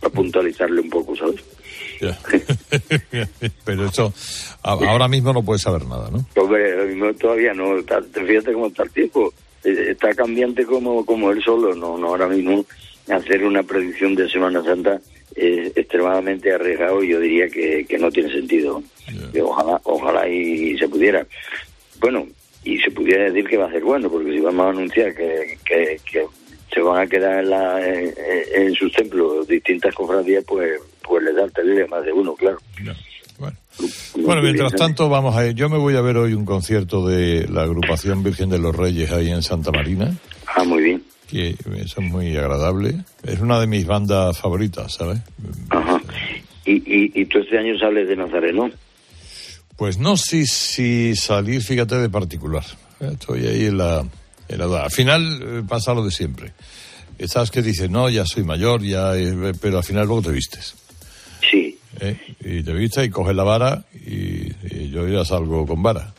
para 0.00 0.12
puntualizarle 0.12 0.80
un 0.80 0.90
poco, 0.90 1.16
¿sabes? 1.16 1.40
Pero 3.64 3.86
eso 3.86 4.12
a- 4.62 4.72
ahora 4.72 5.08
mismo 5.08 5.32
no 5.32 5.42
puedes 5.42 5.62
saber 5.62 5.86
nada, 5.86 6.10
¿no? 6.10 6.24
Hombre, 6.40 6.94
no, 6.96 7.12
todavía 7.14 7.54
no, 7.54 7.78
está- 7.78 8.02
fíjate 8.02 8.52
cómo 8.52 8.66
está 8.68 8.84
el 8.84 8.90
tiempo. 8.90 9.32
Eh, 9.64 9.90
Está 9.90 10.12
cambiante 10.14 10.64
como, 10.64 11.04
como 11.06 11.30
él 11.30 11.42
solo, 11.42 11.74
no, 11.74 11.96
no 11.96 12.08
ahora 12.08 12.26
mismo 12.28 12.64
hacer 13.08 13.44
una 13.44 13.62
predicción 13.62 14.14
de 14.14 14.28
Semana 14.28 14.62
Santa 14.64 15.00
es 15.36 15.76
extremadamente 15.76 16.52
arriesgado 16.52 17.02
y 17.02 17.08
yo 17.08 17.20
diría 17.20 17.48
que, 17.48 17.84
que 17.88 17.98
no 17.98 18.10
tiene 18.10 18.32
sentido. 18.32 18.82
Que 19.32 19.42
ojalá, 19.42 19.80
ojalá 19.84 20.28
y 20.28 20.76
se 20.78 20.88
pudiera. 20.88 21.26
Bueno, 22.00 22.26
y 22.64 22.78
se 22.78 22.90
pudiera 22.90 23.24
decir 23.24 23.48
que 23.48 23.56
va 23.56 23.66
a 23.66 23.72
ser 23.72 23.82
bueno, 23.82 24.10
porque 24.10 24.32
si 24.32 24.40
vamos 24.40 24.66
a 24.66 24.70
anunciar 24.70 25.14
que, 25.14 25.58
que, 25.64 26.00
que 26.10 26.24
se 26.72 26.80
van 26.80 27.02
a 27.02 27.06
quedar 27.06 27.40
en, 27.40 27.50
la, 27.50 27.86
en, 27.86 28.14
en 28.54 28.74
sus 28.74 28.92
templos 28.92 29.46
distintas 29.46 29.94
cofradías, 29.94 30.44
pues, 30.44 30.80
pues 31.02 31.22
les 31.24 31.34
da 31.34 31.44
el 31.44 31.88
más 31.88 32.04
de 32.04 32.12
uno, 32.12 32.34
claro. 32.34 32.58
Bueno, 34.16 34.42
mientras 34.42 34.74
tanto, 34.74 35.08
vamos 35.08 35.34
a 35.36 35.46
ir. 35.46 35.54
Yo 35.54 35.68
me 35.68 35.78
voy 35.78 35.96
a 35.96 36.00
ver 36.00 36.16
hoy 36.16 36.34
un 36.34 36.44
concierto 36.44 37.06
de 37.06 37.48
la 37.48 37.62
agrupación 37.62 38.22
Virgen 38.22 38.50
de 38.50 38.58
los 38.58 38.74
Reyes 38.74 39.10
ahí 39.10 39.30
en 39.30 39.42
Santa 39.42 39.72
Marina. 39.72 40.14
Ah, 40.46 40.64
muy 40.64 40.82
bien. 40.82 41.02
Que 41.32 41.56
eso 41.76 42.00
es 42.00 42.10
muy 42.10 42.36
agradable. 42.36 42.98
Es 43.24 43.40
una 43.40 43.58
de 43.58 43.66
mis 43.66 43.86
bandas 43.86 44.38
favoritas, 44.38 44.92
¿sabes? 44.92 45.20
Ajá. 45.70 46.00
¿Y, 46.66 46.72
y, 46.72 47.12
y 47.14 47.24
tú 47.26 47.38
este 47.38 47.58
año 47.58 47.78
sales 47.78 48.06
de 48.06 48.16
Nazareno? 48.16 48.70
Pues 49.76 49.98
no 49.98 50.16
sé 50.16 50.44
si 50.46 51.16
salir, 51.16 51.62
fíjate, 51.62 51.96
de 51.96 52.10
particular. 52.10 52.64
Estoy 53.00 53.46
ahí 53.46 53.64
en 53.66 53.78
la, 53.78 54.04
en 54.48 54.58
la. 54.58 54.84
Al 54.84 54.90
final 54.90 55.40
eh, 55.42 55.62
pasa 55.66 55.94
lo 55.94 56.04
de 56.04 56.10
siempre. 56.10 56.52
Estás 57.18 57.50
que 57.50 57.62
dices, 57.62 57.88
no, 57.90 58.10
ya 58.10 58.26
soy 58.26 58.44
mayor, 58.44 58.82
ya, 58.82 59.16
eh, 59.16 59.52
pero 59.60 59.78
al 59.78 59.84
final 59.84 60.06
luego 60.06 60.22
te 60.22 60.32
vistes. 60.32 60.74
Sí. 61.50 61.78
¿eh? 62.00 62.16
Y 62.40 62.62
te 62.62 62.72
vistes 62.72 63.06
y 63.06 63.10
coges 63.10 63.34
la 63.34 63.44
vara 63.44 63.84
y, 63.94 64.52
y 64.70 64.90
yo 64.90 65.08
ya 65.08 65.24
salgo 65.24 65.66
con 65.66 65.82
vara. 65.82 66.12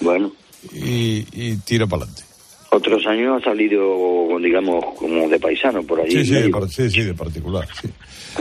Bueno. 0.00 0.32
Y, 0.72 1.26
y 1.32 1.56
tiro 1.64 1.88
para 1.88 2.04
adelante. 2.04 2.29
Otros 2.72 3.04
años 3.06 3.40
ha 3.42 3.44
salido, 3.44 4.28
digamos, 4.40 4.84
como 4.96 5.28
de 5.28 5.38
paisano 5.40 5.82
por 5.82 6.00
allí. 6.00 6.12
Sí, 6.12 6.24
sí, 6.24 6.34
de, 6.34 6.40
medio. 6.42 6.52
par- 6.60 6.68
sí, 6.68 6.90
sí, 6.90 7.02
de 7.02 7.14
particular, 7.14 7.66
sí. 7.80 7.88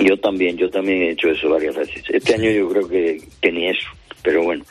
Yo 0.04 0.18
también, 0.20 0.56
yo 0.56 0.70
también 0.70 1.02
he 1.02 1.12
hecho 1.12 1.30
eso 1.30 1.50
varias 1.50 1.76
veces. 1.76 2.04
Este 2.10 2.36
año 2.36 2.52
yo 2.52 2.70
creo 2.70 2.88
que, 2.88 3.22
que 3.42 3.52
ni 3.52 3.68
eso, 3.68 3.88
pero 4.22 4.44
bueno, 4.44 4.64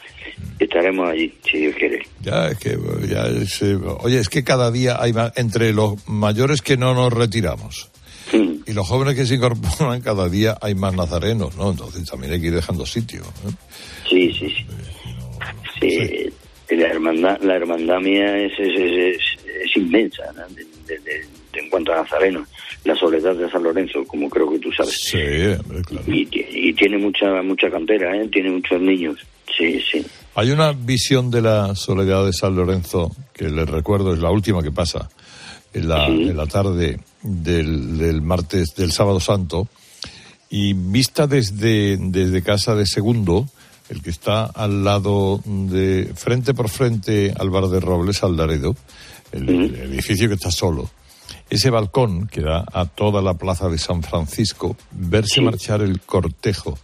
estaremos 0.61 1.11
allí, 1.11 1.35
si 1.51 1.59
Dios 1.59 1.75
quiere. 1.75 1.99
Ya, 2.23 2.49
es 2.49 2.59
que, 2.59 2.79
ya 3.09 3.27
es, 3.27 3.61
eh, 3.63 3.77
oye, 4.01 4.21
es 4.21 4.29
que 4.29 4.45
cada 4.45 4.71
día 4.71 4.97
hay 5.03 5.13
más, 5.13 5.33
entre 5.37 5.73
los 5.73 6.09
mayores 6.09 6.63
que 6.63 6.77
no 6.77 6.95
nos 6.95 7.13
retiramos 7.13 7.91
y 8.31 8.73
los 8.75 8.87
jóvenes 8.87 9.15
que 9.15 9.25
se 9.25 9.37
incorporan, 9.37 10.03
cada 10.03 10.29
día 10.29 10.57
hay 10.61 10.75
más 10.75 10.95
nazarenos, 10.95 11.57
¿no? 11.57 11.71
Entonces 11.71 12.09
también 12.09 12.35
hay 12.35 12.41
que 12.41 12.49
ir 12.49 12.55
dejando 12.55 12.85
sitio. 12.85 13.23
¿eh? 13.23 13.51
Sí, 14.09 14.33
sí, 14.39 14.51
sí. 14.51 14.67
Sí, 16.69 16.77
la 16.77 16.89
hermandad, 16.89 17.41
la 17.41 17.57
hermandad 17.57 17.99
mía 18.01 18.37
es, 18.37 18.53
es, 18.59 18.79
es, 18.79 19.38
es- 19.65 19.77
inmensa, 19.77 20.23
¿no? 20.37 20.43
De- 20.55 21.27
en 21.55 21.71
cuanto 21.71 21.93
a 21.93 21.97
Nazareno. 22.03 22.47
La 22.85 22.95
soledad 22.95 23.35
de 23.35 23.51
San 23.51 23.63
Lorenzo, 23.65 24.05
como 24.07 24.31
creo 24.31 24.51
que 24.53 24.59
tú 24.61 24.71
sabes. 24.73 24.95
Sí, 25.01 25.19
hombre, 25.19 25.83
claro. 25.83 26.05
Y 26.07 26.73
tiene 26.75 26.99
mucha 26.99 27.43
mucha 27.43 27.69
cantera, 27.71 28.17
¿eh? 28.17 28.29
Tiene 28.29 28.51
muchos 28.51 28.81
niños. 28.81 29.19
Sí, 29.57 29.81
sí. 29.91 30.05
Hay 30.37 30.51
una 30.53 30.73
visión 30.73 31.31
de 31.33 31.43
la 31.43 31.75
soledad 31.75 32.25
de 32.25 32.33
San 32.33 32.55
Lorenzo 32.55 33.11
que 33.33 33.49
les 33.49 33.69
recuerdo, 33.69 34.13
es 34.15 34.21
la 34.21 34.31
última 34.31 34.63
que 34.63 34.71
pasa 34.71 35.09
en 35.75 35.89
la, 35.89 36.07
en 36.07 36.37
la 36.37 36.47
tarde 36.47 37.01
del, 37.23 37.99
del 37.99 38.23
martes, 38.23 38.75
del 38.77 38.93
sábado 38.93 39.19
santo, 39.19 39.67
y 40.49 40.75
vista 40.75 41.27
desde, 41.27 41.97
desde 41.99 42.43
casa 42.43 42.75
de 42.77 42.87
Segundo, 42.87 43.49
el 43.91 44.03
que 44.03 44.11
está 44.11 44.45
al 44.45 44.85
lado 44.85 45.41
de, 45.45 46.13
frente 46.15 46.55
por 46.55 46.69
frente 46.69 47.33
al 47.39 47.51
bar 47.51 47.69
de 47.69 47.81
Robles, 47.81 48.23
al 48.23 48.37
Laredo, 48.37 48.75
el, 49.33 49.49
el 49.49 49.75
edificio 49.93 50.29
que 50.29 50.35
está 50.35 50.51
solo, 50.51 50.91
ese 51.51 51.71
balcón 51.71 52.27
que 52.29 52.43
da 52.43 52.65
a 52.73 52.87
toda 52.87 53.23
la 53.23 53.35
plaza 53.35 53.69
de 53.69 53.79
San 53.79 54.03
Francisco, 54.03 54.77
verse 54.93 55.41
marchar 55.41 55.81
el 55.83 56.01
cortejo 56.01 56.79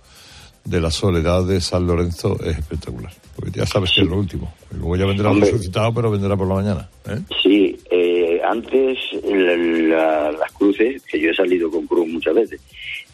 de 0.65 0.81
la 0.81 0.91
soledad 0.91 1.45
de 1.47 1.61
San 1.61 1.87
Lorenzo 1.87 2.39
es 2.43 2.57
espectacular. 2.59 3.13
Porque 3.37 3.59
ya 3.61 3.67
sabes 3.67 3.91
que 3.95 4.01
es 4.03 4.07
lo 4.07 4.17
último. 4.17 4.55
Luego 4.71 4.97
ya 4.97 5.05
vendrá 5.05 5.31
Hombre. 5.31 5.51
resucitado, 5.51 5.93
pero 5.93 6.11
vendrá 6.11 6.37
por 6.37 6.47
la 6.49 6.55
mañana. 6.55 6.89
¿eh? 7.07 7.19
Sí, 7.43 7.77
eh, 7.91 8.41
antes 8.49 8.97
la- 9.25 9.57
la- 9.57 10.33
las 10.33 10.53
cruces, 10.53 11.03
que 11.03 11.21
yo 11.21 11.31
he 11.31 11.35
salido 11.35 11.71
con 11.71 11.87
cruz 11.87 12.07
muchas 12.09 12.35
veces, 12.35 12.61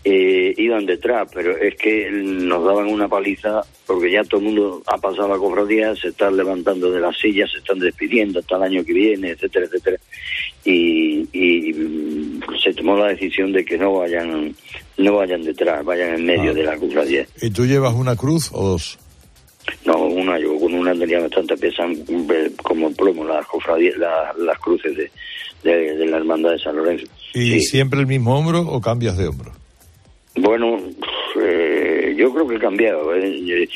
eh, 0.04 0.54
iban 0.56 0.86
detrás, 0.86 1.28
pero 1.34 1.56
es 1.56 1.74
que 1.76 2.08
nos 2.10 2.64
daban 2.64 2.86
una 2.86 3.06
paliza 3.08 3.60
porque 3.86 4.10
ya 4.10 4.24
todo 4.24 4.40
el 4.40 4.46
mundo 4.46 4.82
ha 4.86 4.96
pasado 4.98 5.28
la 5.28 5.36
cofradía, 5.36 5.94
se 5.94 6.08
están 6.08 6.36
levantando 6.36 6.90
de 6.90 7.00
las 7.00 7.18
sillas, 7.18 7.50
se 7.52 7.58
están 7.58 7.78
despidiendo 7.78 8.38
hasta 8.38 8.56
el 8.56 8.62
año 8.62 8.84
que 8.84 8.92
viene, 8.94 9.30
etcétera, 9.30 9.66
etcétera. 9.66 9.96
Y, 10.64 11.26
y, 11.32 11.72
mm, 11.74 12.40
se 12.62 12.72
tomó 12.74 12.96
la 12.96 13.08
decisión 13.08 13.52
de 13.52 13.64
que 13.64 13.76
no 13.78 13.94
vayan 13.94 14.54
no 14.98 15.16
vayan 15.16 15.42
detrás, 15.42 15.84
vayan 15.84 16.14
en 16.14 16.26
medio 16.26 16.50
Ah. 16.50 16.54
de 16.54 16.62
la 16.64 16.76
cofradía. 16.78 17.26
¿Y 17.40 17.50
tú 17.50 17.66
llevas 17.66 17.94
una 17.94 18.16
cruz 18.16 18.50
o 18.52 18.62
dos? 18.70 18.98
No, 19.84 19.96
una, 20.06 20.38
yo 20.38 20.58
con 20.58 20.74
una 20.74 20.94
tenía 20.94 21.20
bastante, 21.20 21.56
pesan 21.56 21.92
eh, 21.92 22.50
como 22.62 22.92
plomo 22.92 23.24
las 23.24 23.46
cofradías, 23.46 23.96
las, 23.98 24.36
las 24.38 24.58
cruces 24.58 24.96
de, 24.96 25.10
de, 25.62 25.96
de 25.96 26.06
la 26.06 26.16
hermandad 26.18 26.50
de 26.52 26.58
San 26.58 26.76
Lorenzo. 26.76 27.06
¿Y 27.34 27.60
siempre 27.60 28.00
el 28.00 28.06
mismo 28.06 28.36
hombro 28.38 28.60
o 28.62 28.80
cambias 28.80 29.16
de 29.16 29.28
hombro? 29.28 29.52
Bueno, 30.36 30.78
eh, 31.42 32.14
yo 32.16 32.32
creo 32.32 32.46
que 32.48 32.56
he 32.56 32.60
cambiado. 32.60 33.14
eh, 33.16 33.68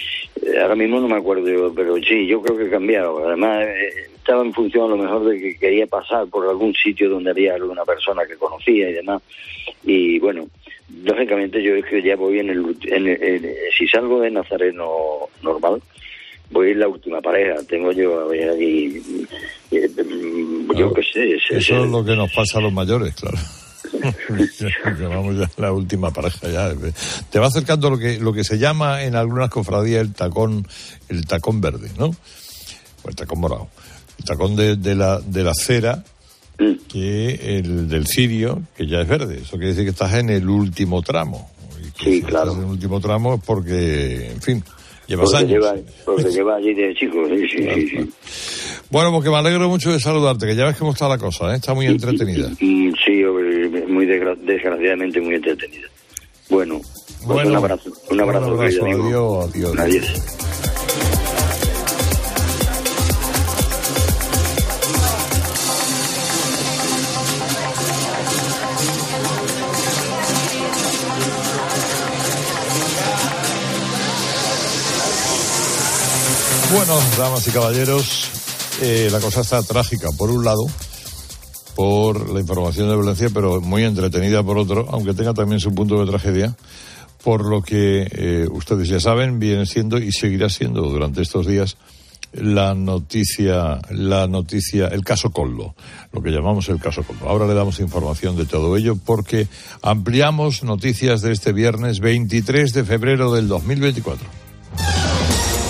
eh, 0.42 0.59
ahora 0.61 0.74
mismo 0.76 1.00
no 1.00 1.09
me 1.09 1.16
acuerdo, 1.16 1.72
pero 1.74 1.96
sí, 1.96 2.26
yo 2.26 2.40
creo 2.42 2.57
que 2.57 2.66
he 2.66 2.70
cambiado. 2.70 3.26
Además, 3.26 3.66
eh, 3.66 3.90
estaba 4.16 4.42
en 4.44 4.52
función 4.52 4.84
a 4.84 4.96
lo 4.96 5.02
mejor 5.02 5.24
de 5.26 5.38
que 5.40 5.59
quería 5.59 5.86
pasar 5.86 6.26
por 6.28 6.46
algún 6.48 6.72
sitio 6.74 7.11
donde 7.11 7.30
había 7.30 7.55
alguna 7.55 7.84
persona 7.84 8.24
que 8.26 8.36
conocía 8.36 8.88
y 8.88 8.92
demás. 8.94 9.20
Y 9.84 10.18
bueno, 10.20 10.46
lógicamente 11.05 11.62
yo 11.62 11.74
es 11.74 11.84
que 11.86 12.02
ya 12.02 12.16
voy 12.16 12.38
en 12.38 12.50
el, 12.50 12.76
en 12.84 13.09
el- 13.09 13.22
en 13.22 13.44
el- 13.44 13.55
si 13.76 13.86
salgo 13.88 14.20
de 14.20 14.30
Nazareno 14.30 14.88
normal, 15.42 15.82
voy 16.50 16.70
en 16.70 16.80
la 16.80 16.88
última 16.88 17.20
pareja. 17.20 17.57
Tengo 17.68 17.92
yo 17.92 18.20
a 18.20 18.26
ver, 18.28 18.50
aquí, 18.50 19.02
eh, 19.72 19.88
yo 20.76 20.92
qué 20.94 21.02
sé. 21.02 21.34
es- 21.34 21.42
es- 21.50 21.57
Eso 21.68 21.84
es 21.84 21.90
lo 21.90 22.05
que 22.05 22.14
nos 22.16 22.32
pasa 22.32 22.59
a 22.59 22.62
los 22.62 22.72
mayores, 22.72 23.14
claro. 23.14 23.36
Vamos 25.09 25.36
ya 25.38 25.45
a 25.45 25.61
la 25.61 25.72
última 25.72 26.11
pareja 26.12 26.49
ya. 26.49 26.72
Te 27.30 27.38
va 27.38 27.47
acercando 27.47 27.90
lo 27.90 27.99
que 27.99 28.18
lo 28.18 28.32
que 28.32 28.45
se 28.45 28.59
llama 28.59 29.03
en 29.03 29.14
algunas 29.16 29.51
cofradías 29.51 30.01
el 30.03 30.12
tacón 30.12 30.66
el 31.09 31.26
tacón 31.26 31.61
verde, 31.61 31.90
¿no? 31.99 32.07
O 32.07 33.09
el 33.09 33.14
tacón 33.16 33.40
morado. 33.40 33.68
El 34.18 34.24
tacón 34.24 34.57
de, 34.57 34.76
de 34.76 34.95
la 34.95 35.20
de 35.20 35.42
la 35.45 35.55
cera 35.55 36.05
que 36.88 37.59
el 37.59 37.88
del 37.88 38.07
cirio, 38.07 38.62
que 38.76 38.86
ya 38.86 39.01
es 39.01 39.09
verde. 39.09 39.38
Eso 39.42 39.53
quiere 39.57 39.68
decir 39.68 39.84
que 39.84 39.90
estás 39.90 40.14
en 40.14 40.30
el 40.30 40.49
último 40.49 41.03
tramo. 41.03 41.51
Y 41.80 41.90
que 41.92 42.05
si 42.05 42.18
Estás 42.18 42.49
en 42.53 42.59
el 42.61 42.64
último 42.66 43.01
tramo 43.01 43.34
es 43.34 43.40
porque, 43.45 44.30
en 44.30 44.40
fin, 44.40 44.64
llevas 45.09 45.30
porque 45.30 45.45
años. 45.45 45.51
lleva, 45.51 45.74
porque 46.05 46.30
lleva 46.30 46.57
allí 46.57 46.74
de 46.74 46.95
chico, 46.95 47.26
sí, 47.28 47.49
sí, 47.51 47.68
sí, 47.74 47.88
sí. 47.88 48.11
Bueno, 48.90 49.11
porque 49.11 49.30
me 49.30 49.36
alegro 49.36 49.68
mucho 49.68 49.90
de 49.90 49.99
saludarte, 49.99 50.47
que 50.47 50.55
ya 50.55 50.66
ves 50.66 50.76
cómo 50.76 50.92
está 50.92 51.09
la 51.09 51.18
cosa, 51.18 51.53
¿eh? 51.53 51.57
está 51.57 51.74
muy 51.74 51.86
entretenida. 51.86 52.51
Sí, 52.57 53.24
hombre, 53.24 53.43
muy 53.89 54.07
desgra- 54.07 54.37
desgraciadamente 54.37 55.20
muy 55.20 55.35
entretenida. 55.37 55.89
Bueno, 56.51 56.80
pues 56.80 57.26
Bueno, 57.26 57.51
un 57.51 57.57
abrazo, 57.57 57.91
un 58.11 58.20
abrazo, 58.20 58.47
un 58.47 58.53
abrazo, 58.55 58.80
querido 58.85 59.03
amigo. 59.03 59.43
adiós, 59.43 59.78
adiós. 59.78 59.78
Adiós. 59.78 60.24
Bueno, 76.72 76.99
damas 77.16 77.47
y 77.47 77.51
caballeros, 77.51 78.28
eh, 78.82 79.09
la 79.11 79.20
cosa 79.20 79.43
está 79.43 79.62
trágica 79.62 80.11
por 80.16 80.30
un 80.30 80.45
lado, 80.45 80.66
por 81.75 82.31
la 82.31 82.41
información 82.41 82.89
de 82.89 82.97
violencia, 82.97 83.29
pero 83.33 83.61
muy 83.61 83.85
entretenida 83.85 84.43
por 84.43 84.59
otro, 84.59 84.87
aunque 84.91 85.14
tenga 85.14 85.35
también 85.35 85.61
su 85.61 85.75
punto 85.75 85.99
de 85.99 86.11
tragedia, 86.11 86.57
por 87.22 87.45
lo 87.45 87.62
que 87.62 88.07
eh, 88.11 88.47
ustedes 88.51 88.89
ya 88.89 89.01
saben, 89.01 89.39
viene 89.39 89.66
siendo 89.66 89.99
y 89.99 90.12
seguirá 90.12 90.49
siendo 90.49 90.83
durante 90.83 91.22
estos 91.22 91.47
días 91.47 91.77
la 92.33 92.75
noticia, 92.75 93.81
la 93.91 94.27
noticia, 94.27 94.89
el 94.89 95.05
caso 95.05 95.31
Collo, 95.31 95.75
lo 96.12 96.22
que 96.22 96.31
llamamos 96.31 96.68
el 96.68 96.81
caso 96.81 97.03
Collo. 97.03 97.29
Ahora 97.29 97.47
le 97.47 97.55
damos 97.55 97.81
información 97.81 98.37
de 98.37 98.45
todo 98.45 98.77
ello 98.77 98.97
porque 98.97 99.47
ampliamos 99.83 100.62
noticias 100.62 101.22
de 101.22 101.33
este 101.33 101.53
viernes 101.53 102.01
23 102.01 102.72
de 102.72 102.85
febrero 102.85 103.33
del 103.33 103.49
2024. 103.49 104.27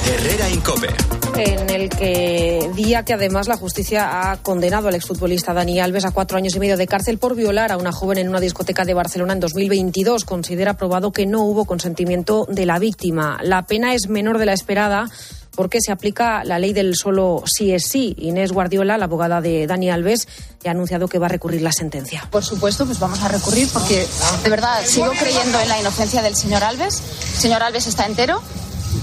Herrera 0.06 0.50
Incope. 0.50 1.13
En 1.36 1.70
el 1.70 1.88
que 1.88 2.70
día 2.74 3.04
que 3.04 3.14
además 3.14 3.48
la 3.48 3.56
justicia 3.56 4.30
ha 4.30 4.36
condenado 4.36 4.88
al 4.88 4.94
exfutbolista 4.94 5.52
Dani 5.52 5.80
Alves 5.80 6.04
a 6.04 6.10
cuatro 6.10 6.36
años 6.36 6.54
y 6.54 6.60
medio 6.60 6.76
de 6.76 6.86
cárcel 6.86 7.18
por 7.18 7.34
violar 7.34 7.72
a 7.72 7.76
una 7.76 7.92
joven 7.92 8.18
en 8.18 8.28
una 8.28 8.40
discoteca 8.40 8.84
de 8.84 8.94
Barcelona 8.94 9.32
en 9.32 9.40
2022. 9.40 10.24
Considera 10.24 10.74
probado 10.74 11.12
que 11.12 11.26
no 11.26 11.44
hubo 11.44 11.64
consentimiento 11.64 12.46
de 12.48 12.66
la 12.66 12.78
víctima. 12.78 13.38
La 13.42 13.62
pena 13.62 13.94
es 13.94 14.08
menor 14.08 14.38
de 14.38 14.46
la 14.46 14.52
esperada 14.52 15.08
porque 15.54 15.78
se 15.80 15.92
aplica 15.92 16.44
la 16.44 16.58
ley 16.58 16.72
del 16.72 16.94
solo 16.96 17.42
sí 17.46 17.72
es 17.72 17.86
sí. 17.86 18.14
Inés 18.18 18.52
Guardiola, 18.52 18.98
la 18.98 19.04
abogada 19.04 19.40
de 19.40 19.66
Dani 19.66 19.90
Alves, 19.90 20.26
ha 20.66 20.70
anunciado 20.70 21.08
que 21.08 21.18
va 21.18 21.26
a 21.26 21.30
recurrir 21.30 21.62
la 21.62 21.72
sentencia. 21.72 22.26
Por 22.30 22.44
supuesto, 22.44 22.86
pues 22.86 22.98
vamos 22.98 23.22
a 23.22 23.28
recurrir 23.28 23.68
porque 23.72 24.06
de 24.42 24.50
verdad 24.50 24.82
sigo 24.84 25.10
creyendo 25.10 25.60
en 25.60 25.68
la 25.68 25.78
inocencia 25.78 26.22
del 26.22 26.36
señor 26.36 26.64
Alves. 26.64 27.02
El 27.34 27.40
señor 27.40 27.62
Alves 27.62 27.86
está 27.86 28.06
entero. 28.06 28.42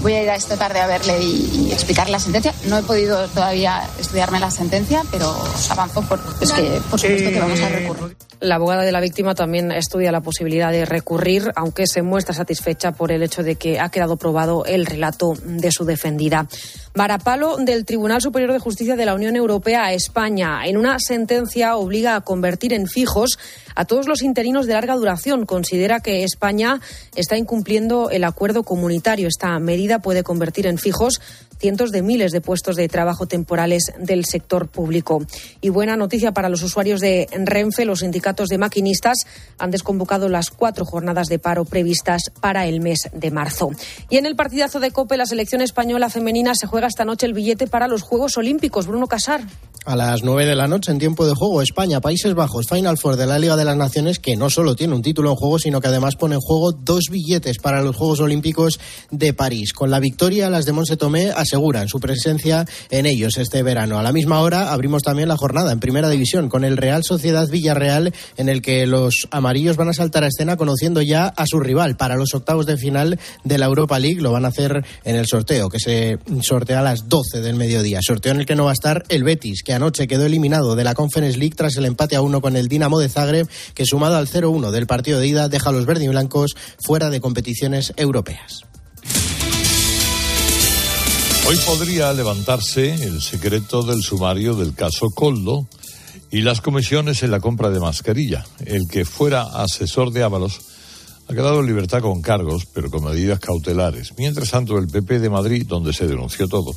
Voy 0.00 0.14
a 0.14 0.22
ir 0.22 0.30
a 0.30 0.34
esta 0.36 0.56
tarde 0.56 0.80
a 0.80 0.86
verle 0.86 1.22
y, 1.22 1.66
y 1.68 1.72
explicarle 1.72 2.12
la 2.12 2.18
sentencia. 2.18 2.54
No 2.66 2.78
he 2.78 2.82
podido 2.82 3.28
todavía 3.28 3.88
estudiarme 3.98 4.40
la 4.40 4.50
sentencia, 4.50 5.02
pero 5.10 5.34
avanzo 5.70 6.02
por, 6.02 6.20
es 6.40 6.52
que 6.52 6.80
por 6.90 6.98
supuesto 7.00 7.30
que 7.30 7.38
vamos 7.38 7.60
a 7.60 7.68
recurrir. 7.68 8.16
La 8.42 8.56
abogada 8.56 8.82
de 8.82 8.90
la 8.90 8.98
víctima 8.98 9.36
también 9.36 9.70
estudia 9.70 10.10
la 10.10 10.20
posibilidad 10.20 10.72
de 10.72 10.84
recurrir, 10.84 11.52
aunque 11.54 11.86
se 11.86 12.02
muestra 12.02 12.34
satisfecha 12.34 12.90
por 12.90 13.12
el 13.12 13.22
hecho 13.22 13.44
de 13.44 13.54
que 13.54 13.78
ha 13.78 13.88
quedado 13.88 14.16
probado 14.16 14.64
el 14.64 14.84
relato 14.84 15.34
de 15.44 15.70
su 15.70 15.84
defendida. 15.84 16.48
Varapalo 16.92 17.58
del 17.58 17.84
Tribunal 17.84 18.20
Superior 18.20 18.52
de 18.52 18.58
Justicia 18.58 18.96
de 18.96 19.06
la 19.06 19.14
Unión 19.14 19.36
Europea 19.36 19.84
a 19.84 19.92
España. 19.92 20.66
En 20.66 20.76
una 20.76 20.98
sentencia 20.98 21.76
obliga 21.76 22.16
a 22.16 22.22
convertir 22.22 22.72
en 22.72 22.88
fijos 22.88 23.38
a 23.76 23.84
todos 23.84 24.08
los 24.08 24.22
interinos 24.22 24.66
de 24.66 24.72
larga 24.72 24.96
duración. 24.96 25.46
Considera 25.46 26.00
que 26.00 26.24
España 26.24 26.80
está 27.14 27.36
incumpliendo 27.36 28.10
el 28.10 28.24
acuerdo 28.24 28.64
comunitario. 28.64 29.28
Esta 29.28 29.56
medida 29.60 30.00
puede 30.00 30.24
convertir 30.24 30.66
en 30.66 30.78
fijos 30.78 31.20
cientos 31.62 31.92
de 31.92 32.02
miles 32.02 32.32
de 32.32 32.40
puestos 32.40 32.74
de 32.74 32.88
trabajo 32.88 33.26
temporales 33.26 33.92
del 33.96 34.24
sector 34.24 34.66
público. 34.66 35.24
Y 35.60 35.68
buena 35.68 35.96
noticia 35.96 36.32
para 36.32 36.48
los 36.48 36.64
usuarios 36.64 37.00
de 37.00 37.28
Renfe. 37.32 37.84
Los 37.84 38.00
sindicatos 38.00 38.48
de 38.48 38.58
maquinistas 38.58 39.18
han 39.58 39.70
desconvocado 39.70 40.28
las 40.28 40.50
cuatro 40.50 40.84
jornadas 40.84 41.28
de 41.28 41.38
paro 41.38 41.64
previstas 41.64 42.32
para 42.40 42.66
el 42.66 42.80
mes 42.80 43.08
de 43.12 43.30
marzo. 43.30 43.70
Y 44.10 44.16
en 44.16 44.26
el 44.26 44.34
partidazo 44.34 44.80
de 44.80 44.90
COPE, 44.90 45.16
la 45.16 45.26
selección 45.26 45.60
española 45.60 46.10
femenina 46.10 46.56
se 46.56 46.66
juega 46.66 46.88
esta 46.88 47.04
noche 47.04 47.26
el 47.26 47.32
billete 47.32 47.68
para 47.68 47.86
los 47.86 48.02
Juegos 48.02 48.36
Olímpicos. 48.36 48.88
Bruno 48.88 49.06
Casar. 49.06 49.42
A 49.84 49.96
las 49.96 50.22
nueve 50.22 50.46
de 50.46 50.54
la 50.54 50.68
noche 50.68 50.92
en 50.92 51.00
tiempo 51.00 51.26
de 51.26 51.34
juego, 51.34 51.60
España, 51.60 52.00
Países 52.00 52.34
Bajos, 52.34 52.66
Final 52.68 52.98
Four 52.98 53.16
de 53.16 53.26
la 53.26 53.40
Liga 53.40 53.56
de 53.56 53.64
las 53.64 53.76
Naciones, 53.76 54.20
que 54.20 54.36
no 54.36 54.48
solo 54.48 54.76
tiene 54.76 54.94
un 54.94 55.02
título 55.02 55.30
en 55.30 55.36
juego, 55.36 55.58
sino 55.58 55.80
que 55.80 55.88
además 55.88 56.14
pone 56.14 56.36
en 56.36 56.40
juego 56.40 56.70
dos 56.70 57.06
billetes 57.10 57.58
para 57.58 57.82
los 57.82 57.96
Juegos 57.96 58.20
Olímpicos 58.20 58.78
de 59.10 59.32
París. 59.32 59.72
Con 59.72 59.90
la 59.90 59.98
victoria, 59.98 60.50
las 60.50 60.66
de 60.66 60.72
Monse 60.72 60.96
Tomé 60.96 61.32
aseguran 61.52 61.86
su 61.86 62.00
presencia 62.00 62.64
en 62.90 63.04
ellos 63.04 63.36
este 63.36 63.62
verano. 63.62 63.98
A 63.98 64.02
la 64.02 64.12
misma 64.12 64.40
hora 64.40 64.72
abrimos 64.72 65.02
también 65.02 65.28
la 65.28 65.36
jornada 65.36 65.70
en 65.70 65.80
Primera 65.80 66.08
División 66.08 66.48
con 66.48 66.64
el 66.64 66.78
Real 66.78 67.04
Sociedad 67.04 67.46
Villarreal, 67.46 68.14
en 68.38 68.48
el 68.48 68.62
que 68.62 68.86
los 68.86 69.28
amarillos 69.30 69.76
van 69.76 69.90
a 69.90 69.92
saltar 69.92 70.24
a 70.24 70.28
escena 70.28 70.56
conociendo 70.56 71.02
ya 71.02 71.26
a 71.26 71.46
su 71.46 71.60
rival 71.60 71.96
para 71.96 72.16
los 72.16 72.32
octavos 72.32 72.64
de 72.64 72.78
final 72.78 73.20
de 73.44 73.58
la 73.58 73.66
Europa 73.66 73.98
League. 73.98 74.22
Lo 74.22 74.32
van 74.32 74.46
a 74.46 74.48
hacer 74.48 74.82
en 75.04 75.16
el 75.16 75.26
sorteo, 75.26 75.68
que 75.68 75.78
se 75.78 76.18
sortea 76.40 76.80
a 76.80 76.82
las 76.82 77.08
12 77.10 77.42
del 77.42 77.56
mediodía. 77.56 78.00
Sorteo 78.00 78.32
en 78.32 78.40
el 78.40 78.46
que 78.46 78.56
no 78.56 78.64
va 78.64 78.70
a 78.70 78.74
estar 78.74 79.04
el 79.10 79.22
Betis, 79.22 79.62
que 79.62 79.74
anoche 79.74 80.06
quedó 80.06 80.24
eliminado 80.24 80.74
de 80.74 80.84
la 80.84 80.94
Conference 80.94 81.38
League 81.38 81.54
tras 81.54 81.76
el 81.76 81.84
empate 81.84 82.16
a 82.16 82.22
uno 82.22 82.40
con 82.40 82.56
el 82.56 82.68
Dinamo 82.68 82.98
de 82.98 83.10
Zagreb, 83.10 83.46
que 83.74 83.84
sumado 83.84 84.16
al 84.16 84.26
0-1 84.26 84.70
del 84.70 84.86
partido 84.86 85.20
de 85.20 85.26
ida 85.26 85.50
deja 85.50 85.68
a 85.68 85.72
los 85.72 85.84
verdiblancos 85.84 86.54
fuera 86.82 87.10
de 87.10 87.20
competiciones 87.20 87.92
europeas. 87.96 88.62
Hoy 91.44 91.56
podría 91.66 92.12
levantarse 92.12 92.94
el 92.94 93.20
secreto 93.20 93.82
del 93.82 94.00
sumario 94.02 94.54
del 94.54 94.74
caso 94.74 95.10
Coldo 95.10 95.66
y 96.30 96.42
las 96.42 96.60
comisiones 96.60 97.22
en 97.24 97.32
la 97.32 97.40
compra 97.40 97.70
de 97.70 97.80
mascarilla. 97.80 98.46
El 98.64 98.86
que 98.88 99.04
fuera 99.04 99.42
asesor 99.42 100.12
de 100.12 100.22
Ábalos 100.22 100.60
ha 101.28 101.34
quedado 101.34 101.60
en 101.60 101.66
libertad 101.66 102.00
con 102.00 102.22
cargos, 102.22 102.66
pero 102.66 102.90
con 102.90 103.04
medidas 103.04 103.40
cautelares. 103.40 104.14
Mientras 104.16 104.50
tanto, 104.50 104.78
el 104.78 104.86
PP 104.86 105.18
de 105.18 105.30
Madrid, 105.30 105.66
donde 105.66 105.92
se 105.92 106.06
denunció 106.06 106.46
todo, 106.46 106.74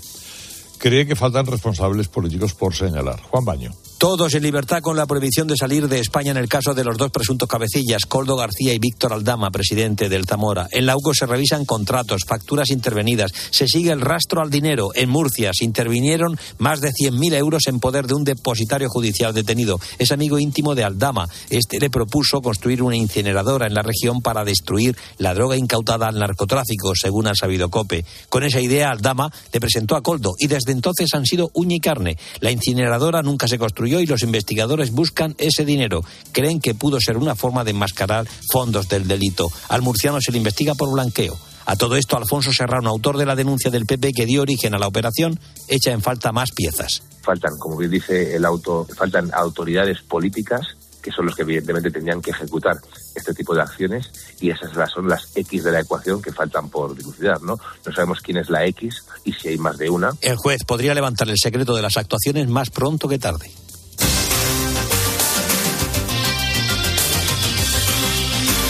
cree 0.80 1.06
que 1.06 1.16
faltan 1.16 1.46
responsables 1.46 2.08
políticos 2.08 2.54
por 2.54 2.76
señalar. 2.76 3.22
Juan 3.22 3.46
Baño. 3.46 3.72
Todos 3.98 4.34
en 4.34 4.44
libertad 4.44 4.82
con 4.82 4.98
la 4.98 5.06
prohibición 5.06 5.48
de 5.48 5.56
salir 5.56 5.88
de 5.88 6.00
España 6.00 6.32
en 6.32 6.38
el 6.38 6.50
caso 6.50 6.74
de 6.74 6.84
los 6.84 6.98
dos 6.98 7.12
presuntos 7.12 7.48
cabecillas, 7.48 8.06
Coldo 8.06 8.36
García 8.36 8.74
y 8.74 8.78
Víctor 8.78 9.14
Aldama, 9.14 9.52
presidente 9.52 10.10
del 10.10 10.26
Zamora. 10.26 10.68
En 10.72 10.86
la 10.86 10.98
UCO 10.98 11.14
se 11.14 11.26
revisan 11.26 11.64
contratos, 11.64 12.24
facturas 12.28 12.72
intervenidas, 12.72 13.32
se 13.52 13.68
sigue 13.68 13.92
el 13.92 14.02
rastro 14.02 14.42
al 14.42 14.50
dinero. 14.50 14.90
En 14.96 15.10
Murcia 15.10 15.52
se 15.54 15.64
intervinieron 15.64 16.38
más 16.58 16.82
de 16.82 16.90
100.000 16.90 17.36
euros 17.36 17.68
en 17.68 17.80
poder 17.80 18.06
de 18.06 18.16
un 18.16 18.26
depositario 18.26 18.90
judicial 18.90 19.34
detenido. 19.34 19.80
Es 19.98 20.12
amigo 20.12 20.40
íntimo 20.40 20.76
de 20.76 20.84
Aldama. 20.84 21.30
Este 21.50 21.80
le 21.80 21.90
propuso 21.90 22.42
construir 22.42 22.84
una 22.84 22.98
incineradora 22.98 23.66
en 23.66 23.74
la 23.74 23.82
región 23.82 24.22
para 24.22 24.44
destruir 24.44 24.98
la 25.20 25.34
droga 25.34 25.56
incautada 25.56 26.10
al 26.10 26.20
narcotráfico, 26.20 26.92
según 26.96 27.28
ha 27.28 27.34
sabido 27.36 27.70
COPE. 27.70 28.04
Con 28.28 28.44
esa 28.44 28.60
idea, 28.60 28.92
Aldama 28.92 29.32
le 29.54 29.60
presentó 29.62 29.96
a 29.96 30.02
Coldo 30.02 30.34
y 30.38 30.48
desde 30.48 30.74
entonces 30.74 31.14
han 31.14 31.26
sido 31.26 31.50
uña 31.54 31.78
y 31.78 31.80
carne. 31.80 32.18
La 32.42 32.52
incineradora 32.52 33.22
nunca 33.22 33.48
se 33.48 33.58
construyó 33.58 33.85
y 33.86 34.06
los 34.06 34.24
investigadores 34.24 34.92
buscan 34.92 35.36
ese 35.38 35.66
dinero. 35.66 36.04
Creen 36.32 36.60
que 36.60 36.76
pudo 36.76 37.00
ser 37.00 37.18
una 37.18 37.36
forma 37.36 37.64
de 37.64 37.72
enmascarar 37.72 38.28
fondos 38.52 38.90
del 38.90 39.08
delito. 39.08 39.50
Al 39.70 39.82
murciano 39.82 40.20
se 40.22 40.32
le 40.32 40.38
investiga 40.38 40.76
por 40.76 40.92
blanqueo. 40.92 41.38
A 41.68 41.76
todo 41.76 41.96
esto, 41.96 42.16
Alfonso 42.16 42.52
Serrano, 42.54 42.90
autor 42.90 43.18
de 43.18 43.26
la 43.26 43.36
denuncia 43.36 43.72
del 43.72 43.86
PP 43.86 44.12
que 44.14 44.26
dio 44.26 44.44
origen 44.44 44.76
a 44.76 44.80
la 44.80 44.88
operación, 44.88 45.40
echa 45.68 45.92
en 45.92 46.02
falta 46.02 46.32
más 46.32 46.52
piezas. 46.52 47.02
Faltan, 47.24 47.58
como 47.58 47.78
bien 47.78 47.90
dice 47.90 48.36
el 48.36 48.46
auto, 48.46 48.88
faltan 48.96 49.32
autoridades 49.34 50.02
políticas 50.04 50.76
que 51.06 51.12
son 51.12 51.28
los 51.28 51.36
que 51.36 51.44
evidentemente 51.44 51.92
tendrían 51.92 52.20
que 52.20 52.32
ejecutar 52.32 52.78
este 53.14 53.32
tipo 53.36 53.54
de 53.54 53.62
acciones 53.62 54.10
y 54.42 54.50
esas 54.50 54.72
son 54.92 55.08
las 55.08 55.38
X 55.38 55.64
de 55.64 55.72
la 55.72 55.82
ecuación 55.82 56.20
que 56.20 56.34
faltan 56.34 56.68
por 56.70 56.98
dilucidar, 56.98 57.40
¿no? 57.44 57.60
No 57.86 57.94
sabemos 57.94 58.22
quién 58.22 58.38
es 58.38 58.50
la 58.50 58.66
X 58.66 59.04
y 59.24 59.32
si 59.32 59.50
hay 59.50 59.58
más 59.60 59.78
de 59.78 59.88
una. 59.92 60.10
El 60.22 60.36
juez 60.36 60.64
podría 60.66 60.96
levantar 60.96 61.30
el 61.30 61.38
secreto 61.38 61.76
de 61.76 61.84
las 61.84 61.98
actuaciones 61.98 62.48
más 62.50 62.72
pronto 62.72 63.08
que 63.08 63.20
tarde. 63.20 63.52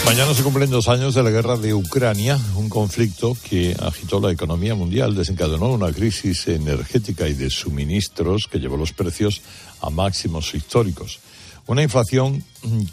Mañana 0.05 0.35
se 0.35 0.43
cumplen 0.43 0.69
dos 0.69 0.87
años 0.87 1.15
de 1.15 1.23
la 1.23 1.31
guerra 1.31 1.57
de 1.57 1.73
Ucrania, 1.73 2.39
un 2.55 2.69
conflicto 2.69 3.35
que 3.49 3.75
agitó 3.81 4.19
la 4.19 4.31
economía 4.31 4.75
mundial, 4.75 5.15
desencadenó 5.15 5.71
una 5.71 5.91
crisis 5.91 6.47
energética 6.47 7.27
y 7.27 7.33
de 7.33 7.49
suministros 7.49 8.47
que 8.49 8.59
llevó 8.59 8.77
los 8.77 8.93
precios 8.93 9.41
a 9.81 9.89
máximos 9.89 10.53
históricos. 10.53 11.19
Una 11.65 11.81
inflación 11.81 12.43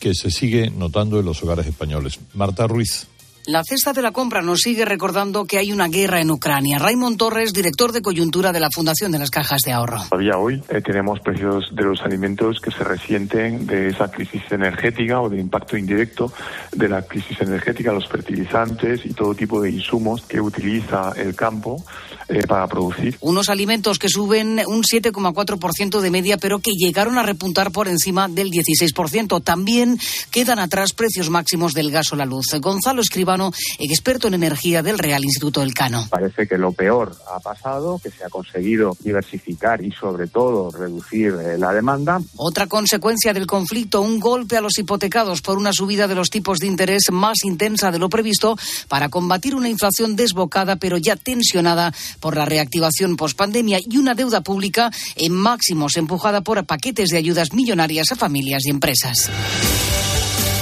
que 0.01 0.15
se 0.15 0.31
sigue 0.31 0.71
notando 0.71 1.21
en 1.21 1.27
los 1.27 1.43
hogares 1.43 1.67
españoles. 1.67 2.19
Marta 2.33 2.67
Ruiz. 2.67 3.07
La 3.47 3.65
cesta 3.65 3.93
de 3.93 4.03
la 4.03 4.13
compra 4.13 4.41
nos 4.41 4.61
sigue 4.61 4.85
recordando 4.85 5.47
que 5.47 5.59
hay 5.59 5.73
una 5.73 5.89
guerra 5.89 6.21
en 6.21 6.31
Ucrania. 6.31 6.79
Raymond 6.79 7.19
Torres, 7.19 7.53
director 7.53 7.91
de 7.91 8.01
coyuntura 8.01 8.53
de 8.53 8.61
la 8.61 8.69
Fundación 8.71 9.11
de 9.11 9.19
las 9.19 9.31
Cajas 9.31 9.63
de 9.67 9.73
Ahorro. 9.73 9.99
Todavía 10.09 10.39
hoy 10.39 10.63
eh, 10.69 10.81
tenemos 10.81 11.19
precios 11.19 11.75
de 11.75 11.83
los 11.83 12.01
alimentos 12.03 12.61
que 12.61 12.71
se 12.71 12.85
resienten 12.85 13.67
de 13.67 13.89
esa 13.89 14.09
crisis 14.13 14.43
energética 14.53 15.21
o 15.21 15.29
del 15.29 15.41
impacto 15.41 15.77
indirecto 15.77 16.33
de 16.71 16.89
la 16.89 17.03
crisis 17.03 17.41
energética, 17.41 17.93
los 17.93 18.07
fertilizantes 18.07 19.05
y 19.05 19.13
todo 19.13 19.35
tipo 19.35 19.61
de 19.61 19.73
insumos 19.73 20.23
que 20.23 20.41
utiliza 20.41 21.13
el 21.17 21.35
campo 21.35 21.85
eh, 22.33 22.47
para 22.47 22.67
producir. 22.67 23.17
Unos 23.21 23.49
alimentos 23.49 23.99
que 23.99 24.09
suben 24.09 24.61
un 24.67 24.83
7,4% 24.83 26.01
de 26.01 26.11
media, 26.11 26.39
pero 26.39 26.61
que 26.61 26.73
llegaron 26.73 27.19
a 27.19 27.23
repuntar 27.23 27.73
por 27.73 27.89
encima 27.89 28.29
del 28.29 28.51
16%. 28.51 29.43
También 29.43 29.99
quedan 30.31 30.59
atrás 30.59 30.93
precios 30.93 31.31
máximos 31.31 31.75
del 31.75 31.91
gas 31.91 32.13
o 32.13 32.17
la 32.17 32.25
luz. 32.25 32.47
Gonzalo 32.61 33.03
Escribano, 33.03 33.53
experto 33.79 34.29
en 34.29 34.35
energía 34.35 34.83
del 34.83 34.99
Real 34.99 35.25
Instituto 35.25 35.61
del 35.61 35.75
Cano. 35.75 36.07
Parece 36.11 36.47
que 36.47 36.59
lo 36.59 36.73
peor 36.73 37.17
ha 37.35 37.41
pasado, 37.41 38.01
que 38.03 38.11
se 38.11 38.25
ha 38.25 38.29
conseguido 38.29 38.97
diversificar 39.01 39.85
y 39.85 39.93
sobre 39.93 40.27
todo 40.27 40.71
reducir 40.71 41.35
eh, 41.35 41.59
la 41.59 41.73
demanda. 41.73 42.21
Otra 42.37 42.67
consecuencia 42.67 43.33
del 43.33 43.47
conflicto, 43.47 44.01
un 44.01 44.21
golpe 44.21 44.57
a 44.57 44.61
los 44.61 44.79
hipotecados 44.79 45.43
por 45.43 45.59
una 45.59 45.73
subida 45.73 46.09
de 46.09 46.15
los 46.15 46.31
tipos 46.31 46.59
de 46.59 46.67
interés 46.67 47.11
más 47.11 47.45
intensa 47.45 47.91
de 47.91 47.99
lo 47.99 48.09
previsto 48.09 48.57
para 48.89 49.09
combatir 49.09 49.55
una 49.55 49.69
inflación 49.69 50.17
desbocada 50.17 50.77
pero 50.77 50.97
ya 50.99 51.17
tensionada 51.17 51.93
por 52.23 52.37
la 52.37 52.47
reactivación 52.47 53.17
pospandemia 53.17 53.81
y 53.85 53.99
una 53.99 54.15
deuda 54.15 54.41
pública 54.41 54.91
en 55.17 55.33
máximos 55.35 55.99
empujada 55.99 56.41
por 56.41 56.65
paquetes 56.65 57.11
de 57.11 57.19
ayudas 57.19 57.53
millonarias 57.53 58.13
a 58.13 58.17
familias 58.17 58.63
y 58.65 58.71
empresas. 58.71 59.29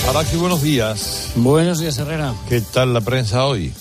Araki, 0.08 0.36
buenos 0.36 0.62
días. 0.62 1.30
Buenos 1.36 1.78
días, 1.78 1.98
Herrera. 1.98 2.34
¿Qué 2.48 2.62
tal 2.62 2.94
la 2.94 3.02
prensa 3.02 3.44
hoy? 3.44 3.72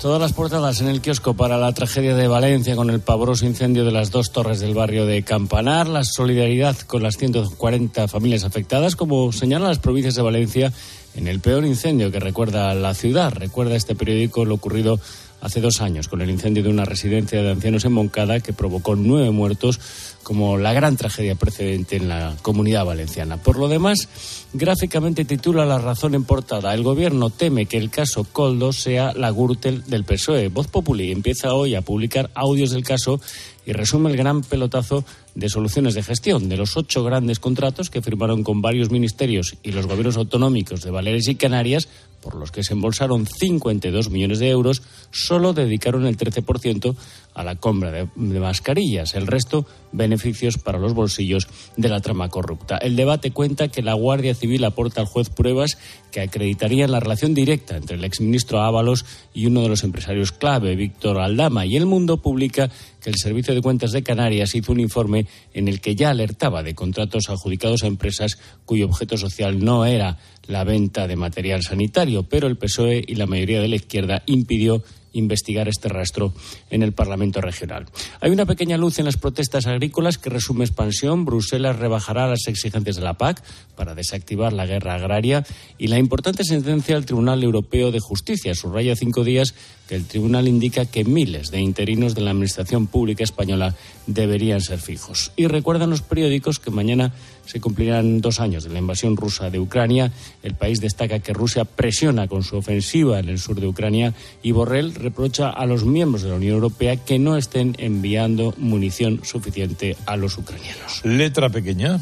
Todas 0.00 0.20
las 0.20 0.32
portadas 0.32 0.80
en 0.80 0.88
el 0.88 1.02
kiosco 1.02 1.34
para 1.34 1.58
la 1.58 1.72
tragedia 1.72 2.14
de 2.14 2.26
Valencia 2.26 2.74
con 2.74 2.88
el 2.88 3.00
pavoroso 3.00 3.44
incendio 3.44 3.84
de 3.84 3.92
las 3.92 4.10
dos 4.10 4.32
torres 4.32 4.58
del 4.58 4.74
barrio 4.74 5.04
de 5.04 5.22
Campanar, 5.22 5.88
la 5.88 6.04
solidaridad 6.04 6.76
con 6.78 7.02
las 7.02 7.18
140 7.18 8.08
familias 8.08 8.44
afectadas, 8.44 8.96
como 8.96 9.30
señalan 9.30 9.68
las 9.68 9.78
provincias 9.78 10.14
de 10.14 10.22
Valencia 10.22 10.72
en 11.14 11.28
el 11.28 11.40
peor 11.40 11.66
incendio 11.66 12.10
que 12.10 12.18
recuerda 12.18 12.74
la 12.74 12.94
ciudad. 12.94 13.32
Recuerda 13.34 13.76
este 13.76 13.94
periódico 13.94 14.46
lo 14.46 14.54
ocurrido 14.54 14.98
hace 15.40 15.60
dos 15.60 15.80
años 15.80 16.08
con 16.08 16.20
el 16.22 16.30
incendio 16.30 16.62
de 16.62 16.70
una 16.70 16.84
residencia 16.84 17.42
de 17.42 17.50
ancianos 17.50 17.84
en 17.84 17.92
Moncada 17.92 18.40
que 18.40 18.52
provocó 18.52 18.96
nueve 18.96 19.30
muertos 19.30 19.80
como 20.22 20.58
la 20.58 20.72
gran 20.72 20.96
tragedia 20.96 21.34
precedente 21.34 21.96
en 21.96 22.08
la 22.08 22.36
comunidad 22.42 22.84
valenciana. 22.84 23.38
Por 23.38 23.58
lo 23.58 23.68
demás, 23.68 24.08
gráficamente 24.52 25.24
titula 25.24 25.64
La 25.64 25.78
razón 25.78 26.14
en 26.14 26.24
portada. 26.24 26.74
El 26.74 26.82
gobierno 26.82 27.30
teme 27.30 27.66
que 27.66 27.78
el 27.78 27.90
caso 27.90 28.24
Coldo 28.24 28.72
sea 28.72 29.12
la 29.14 29.30
Gürtel 29.30 29.84
del 29.86 30.04
PSOE. 30.04 30.48
Voz 30.48 30.68
Populi 30.68 31.10
empieza 31.10 31.54
hoy 31.54 31.74
a 31.74 31.82
publicar 31.82 32.30
audios 32.34 32.70
del 32.70 32.84
caso 32.84 33.20
y 33.66 33.72
resume 33.72 34.10
el 34.10 34.16
gran 34.16 34.42
pelotazo 34.42 35.04
de 35.34 35.48
soluciones 35.48 35.94
de 35.94 36.02
gestión 36.02 36.48
de 36.48 36.56
los 36.56 36.76
ocho 36.76 37.04
grandes 37.04 37.38
contratos 37.38 37.90
que 37.90 38.02
firmaron 38.02 38.42
con 38.42 38.62
varios 38.62 38.90
ministerios 38.90 39.56
y 39.62 39.72
los 39.72 39.86
gobiernos 39.86 40.16
autonómicos 40.16 40.82
de 40.82 40.90
Baleares 40.90 41.28
y 41.28 41.36
Canarias 41.36 41.88
por 42.20 42.34
los 42.34 42.52
que 42.52 42.62
se 42.62 42.74
embolsaron 42.74 43.26
52 43.26 44.10
millones 44.10 44.38
de 44.38 44.50
euros, 44.50 44.82
solo 45.10 45.52
dedicaron 45.52 46.06
el 46.06 46.16
13% 46.16 46.94
a 47.34 47.44
la 47.44 47.56
compra 47.56 47.90
de, 47.90 48.06
mascarillas. 48.16 49.14
El 49.14 49.26
resto, 49.26 49.66
beneficios 49.92 50.58
para 50.58 50.78
los 50.78 50.94
bolsillos 50.94 51.48
de 51.76 51.88
la 51.88 52.00
trama 52.00 52.28
corrupta. 52.28 52.76
El 52.76 52.96
debate 52.96 53.30
cuenta 53.30 53.68
que 53.68 53.82
la 53.82 53.94
Guardia 53.94 54.34
Civil 54.34 54.64
aporta 54.64 55.00
al 55.00 55.06
juez 55.06 55.30
pruebas 55.30 55.78
que 56.10 56.20
acreditarían 56.20 56.90
la 56.90 57.00
relación 57.00 57.34
directa 57.34 57.76
entre 57.76 57.96
el 57.96 58.04
exministro 58.04 58.60
Ábalos 58.60 59.04
y 59.32 59.46
uno 59.46 59.62
de 59.62 59.68
los 59.68 59.84
empresarios 59.84 60.32
clave, 60.32 60.76
Víctor 60.76 61.20
Aldama. 61.20 61.66
Y 61.66 61.76
El 61.76 61.86
Mundo 61.86 62.18
publica 62.18 62.70
que 63.00 63.10
el 63.10 63.16
Servicio 63.16 63.54
de 63.54 63.62
Cuentas 63.62 63.92
de 63.92 64.02
Canarias 64.02 64.54
hizo 64.54 64.72
un 64.72 64.80
informe 64.80 65.26
en 65.54 65.68
el 65.68 65.80
que 65.80 65.94
ya 65.94 66.10
alertaba 66.10 66.62
de 66.62 66.74
contratos 66.74 67.30
adjudicados 67.30 67.82
a 67.82 67.86
empresas 67.86 68.38
cuyo 68.64 68.86
objeto 68.86 69.16
social 69.16 69.64
no 69.64 69.86
era 69.86 70.18
la 70.46 70.64
venta 70.64 71.06
de 71.06 71.16
material 71.16 71.62
sanitario, 71.62 72.24
pero 72.24 72.48
el 72.48 72.56
PSOE 72.56 73.04
y 73.06 73.14
la 73.14 73.26
mayoría 73.26 73.60
de 73.60 73.68
la 73.68 73.76
izquierda 73.76 74.22
impidió 74.26 74.82
investigar 75.12 75.68
este 75.68 75.88
rastro 75.88 76.32
en 76.70 76.82
el 76.82 76.92
Parlamento 76.92 77.40
regional. 77.40 77.86
Hay 78.20 78.30
una 78.30 78.46
pequeña 78.46 78.76
luz 78.76 78.98
en 78.98 79.04
las 79.04 79.16
protestas 79.16 79.66
agrícolas 79.66 80.18
que 80.18 80.30
resume 80.30 80.64
expansión. 80.64 81.24
Bruselas 81.24 81.78
rebajará 81.78 82.28
las 82.28 82.46
exigencias 82.46 82.96
de 82.96 83.02
la 83.02 83.14
PAC 83.14 83.42
para 83.76 83.94
desactivar 83.94 84.52
la 84.52 84.66
guerra 84.66 84.94
agraria 84.94 85.44
y 85.78 85.88
la 85.88 85.98
importante 85.98 86.44
sentencia 86.44 86.94
del 86.94 87.06
Tribunal 87.06 87.42
Europeo 87.42 87.90
de 87.90 88.00
Justicia 88.00 88.54
subraya 88.54 88.96
cinco 88.96 89.24
días 89.24 89.54
que 89.88 89.96
el 89.96 90.06
tribunal 90.06 90.46
indica 90.46 90.84
que 90.84 91.04
miles 91.04 91.50
de 91.50 91.60
interinos 91.60 92.14
de 92.14 92.20
la 92.20 92.30
Administración 92.30 92.86
Pública 92.86 93.24
Española 93.24 93.74
deberían 94.14 94.60
ser 94.60 94.78
fijos. 94.78 95.32
Y 95.36 95.46
recuerdan 95.46 95.90
los 95.90 96.02
periódicos 96.02 96.58
que 96.58 96.70
mañana 96.70 97.12
se 97.46 97.60
cumplirán 97.60 98.20
dos 98.20 98.40
años 98.40 98.64
de 98.64 98.70
la 98.70 98.78
invasión 98.78 99.16
rusa 99.16 99.50
de 99.50 99.58
Ucrania. 99.58 100.12
El 100.42 100.54
país 100.54 100.80
destaca 100.80 101.18
que 101.18 101.32
Rusia 101.32 101.64
presiona 101.64 102.28
con 102.28 102.42
su 102.42 102.56
ofensiva 102.56 103.18
en 103.18 103.28
el 103.28 103.38
sur 103.38 103.60
de 103.60 103.66
Ucrania 103.66 104.14
y 104.42 104.52
Borrell 104.52 104.94
reprocha 104.94 105.50
a 105.50 105.66
los 105.66 105.84
miembros 105.84 106.22
de 106.22 106.30
la 106.30 106.36
Unión 106.36 106.54
Europea 106.54 106.96
que 106.96 107.18
no 107.18 107.36
estén 107.36 107.74
enviando 107.78 108.54
munición 108.56 109.20
suficiente 109.24 109.96
a 110.06 110.16
los 110.16 110.38
ucranianos. 110.38 111.04
Letra 111.04 111.48
pequeña. 111.48 112.00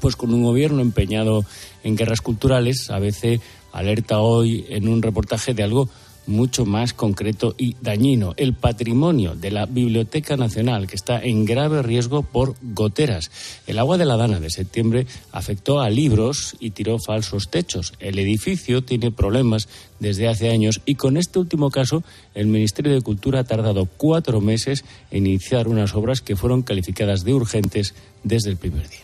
Pues 0.00 0.14
con 0.14 0.32
un 0.32 0.44
gobierno 0.44 0.82
empeñado 0.82 1.44
en 1.82 1.96
guerras 1.96 2.20
culturales, 2.20 2.90
a 2.90 3.00
veces 3.00 3.40
alerta 3.72 4.20
hoy 4.20 4.64
en 4.68 4.88
un 4.88 5.02
reportaje 5.02 5.54
de 5.54 5.62
algo 5.62 5.88
mucho 6.30 6.64
más 6.64 6.94
concreto 6.94 7.54
y 7.58 7.76
dañino, 7.80 8.32
el 8.36 8.54
patrimonio 8.54 9.34
de 9.34 9.50
la 9.50 9.66
Biblioteca 9.66 10.36
Nacional, 10.36 10.86
que 10.86 10.96
está 10.96 11.20
en 11.22 11.44
grave 11.44 11.82
riesgo 11.82 12.22
por 12.22 12.54
goteras. 12.62 13.30
El 13.66 13.78
agua 13.78 13.98
de 13.98 14.06
la 14.06 14.16
Dana 14.16 14.40
de 14.40 14.50
septiembre 14.50 15.06
afectó 15.32 15.80
a 15.80 15.90
libros 15.90 16.56
y 16.60 16.70
tiró 16.70 16.98
falsos 16.98 17.50
techos. 17.50 17.92
El 18.00 18.18
edificio 18.18 18.82
tiene 18.82 19.10
problemas 19.10 19.68
desde 19.98 20.28
hace 20.28 20.50
años 20.50 20.80
y 20.86 20.94
con 20.94 21.16
este 21.16 21.38
último 21.38 21.70
caso 21.70 22.02
el 22.34 22.46
Ministerio 22.46 22.92
de 22.94 23.02
Cultura 23.02 23.40
ha 23.40 23.44
tardado 23.44 23.86
cuatro 23.96 24.40
meses 24.40 24.84
en 25.10 25.26
iniciar 25.26 25.68
unas 25.68 25.94
obras 25.94 26.20
que 26.20 26.36
fueron 26.36 26.62
calificadas 26.62 27.24
de 27.24 27.34
urgentes 27.34 27.94
desde 28.22 28.50
el 28.50 28.56
primer 28.56 28.88
día. 28.88 29.00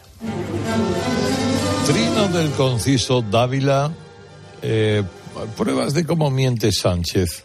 Trino 1.86 2.28
del 2.28 2.50
conciso 2.52 3.22
Dávila 3.22 3.92
eh, 4.62 5.02
pruebas 5.44 5.92
de 5.92 6.06
cómo 6.06 6.30
miente 6.30 6.72
Sánchez 6.72 7.44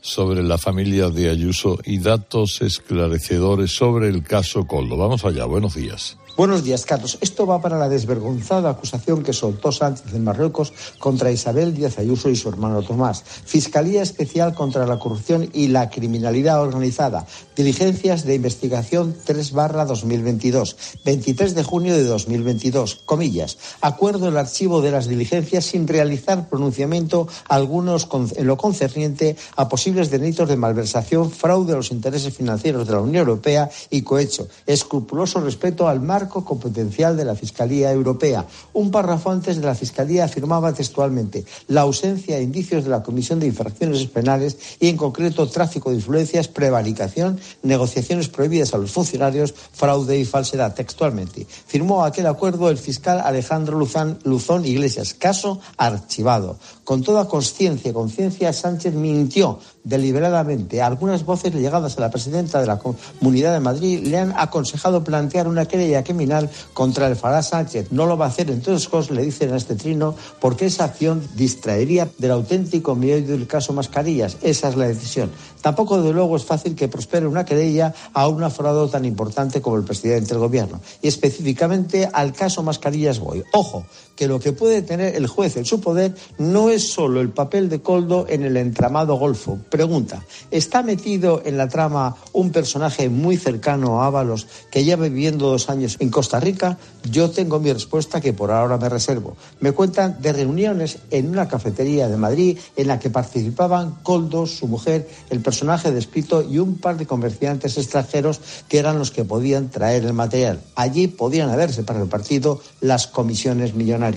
sobre 0.00 0.42
la 0.42 0.56
familia 0.56 1.10
de 1.10 1.28
Ayuso 1.28 1.78
y 1.84 1.98
datos 1.98 2.62
esclarecedores 2.62 3.72
sobre 3.72 4.08
el 4.08 4.22
caso 4.22 4.66
Coldo. 4.66 4.96
Vamos 4.96 5.24
allá, 5.24 5.44
buenos 5.44 5.74
días. 5.74 6.16
Buenos 6.36 6.64
días, 6.64 6.86
Carlos. 6.86 7.18
Esto 7.20 7.46
va 7.46 7.60
para 7.60 7.78
la 7.78 7.88
desvergonzada 7.88 8.70
acusación 8.70 9.22
que 9.22 9.32
soltó 9.32 9.72
Sánchez 9.72 10.14
en 10.14 10.24
Marruecos 10.24 10.72
contra 10.98 11.30
Isabel 11.30 11.74
Díaz 11.74 11.98
Ayuso 11.98 12.30
y 12.30 12.36
su 12.36 12.48
hermano 12.48 12.82
Tomás. 12.82 13.22
Fiscalía 13.44 14.00
Especial 14.00 14.54
contra 14.54 14.86
la 14.86 14.98
Corrupción 14.98 15.50
y 15.52 15.68
la 15.68 15.90
Criminalidad 15.90 16.62
Organizada. 16.62 17.26
Diligencias 17.56 18.24
de 18.24 18.36
investigación 18.36 19.14
3 19.24 19.52
barra 19.52 19.84
2022. 19.84 20.76
23 21.04 21.54
de 21.54 21.62
junio 21.62 21.94
de 21.94 22.04
2022. 22.04 23.02
Comillas. 23.04 23.58
Acuerdo 23.80 24.28
el 24.28 24.36
archivo 24.36 24.80
de 24.80 24.92
las 24.92 25.08
diligencias 25.08 25.66
sin 25.66 25.86
realizar 25.86 26.48
pronunciamiento 26.48 27.28
algunos 27.48 28.08
en 28.36 28.46
lo 28.46 28.56
concerniente 28.56 29.36
a 29.56 29.68
posibles 29.68 30.10
delitos 30.10 30.48
de 30.48 30.56
malversación, 30.56 31.30
fraude 31.30 31.74
a 31.74 31.76
los 31.76 31.90
intereses 31.90 32.34
financieros 32.34 32.86
de 32.86 32.94
la 32.94 33.00
Unión 33.00 33.16
Europea 33.16 33.70
y 33.90 34.02
cohecho. 34.02 34.48
Escrupuloso 34.66 35.40
respeto 35.40 35.88
al 35.88 36.00
marco 36.20 36.44
competencial 36.44 37.16
de 37.16 37.24
la 37.24 37.34
Fiscalía 37.34 37.90
Europea. 37.90 38.44
Un 38.74 38.90
párrafo 38.90 39.30
antes 39.30 39.56
de 39.56 39.64
la 39.64 39.74
Fiscalía 39.74 40.24
afirmaba 40.24 40.74
textualmente 40.74 41.46
la 41.68 41.80
ausencia 41.82 42.36
de 42.36 42.42
indicios 42.42 42.84
de 42.84 42.90
la 42.90 43.02
Comisión 43.02 43.40
de 43.40 43.46
Infracciones 43.46 44.04
Penales 44.06 44.56
y, 44.78 44.88
en 44.88 44.98
concreto, 44.98 45.48
tráfico 45.48 45.88
de 45.88 45.96
influencias, 45.96 46.48
prevaricación, 46.48 47.40
negociaciones 47.62 48.28
prohibidas 48.28 48.74
a 48.74 48.78
los 48.78 48.92
funcionarios, 48.92 49.54
fraude 49.72 50.18
y 50.18 50.24
falsedad. 50.26 50.74
Textualmente. 50.74 51.46
Firmó 51.66 52.04
aquel 52.04 52.26
acuerdo 52.26 52.68
el 52.68 52.76
fiscal 52.76 53.20
Alejandro 53.24 53.78
Luzán, 53.78 54.18
Luzón 54.24 54.66
Iglesias. 54.66 55.14
Caso 55.14 55.60
archivado. 55.78 56.58
Con 56.84 57.02
toda 57.02 57.28
conciencia 57.28 57.90
y 57.90 57.94
conciencia, 57.94 58.52
Sánchez 58.52 58.94
mintió 58.94 59.58
deliberadamente. 59.84 60.82
Algunas 60.82 61.24
voces 61.24 61.54
llegadas 61.54 61.96
a 61.96 62.00
la 62.00 62.10
presidenta 62.10 62.60
de 62.60 62.66
la 62.66 62.78
Comunidad 62.78 63.54
de 63.54 63.60
Madrid 63.60 64.04
le 64.04 64.18
han 64.18 64.34
aconsejado 64.36 65.02
plantear 65.02 65.48
una 65.48 65.66
querella 65.66 66.04
criminal 66.10 66.50
contra 66.72 67.06
el 67.06 67.16
Fará 67.16 67.42
Sánchez. 67.42 67.92
No 67.92 68.06
lo 68.06 68.16
va 68.16 68.26
a 68.26 68.28
hacer, 68.28 68.50
entre 68.50 68.72
otras 68.72 68.88
cosas, 68.88 69.12
le 69.12 69.22
dicen 69.22 69.52
a 69.52 69.56
este 69.56 69.76
trino, 69.76 70.14
porque 70.40 70.66
esa 70.66 70.84
acción 70.84 71.22
distraería 71.36 72.08
del 72.18 72.32
auténtico 72.32 72.94
medio 72.94 73.26
del 73.26 73.46
caso 73.46 73.72
Mascarillas. 73.72 74.36
Esa 74.42 74.68
es 74.68 74.76
la 74.76 74.88
decisión. 74.88 75.30
Tampoco, 75.62 76.02
de 76.02 76.12
luego, 76.12 76.36
es 76.36 76.44
fácil 76.44 76.74
que 76.74 76.88
prospere 76.88 77.26
una 77.26 77.44
querella 77.44 77.94
a 78.12 78.28
un 78.28 78.42
afrado 78.42 78.88
tan 78.88 79.04
importante 79.04 79.60
como 79.60 79.76
el 79.76 79.84
presidente 79.84 80.28
del 80.28 80.38
gobierno. 80.38 80.80
Y 81.02 81.08
específicamente 81.08 82.08
al 82.12 82.32
caso 82.32 82.62
Mascarillas 82.62 83.20
voy. 83.20 83.44
Ojo, 83.52 83.84
que 84.20 84.28
lo 84.28 84.38
que 84.38 84.52
puede 84.52 84.82
tener 84.82 85.16
el 85.16 85.26
juez 85.26 85.56
en 85.56 85.64
su 85.64 85.80
poder 85.80 86.14
no 86.36 86.68
es 86.68 86.92
solo 86.92 87.22
el 87.22 87.30
papel 87.30 87.70
de 87.70 87.80
Coldo 87.80 88.26
en 88.28 88.42
el 88.42 88.58
entramado 88.58 89.14
golfo. 89.14 89.58
Pregunta, 89.70 90.22
¿está 90.50 90.82
metido 90.82 91.40
en 91.42 91.56
la 91.56 91.70
trama 91.70 92.16
un 92.34 92.52
personaje 92.52 93.08
muy 93.08 93.38
cercano 93.38 94.02
a 94.02 94.06
Ábalos 94.08 94.46
que 94.70 94.84
lleva 94.84 95.04
viviendo 95.04 95.48
dos 95.48 95.70
años 95.70 95.96
en 96.00 96.10
Costa 96.10 96.38
Rica? 96.38 96.76
Yo 97.10 97.30
tengo 97.30 97.60
mi 97.60 97.72
respuesta 97.72 98.20
que 98.20 98.34
por 98.34 98.50
ahora 98.50 98.76
me 98.76 98.90
reservo. 98.90 99.38
Me 99.58 99.72
cuentan 99.72 100.20
de 100.20 100.34
reuniones 100.34 100.98
en 101.10 101.30
una 101.30 101.48
cafetería 101.48 102.06
de 102.06 102.18
Madrid 102.18 102.58
en 102.76 102.88
la 102.88 102.98
que 102.98 103.08
participaban 103.08 104.00
Coldo, 104.02 104.44
su 104.44 104.68
mujer, 104.68 105.08
el 105.30 105.40
personaje 105.40 105.92
descrito 105.92 106.42
y 106.42 106.58
un 106.58 106.76
par 106.76 106.98
de 106.98 107.06
comerciantes 107.06 107.78
extranjeros 107.78 108.38
que 108.68 108.80
eran 108.80 108.98
los 108.98 109.12
que 109.12 109.24
podían 109.24 109.70
traer 109.70 110.04
el 110.04 110.12
material. 110.12 110.60
Allí 110.74 111.06
podían 111.06 111.48
haberse 111.48 111.84
para 111.84 112.02
el 112.02 112.08
partido 112.10 112.60
las 112.82 113.06
comisiones 113.06 113.74
millonarias. 113.74 114.09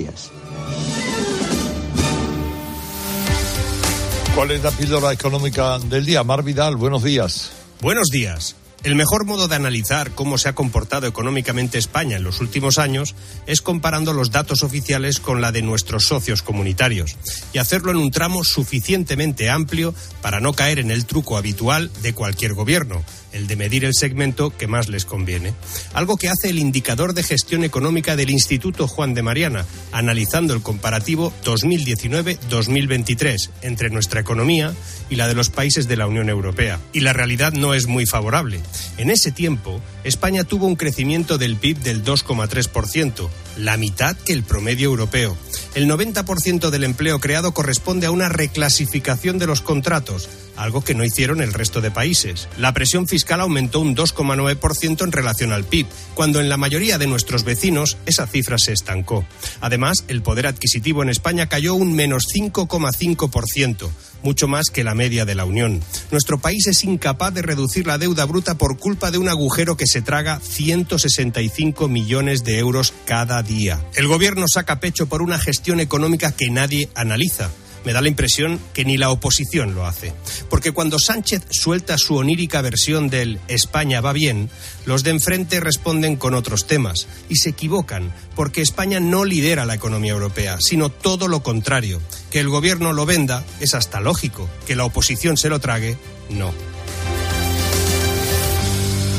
¿Cuál 4.36 4.52
es 4.52 4.64
la 4.64 4.72
píldora 4.72 5.14
económica 5.14 5.78
del 5.78 6.06
día? 6.06 6.24
Mar 6.24 6.44
Vidal, 6.44 6.76
buenos 6.76 7.04
días. 7.04 7.52
Buenos 7.82 8.08
días. 8.08 8.56
El 8.84 8.96
mejor 8.96 9.26
modo 9.26 9.48
de 9.48 9.56
analizar 9.56 10.12
cómo 10.12 10.38
se 10.38 10.50
ha 10.50 10.56
comportado 10.56 11.08
económicamente 11.08 11.78
España 11.78 12.18
en 12.18 12.24
los 12.24 12.42
últimos 12.42 12.80
años 12.80 13.16
es 13.46 13.62
comparando 13.62 14.12
los 14.12 14.32
datos 14.32 14.62
oficiales 14.62 15.22
con 15.22 15.40
la 15.40 15.54
de 15.54 15.62
nuestros 15.62 16.06
socios 16.06 16.42
comunitarios 16.42 17.16
y 17.54 17.60
hacerlo 17.60 17.92
en 17.92 17.98
un 17.98 18.12
tramo 18.12 18.44
suficientemente 18.44 19.50
amplio 19.50 19.96
para 20.22 20.42
no 20.42 20.52
caer 20.52 20.80
en 20.80 20.92
el 20.92 21.06
truco 21.06 21.38
habitual 21.38 21.92
de 22.02 22.14
cualquier 22.14 22.56
gobierno, 22.56 23.06
el 23.34 23.48
de 23.48 23.56
medir 23.56 23.86
el 23.86 23.94
segmento 23.94 24.56
que 24.56 24.68
más 24.68 24.88
les 24.88 25.06
conviene. 25.06 25.54
Algo 25.94 26.18
que 26.18 26.30
hace 26.30 26.50
el 26.50 26.60
indicador 26.60 27.14
de 27.14 27.24
gestión 27.24 27.64
económica 27.64 28.16
del 28.16 28.30
Instituto 28.30 28.88
Juan 28.88 29.14
de 29.14 29.24
Mariana, 29.24 29.66
analizando 29.92 30.54
el 30.54 30.62
comparativo 30.62 31.34
2019-2023 31.44 33.50
entre 33.62 33.90
nuestra 33.90 34.22
economía 34.22 34.74
y 35.10 35.16
la 35.16 35.28
de 35.28 35.36
los 35.36 35.50
países 35.50 35.88
de 35.88 35.98
la 35.98 36.08
Unión 36.08 36.30
Europea. 36.30 36.80
Y 36.94 37.02
la 37.02 37.14
realidad 37.14 37.54
no 37.54 37.74
es 37.74 37.88
muy 37.88 38.06
favorable. 38.06 38.62
En 38.98 39.10
ese 39.10 39.32
tiempo, 39.32 39.82
España 40.04 40.44
tuvo 40.44 40.68
un 40.68 40.76
crecimiento 40.76 41.38
del 41.38 41.56
PIB 41.56 41.80
del 41.80 42.04
2,3%, 42.04 43.30
la 43.58 43.78
mitad 43.78 44.16
que 44.16 44.34
el 44.34 44.44
promedio 44.44 44.90
europeo. 44.90 45.38
El 45.76 45.90
90% 45.90 46.70
del 46.70 46.84
empleo 46.84 47.20
creado 47.20 47.52
corresponde 47.52 48.06
a 48.06 48.12
una 48.12 48.30
reclasificación 48.30 49.40
de 49.40 49.48
los 49.48 49.62
contratos, 49.62 50.30
algo 50.56 50.84
que 50.84 50.94
no 50.94 51.04
hicieron 51.04 51.42
el 51.42 51.52
resto 51.52 51.82
de 51.82 51.90
países. 51.90 52.48
La 52.60 52.74
presión 52.74 53.08
fiscal 53.08 53.42
aumentó 53.42 53.80
un 53.80 53.96
2,9% 53.96 55.04
en 55.04 55.12
relación 55.12 55.52
al 55.52 55.64
PIB, 55.64 55.88
cuando 56.14 56.40
en 56.40 56.48
la 56.48 56.58
mayoría 56.58 57.00
de 57.00 57.08
nuestros 57.08 57.44
vecinos 57.44 57.98
esa 58.06 58.28
cifra 58.28 58.60
se 58.60 58.72
estancó. 58.72 59.26
Además, 59.62 60.04
el 60.08 60.22
poder 60.22 60.46
adquisitivo 60.46 61.02
en 61.02 61.10
España 61.10 61.50
cayó 61.50 61.74
un 61.74 61.94
menos 61.94 62.28
5,5%, 62.32 63.90
mucho 64.24 64.48
más 64.48 64.68
que 64.72 64.84
la 64.84 64.96
media 64.96 65.26
de 65.26 65.36
la 65.36 65.46
Unión. 65.46 65.82
Nuestro 66.12 66.40
país 66.40 66.68
es 66.68 66.84
incapaz 66.84 67.34
de 67.34 67.42
reducir 67.42 67.86
la 67.86 67.98
deuda 67.98 68.26
bruta 68.26 68.56
por 68.56 68.78
culpa 68.78 69.12
de 69.12 69.18
un 69.18 69.30
agujero 69.30 69.78
que 69.78 69.88
se 69.88 70.02
traga 70.02 70.40
165 70.40 71.88
millones 71.88 72.44
de 72.44 72.60
euros 72.60 72.94
cada 73.06 73.44
día. 73.44 73.80
El 73.96 74.08
gobierno 74.08 74.46
saca 74.48 74.80
pecho 74.80 75.08
por 75.08 75.22
una 75.22 75.38
gestión 75.38 75.80
económica 75.80 76.32
que 76.32 76.50
nadie 76.50 76.90
analiza 76.96 77.50
me 77.86 77.94
da 77.94 78.02
la 78.02 78.08
impresión 78.08 78.60
que 78.74 78.86
ni 78.86 78.98
la 78.98 79.10
oposición 79.10 79.76
lo 79.76 79.86
hace. 79.86 80.14
Porque 80.50 80.72
cuando 80.72 81.00
Sánchez 81.00 81.44
suelta 81.50 81.98
su 81.98 82.16
onírica 82.16 82.62
versión 82.62 83.10
del 83.10 83.40
España 83.48 84.02
va 84.02 84.14
bien, 84.14 84.50
los 84.86 85.04
de 85.04 85.12
enfrente 85.12 85.60
responden 85.60 86.16
con 86.16 86.34
otros 86.34 86.68
temas 86.68 87.08
y 87.30 87.38
se 87.38 87.50
equivocan, 87.50 88.14
porque 88.36 88.62
España 88.62 89.00
no 89.00 89.26
lidera 89.26 89.66
la 89.66 89.76
economía 89.76 90.14
europea, 90.14 90.58
sino 90.60 90.90
todo 90.90 91.28
lo 91.28 91.44
contrario. 91.44 92.02
Que 92.32 92.40
el 92.40 92.50
gobierno 92.50 92.94
lo 92.94 93.06
venda 93.06 93.44
es 93.60 93.74
hasta 93.74 94.00
lógico, 94.00 94.50
que 94.66 94.76
la 94.76 94.86
oposición 94.86 95.38
se 95.38 95.50
lo 95.50 95.60
trague, 95.60 95.98
no. 96.30 96.54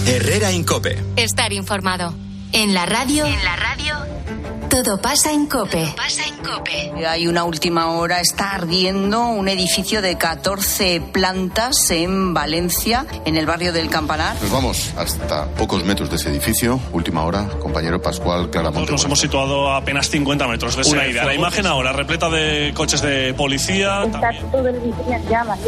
Herrera 0.07 0.53
Incope. 0.53 0.99
Estar 1.17 1.53
informado. 1.53 2.15
En 2.53 2.75
la 2.75 2.87
radio. 2.87 3.25
En 3.25 3.43
la 3.43 3.57
radio. 3.57 4.54
Todo 4.75 4.99
pasa 4.99 5.31
en 5.31 5.47
Cope. 5.47 5.95
pasa 5.97 6.25
en 6.27 6.35
Cope. 6.39 7.07
Hay 7.07 7.29
una 7.29 7.45
última 7.45 7.93
hora, 7.93 8.21
está 8.21 8.57
ardiendo 8.57 9.29
un 9.29 9.47
edificio 9.47 10.03
de 10.03 10.19
14 10.19 11.01
plantas 11.13 11.93
en 11.93 12.35
Valencia, 12.35 13.07
en 13.25 13.37
el 13.37 13.47
barrio 13.47 13.73
del 13.73 13.89
Campanar. 13.89 14.35
Nos 14.43 14.51
vamos 14.51 14.93
hasta 14.97 15.47
pocos 15.51 15.85
metros 15.85 16.11
de 16.11 16.17
ese 16.17 16.31
edificio. 16.31 16.81
Última 16.91 17.23
hora, 17.23 17.49
compañero 17.61 18.03
Pascual 18.03 18.51
Claramonte. 18.51 18.91
Nos 18.91 19.05
hemos 19.05 19.21
situado 19.21 19.71
a 19.71 19.77
apenas 19.77 20.11
50 20.11 20.49
metros 20.49 20.75
de 20.75 20.83
ese 20.83 20.91
Una 20.91 21.07
idea. 21.07 21.25
La 21.25 21.35
imagen 21.35 21.67
ahora, 21.67 21.93
repleta 21.93 22.29
de 22.29 22.73
coches 22.75 23.01
de 23.01 23.33
policía. 23.33 24.03
Está 24.03 24.33
todo 24.51 24.67
el 24.67 24.75
edificio 24.75 25.15
en 25.15 25.29
llamas. 25.29 25.61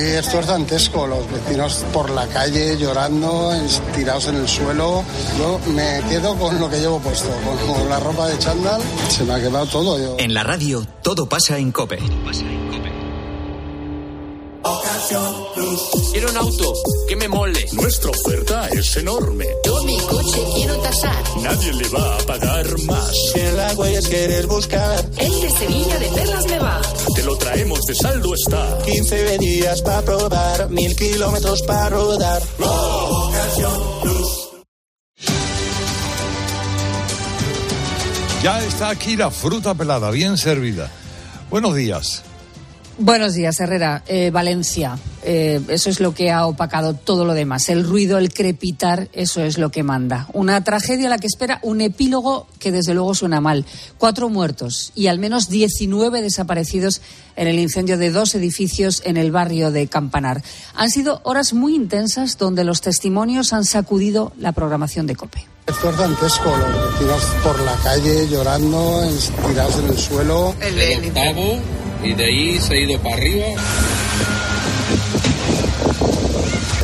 Y 0.00 0.06
esto 0.06 0.40
es 0.40 0.46
dantesco, 0.46 1.06
los 1.06 1.30
vecinos 1.30 1.84
por 1.92 2.08
la 2.08 2.26
calle 2.28 2.78
llorando, 2.78 3.52
tirados 3.94 4.28
en 4.28 4.36
el 4.36 4.48
suelo. 4.48 5.04
Yo 5.36 5.60
me 5.74 6.00
quedo 6.08 6.34
con 6.36 6.58
lo 6.58 6.70
que 6.70 6.78
llevo 6.78 6.98
puesto, 6.98 7.28
con, 7.44 7.74
con 7.74 7.88
la 7.90 8.00
ropa 8.00 8.26
de 8.28 8.38
chándal. 8.54 8.82
Se 9.08 9.24
me 9.24 9.34
ha 9.34 9.40
quedado 9.40 9.66
todo. 9.66 9.98
Yo. 9.98 10.16
En 10.18 10.34
la 10.34 10.42
radio, 10.42 10.86
todo 11.02 11.26
pasa 11.26 11.58
en 11.58 11.72
Cope. 11.72 11.98
Quiero 16.12 16.30
un 16.30 16.36
auto 16.36 16.72
que 17.06 17.16
me 17.16 17.28
mole. 17.28 17.66
Nuestra 17.72 18.10
oferta 18.10 18.68
es 18.68 18.96
enorme. 18.96 19.46
Yo 19.64 19.82
mi 19.84 19.98
coche 19.98 20.42
quiero 20.54 20.76
tasar. 20.78 21.22
Nadie 21.42 21.72
le 21.74 21.88
va 21.88 22.16
a 22.16 22.18
pagar 22.18 22.66
más. 22.84 23.12
Si 23.32 23.40
en 23.40 23.56
la 23.56 23.74
huellas 23.74 24.08
quieres 24.08 24.46
buscar, 24.46 25.04
El 25.18 25.40
de 25.40 25.50
Sevilla 25.50 25.98
de 25.98 26.08
Perlas 26.08 26.46
me 26.46 26.58
va. 26.58 26.80
Te 27.14 27.22
lo 27.22 27.36
traemos 27.36 27.80
de 27.86 27.94
saldo 27.94 28.34
está. 28.34 28.78
15 28.84 29.38
días 29.38 29.82
para 29.82 30.02
probar, 30.02 30.70
mil 30.70 30.96
kilómetros 30.96 31.62
para 31.62 31.90
rodar. 31.90 32.42
Ya 38.44 38.62
está 38.62 38.90
aquí 38.90 39.16
la 39.16 39.30
fruta 39.30 39.72
pelada, 39.72 40.10
bien 40.10 40.36
servida. 40.36 40.90
Buenos 41.48 41.74
días. 41.74 42.22
Buenos 42.98 43.32
días, 43.32 43.58
Herrera. 43.58 44.02
Eh, 44.06 44.30
Valencia. 44.30 44.98
Eh, 45.22 45.62
eso 45.68 45.88
es 45.88 45.98
lo 45.98 46.12
que 46.12 46.30
ha 46.30 46.44
opacado 46.44 46.92
todo 46.92 47.24
lo 47.24 47.32
demás. 47.32 47.70
El 47.70 47.84
ruido, 47.84 48.18
el 48.18 48.34
crepitar, 48.34 49.08
eso 49.14 49.42
es 49.42 49.56
lo 49.56 49.70
que 49.70 49.82
manda. 49.82 50.28
Una 50.34 50.62
tragedia 50.62 51.06
a 51.06 51.08
la 51.08 51.16
que 51.16 51.26
espera 51.26 51.58
un 51.62 51.80
epílogo 51.80 52.46
que 52.58 52.70
desde 52.70 52.92
luego 52.92 53.14
suena 53.14 53.40
mal. 53.40 53.64
Cuatro 53.96 54.28
muertos 54.28 54.92
y 54.94 55.06
al 55.06 55.18
menos 55.18 55.48
19 55.48 56.20
desaparecidos 56.20 57.00
en 57.36 57.48
el 57.48 57.58
incendio 57.58 57.96
de 57.96 58.10
dos 58.10 58.34
edificios 58.34 59.00
en 59.06 59.16
el 59.16 59.32
barrio 59.32 59.70
de 59.70 59.86
Campanar. 59.86 60.42
Han 60.74 60.90
sido 60.90 61.22
horas 61.24 61.54
muy 61.54 61.74
intensas 61.74 62.36
donde 62.36 62.64
los 62.64 62.82
testimonios 62.82 63.54
han 63.54 63.64
sacudido 63.64 64.34
la 64.38 64.52
programación 64.52 65.06
de 65.06 65.16
COPE. 65.16 65.53
Esto 65.66 65.88
es 65.88 65.96
dantesco, 65.96 66.56
los 66.56 66.92
vecinos 66.92 67.22
por 67.42 67.58
la 67.60 67.74
calle 67.76 68.28
llorando, 68.28 69.08
tirados 69.48 69.76
en 69.76 69.88
el 69.88 69.98
suelo. 69.98 70.54
El 70.60 71.06
octavo 71.06 71.58
y 72.02 72.12
de 72.12 72.24
ahí 72.24 72.60
se 72.60 72.74
ha 72.74 72.80
ido 72.80 73.00
para 73.00 73.16
arriba. 73.16 73.46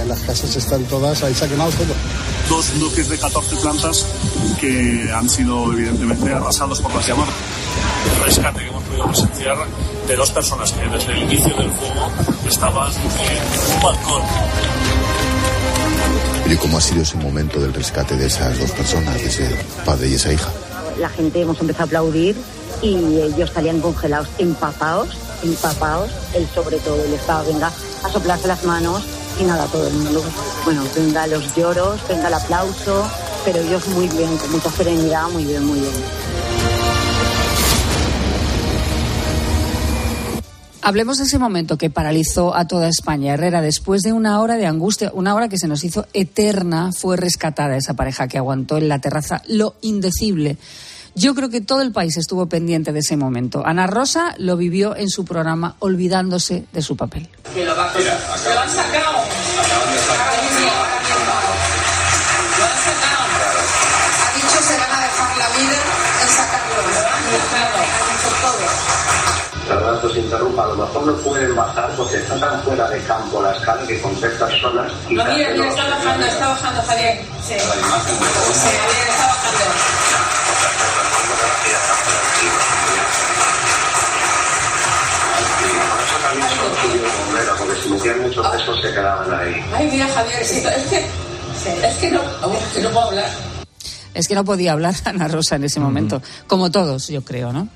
Las 0.09 0.21
casas 0.21 0.57
están 0.57 0.83
todas, 0.85 1.23
ahí 1.23 1.35
se 1.35 1.45
ha 1.45 1.49
quemado 1.49 1.71
todo. 1.73 1.95
Dos 2.49 2.79
bloques 2.79 3.09
de 3.11 3.19
14 3.19 3.57
plantas 3.57 4.07
que 4.61 5.11
han 5.15 5.29
sido 5.29 5.73
evidentemente 5.73 6.33
arrasados 6.33 6.81
por 6.81 6.95
las 6.95 7.07
llamas. 7.07 7.29
El 8.17 8.25
rescate 8.25 8.61
que 8.61 8.67
hemos 8.67 8.83
podido 8.85 9.07
presenciar 9.07 9.59
de 10.09 10.17
dos 10.17 10.31
personas 10.31 10.73
que 10.73 10.89
desde 10.89 11.13
el 11.13 11.23
inicio 11.25 11.55
del 11.55 11.71
fuego 11.71 12.11
estaban 12.49 12.91
en 12.93 13.77
un 13.77 13.83
balcón. 13.83 14.23
¿Y 16.47 16.57
cómo 16.57 16.79
ha 16.79 16.81
sido 16.81 17.03
ese 17.03 17.17
momento 17.17 17.61
del 17.61 17.73
rescate 17.73 18.17
de 18.17 18.27
esas 18.27 18.59
dos 18.59 18.71
personas, 18.73 19.15
de 19.15 19.27
ese 19.27 19.49
padre 19.85 20.09
y 20.09 20.15
esa 20.15 20.33
hija? 20.33 20.49
la 21.01 21.09
gente 21.09 21.41
hemos 21.41 21.61
empezado 21.61 21.85
a 21.85 21.87
aplaudir 21.87 22.37
y 22.83 22.95
ellos 23.21 23.51
salían 23.53 23.81
congelados, 23.81 24.29
empapados, 24.39 25.09
empapados. 25.43 26.11
Él 26.35 26.47
sobre 26.55 26.79
todo, 26.79 27.03
él 27.05 27.15
estaba, 27.15 27.43
venga, 27.43 27.73
a 28.05 28.11
soplarse 28.11 28.47
las 28.47 28.65
manos 28.65 29.03
y 29.41 29.45
nada, 29.45 29.67
todo 29.67 29.87
el 29.89 29.95
mundo, 29.95 30.23
bueno, 30.65 30.85
venga 30.95 31.27
los 31.27 31.55
lloros, 31.57 32.01
venga 32.09 32.29
el 32.29 32.35
aplauso, 32.35 33.05
pero 33.45 33.59
ellos 33.59 33.87
muy 33.89 34.07
bien, 34.09 34.37
con 34.37 34.53
mucha 34.53 34.71
serenidad, 34.71 35.29
muy 35.31 35.45
bien, 35.45 35.65
muy 35.65 35.81
bien. 35.81 35.93
Hablemos 40.83 41.19
de 41.19 41.25
ese 41.25 41.39
momento 41.39 41.77
que 41.77 41.91
paralizó 41.91 42.57
a 42.57 42.67
toda 42.67 42.89
España. 42.89 43.35
Herrera, 43.35 43.61
después 43.61 44.03
de 44.03 44.15
una 44.15 44.41
hora 44.41 44.57
de 44.57 44.67
angustia, 44.67 45.11
una 45.13 45.35
hora 45.35 45.49
que 45.49 45.59
se 45.59 45.69
nos 45.69 45.85
hizo 45.85 46.07
eterna, 46.15 46.91
fue 46.93 47.19
rescatada 47.19 47.77
esa 47.77 47.95
pareja 47.95 48.29
que 48.29 48.39
aguantó 48.39 48.79
en 48.79 48.89
la 48.89 48.99
terraza 48.99 49.43
lo 49.47 49.75
indecible. 49.83 50.57
Yo 51.15 51.35
creo 51.35 51.51
que 51.51 51.61
todo 51.61 51.83
el 51.83 51.93
país 51.93 52.17
estuvo 52.17 52.47
pendiente 52.47 52.93
de 52.93 53.01
ese 53.01 53.17
momento. 53.19 53.63
Ana 53.67 53.87
Rosa 53.87 54.35
lo 54.39 54.57
vivió 54.57 54.97
en 54.97 55.11
su 55.11 55.27
programa 55.27 55.77
olvidándose 55.81 56.65
de 56.73 56.83
su 56.83 56.97
papel. 56.97 57.29
Que 57.53 57.65
lo, 57.65 57.77
va, 57.77 57.93
Mira, 57.99 58.19
lo 58.55 58.61
han 58.61 58.71
sacado. 58.71 59.19
Lo 59.57 60.40
mejor 70.81 71.07
no 71.07 71.13
pueden 71.17 71.55
bajar 71.55 71.91
porque 71.97 72.17
está 72.17 72.39
tan 72.41 72.63
fuera 72.63 72.89
de 72.89 73.01
campo 73.03 73.43
la 73.43 73.53
escala 73.53 73.87
que 73.87 74.01
con 74.01 74.19
seis 74.19 74.33
personas. 74.35 74.93
No, 75.11 75.25
mira, 75.25 75.51
mira, 75.51 75.69
está 75.69 75.89
bajando, 75.89 76.27
está 76.27 76.49
bajando, 76.49 76.83
Javier. 76.83 77.25
Sí. 77.47 77.55
Sí, 77.59 77.59
Javier, 77.59 79.09
está 79.09 79.27
bajando. 79.27 79.65
Porque 87.59 87.83
si 87.83 87.89
metían 87.91 88.23
muchos 88.23 88.47
pesos 88.49 88.81
se 88.81 88.89
quedaban 88.91 89.35
ahí. 89.35 89.65
Ay, 89.75 89.89
mira, 89.91 90.09
Javier, 90.09 90.41
es 90.41 90.51
que, 90.51 90.59
es 90.69 90.85
que, 90.85 91.87
es 91.87 91.97
que 91.97 92.11
no, 92.11 92.23
es 92.23 92.75
que 92.75 92.81
no 92.81 92.91
puedo 92.91 93.09
hablar. 93.09 93.50
Es 94.15 94.29
que 94.29 94.35
no 94.35 94.45
podía 94.45 94.73
hablar 94.73 94.95
Ana 95.05 95.29
Rosa 95.29 95.57
en 95.57 95.65
ese 95.65 95.81
momento, 95.81 96.23
como 96.47 96.71
todos, 96.71 97.09
yo 97.09 97.23
creo, 97.23 97.53
¿no? 97.53 97.69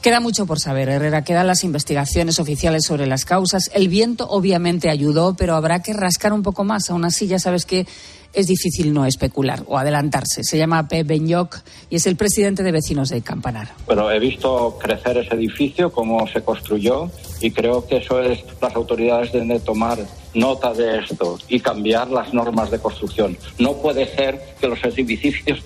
Queda 0.00 0.20
mucho 0.20 0.46
por 0.46 0.58
saber, 0.58 0.88
Herrera. 0.88 1.24
Quedan 1.24 1.46
las 1.46 1.62
investigaciones 1.62 2.38
oficiales 2.38 2.84
sobre 2.86 3.06
las 3.06 3.26
causas. 3.26 3.70
El 3.74 3.88
viento 3.88 4.26
obviamente 4.30 4.88
ayudó, 4.88 5.34
pero 5.34 5.54
habrá 5.56 5.82
que 5.82 5.92
rascar 5.92 6.32
un 6.32 6.42
poco 6.42 6.64
más. 6.64 6.88
Aún 6.88 7.04
así, 7.04 7.26
ya 7.26 7.38
sabes 7.38 7.66
que 7.66 7.86
es 8.32 8.46
difícil 8.46 8.92
no 8.92 9.06
especular 9.06 9.62
o 9.66 9.78
adelantarse. 9.78 10.42
Se 10.44 10.58
llama 10.58 10.88
Pep 10.88 11.06
Benyoc 11.06 11.58
y 11.88 11.96
es 11.96 12.06
el 12.06 12.16
presidente 12.16 12.62
de 12.62 12.72
Vecinos 12.72 13.08
de 13.08 13.22
Campanar. 13.22 13.68
Bueno, 13.86 14.10
he 14.10 14.18
visto 14.18 14.78
crecer 14.80 15.18
ese 15.18 15.34
edificio, 15.34 15.90
cómo 15.90 16.26
se 16.28 16.42
construyó, 16.42 17.10
y 17.40 17.50
creo 17.50 17.86
que 17.86 17.98
eso 17.98 18.20
es, 18.20 18.44
las 18.60 18.74
autoridades 18.74 19.32
deben 19.32 19.48
de 19.48 19.60
tomar 19.60 19.98
nota 20.34 20.72
de 20.72 20.98
esto 20.98 21.38
y 21.48 21.60
cambiar 21.60 22.10
las 22.10 22.32
normas 22.32 22.70
de 22.70 22.78
construcción. 22.78 23.36
No 23.58 23.74
puede 23.74 24.06
ser 24.14 24.40
que 24.60 24.68
los 24.68 24.82
edificios 24.84 25.62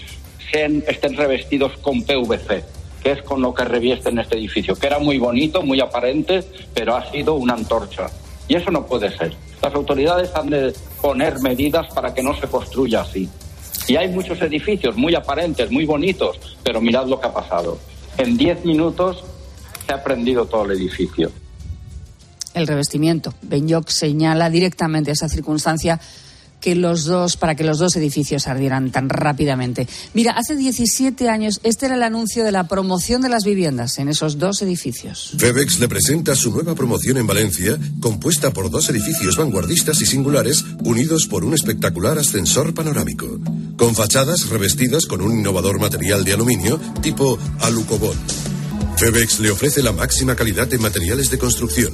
sean, 0.51 0.83
estén 0.87 1.17
revestidos 1.17 1.73
con 1.79 2.03
PVC 2.03 2.65
que 3.03 3.13
es 3.13 3.23
con 3.23 3.43
lo 3.43 3.53
que 3.53 3.65
revisten 3.67 4.19
este 4.19 4.39
edificio, 4.39 4.75
que 4.75 4.87
era 4.87 4.99
muy 4.99 5.19
bonito, 5.19 5.61
muy 5.63 5.79
aparente, 5.79 6.43
pero 6.73 6.97
ha 6.97 7.11
sido 7.11 7.35
una 7.35 7.53
antorcha. 7.53 8.07
Y 8.49 8.57
eso 8.57 8.71
no 8.71 8.85
puede 8.87 9.17
ser. 9.17 9.35
Las 9.63 9.75
autoridades 9.75 10.31
han 10.35 10.51
de 10.51 10.75
poner 11.01 11.41
medidas 11.41 11.87
para 11.95 12.13
que 12.13 12.23
no 12.23 12.39
se 12.39 12.47
construya 12.47 13.03
así. 13.03 13.29
Y 13.87 13.97
hay 13.97 14.09
muchos 14.09 14.41
edificios 14.41 14.97
muy 14.97 15.15
aparentes, 15.15 15.71
muy 15.71 15.85
bonitos, 15.85 16.39
pero 16.63 16.81
mirad 16.81 17.07
lo 17.07 17.21
que 17.21 17.29
ha 17.29 17.33
pasado. 17.33 17.79
En 18.17 18.37
10 18.37 18.65
minutos 18.65 19.25
se 19.87 19.93
ha 19.93 20.03
prendido 20.03 20.47
todo 20.47 20.65
el 20.65 20.73
edificio. 20.73 21.31
El 22.55 22.67
revestimiento. 22.67 23.35
Benyoc 23.43 23.89
señala 23.89 24.49
directamente 24.49 25.11
esa 25.11 25.29
circunstancia 25.29 26.01
que 26.65 26.75
los 26.75 27.05
dos, 27.05 27.37
para 27.37 27.57
que 27.57 27.63
los 27.63 27.77
dos 27.79 27.95
edificios 27.95 28.47
ardieran 28.47 28.91
tan 28.91 29.11
rápidamente. 29.11 29.87
Mira, 30.15 30.33
hace 30.33 30.57
17 30.57 31.29
años 31.29 31.61
este 31.63 31.85
era 31.85 31.95
el 31.95 32.03
anuncio 32.03 32.43
de 32.43 32.53
la 32.53 32.67
promoción 32.69 33.21
de 33.21 33.29
las 33.29 33.45
viviendas 33.45 33.99
en 33.99 34.09
esos 34.09 34.39
dos 34.39 34.63
edificios. 34.63 35.35
Febex 35.37 35.79
le 35.79 35.89
presenta 35.89 36.35
su 36.35 36.51
nueva 36.53 36.75
promoción 36.75 37.19
en 37.19 37.27
Valencia, 37.27 37.79
compuesta 38.01 38.51
por 38.51 38.71
dos 38.71 38.89
edificios 38.89 39.37
vanguardistas 39.37 40.01
y 40.01 40.07
singulares, 40.07 40.65
unidos 40.83 41.27
por 41.27 41.45
un 41.45 41.53
espectacular 41.53 42.17
ascensor 42.17 42.73
panorámico, 42.73 43.39
con 43.77 43.95
fachadas 43.95 44.49
revestidas 44.49 45.05
con 45.05 45.21
un 45.21 45.39
innovador 45.39 45.79
material 45.79 46.25
de 46.25 46.33
aluminio 46.33 46.81
tipo 47.03 47.39
alucobón. 47.61 48.17
Febex 48.97 49.41
le 49.41 49.51
ofrece 49.51 49.83
la 49.83 49.93
máxima 49.93 50.35
calidad 50.35 50.67
de 50.67 50.79
materiales 50.79 51.29
de 51.29 51.37
construcción, 51.37 51.93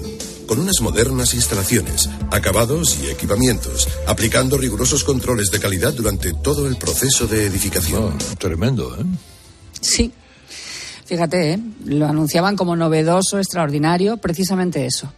con 0.50 0.58
unas 0.58 0.80
modernas 0.80 1.32
instalaciones, 1.32 2.10
acabados 2.32 2.98
y 3.00 3.08
equipamientos, 3.08 3.86
aplicando 4.08 4.58
rigurosos 4.58 5.04
controles 5.04 5.52
de 5.52 5.60
calidad 5.60 5.92
durante 5.92 6.32
todo 6.32 6.66
el 6.66 6.76
proceso 6.76 7.28
de 7.28 7.46
edificación. 7.46 8.18
Ah, 8.18 8.34
tremendo, 8.36 8.96
¿eh? 8.98 9.04
Sí. 9.80 10.12
Fíjate, 11.10 11.54
¿eh? 11.54 11.60
lo 11.86 12.06
anunciaban 12.06 12.54
como 12.54 12.76
novedoso, 12.76 13.38
extraordinario, 13.38 14.18
precisamente 14.18 14.86
eso. 14.86 15.12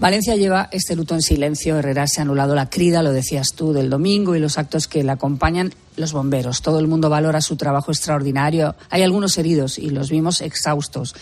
Valencia 0.00 0.36
lleva 0.36 0.70
este 0.72 0.96
luto 0.96 1.14
en 1.14 1.20
silencio. 1.20 1.76
Herrera 1.76 2.06
se 2.06 2.20
ha 2.20 2.22
anulado 2.22 2.54
la 2.54 2.70
crida, 2.70 3.02
lo 3.02 3.12
decías 3.12 3.48
tú, 3.54 3.74
del 3.74 3.90
domingo 3.90 4.34
y 4.34 4.40
los 4.40 4.56
actos 4.56 4.88
que 4.88 5.04
le 5.04 5.12
acompañan 5.12 5.74
los 5.98 6.14
bomberos. 6.14 6.62
Todo 6.62 6.78
el 6.78 6.88
mundo 6.88 7.10
valora 7.10 7.42
su 7.42 7.56
trabajo 7.56 7.92
extraordinario. 7.92 8.74
Hay 8.88 9.02
algunos 9.02 9.36
heridos 9.36 9.78
y 9.78 9.90
los 9.90 10.08
vimos 10.08 10.40
exhaustos. 10.40 11.14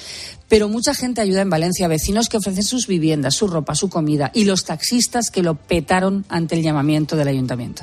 Pero 0.47 0.69
mucha 0.69 0.95
gente 0.95 1.21
ayuda 1.21 1.41
en 1.41 1.51
Valencia, 1.51 1.89
vecinos 1.89 2.29
que 2.29 2.37
ofrecen 2.37 2.63
sus 2.63 2.87
viviendas, 2.87 3.35
su 3.35 3.49
ropa, 3.49 3.75
su 3.75 3.89
comida 3.89 4.31
y 4.33 4.45
los 4.45 4.65
taxistas 4.65 5.33
que 5.33 5.43
lo 5.43 5.57
petaron 5.57 6.25
ante 6.29 6.55
el 6.55 6.63
llamamiento 6.63 7.17
del 7.17 7.27
ayuntamiento. 7.27 7.83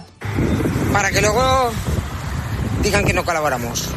Para 0.94 1.12
que 1.12 1.20
luego 1.20 1.42
digan 2.82 3.04
que 3.04 3.12
no 3.12 3.26
colaboramos. 3.26 3.90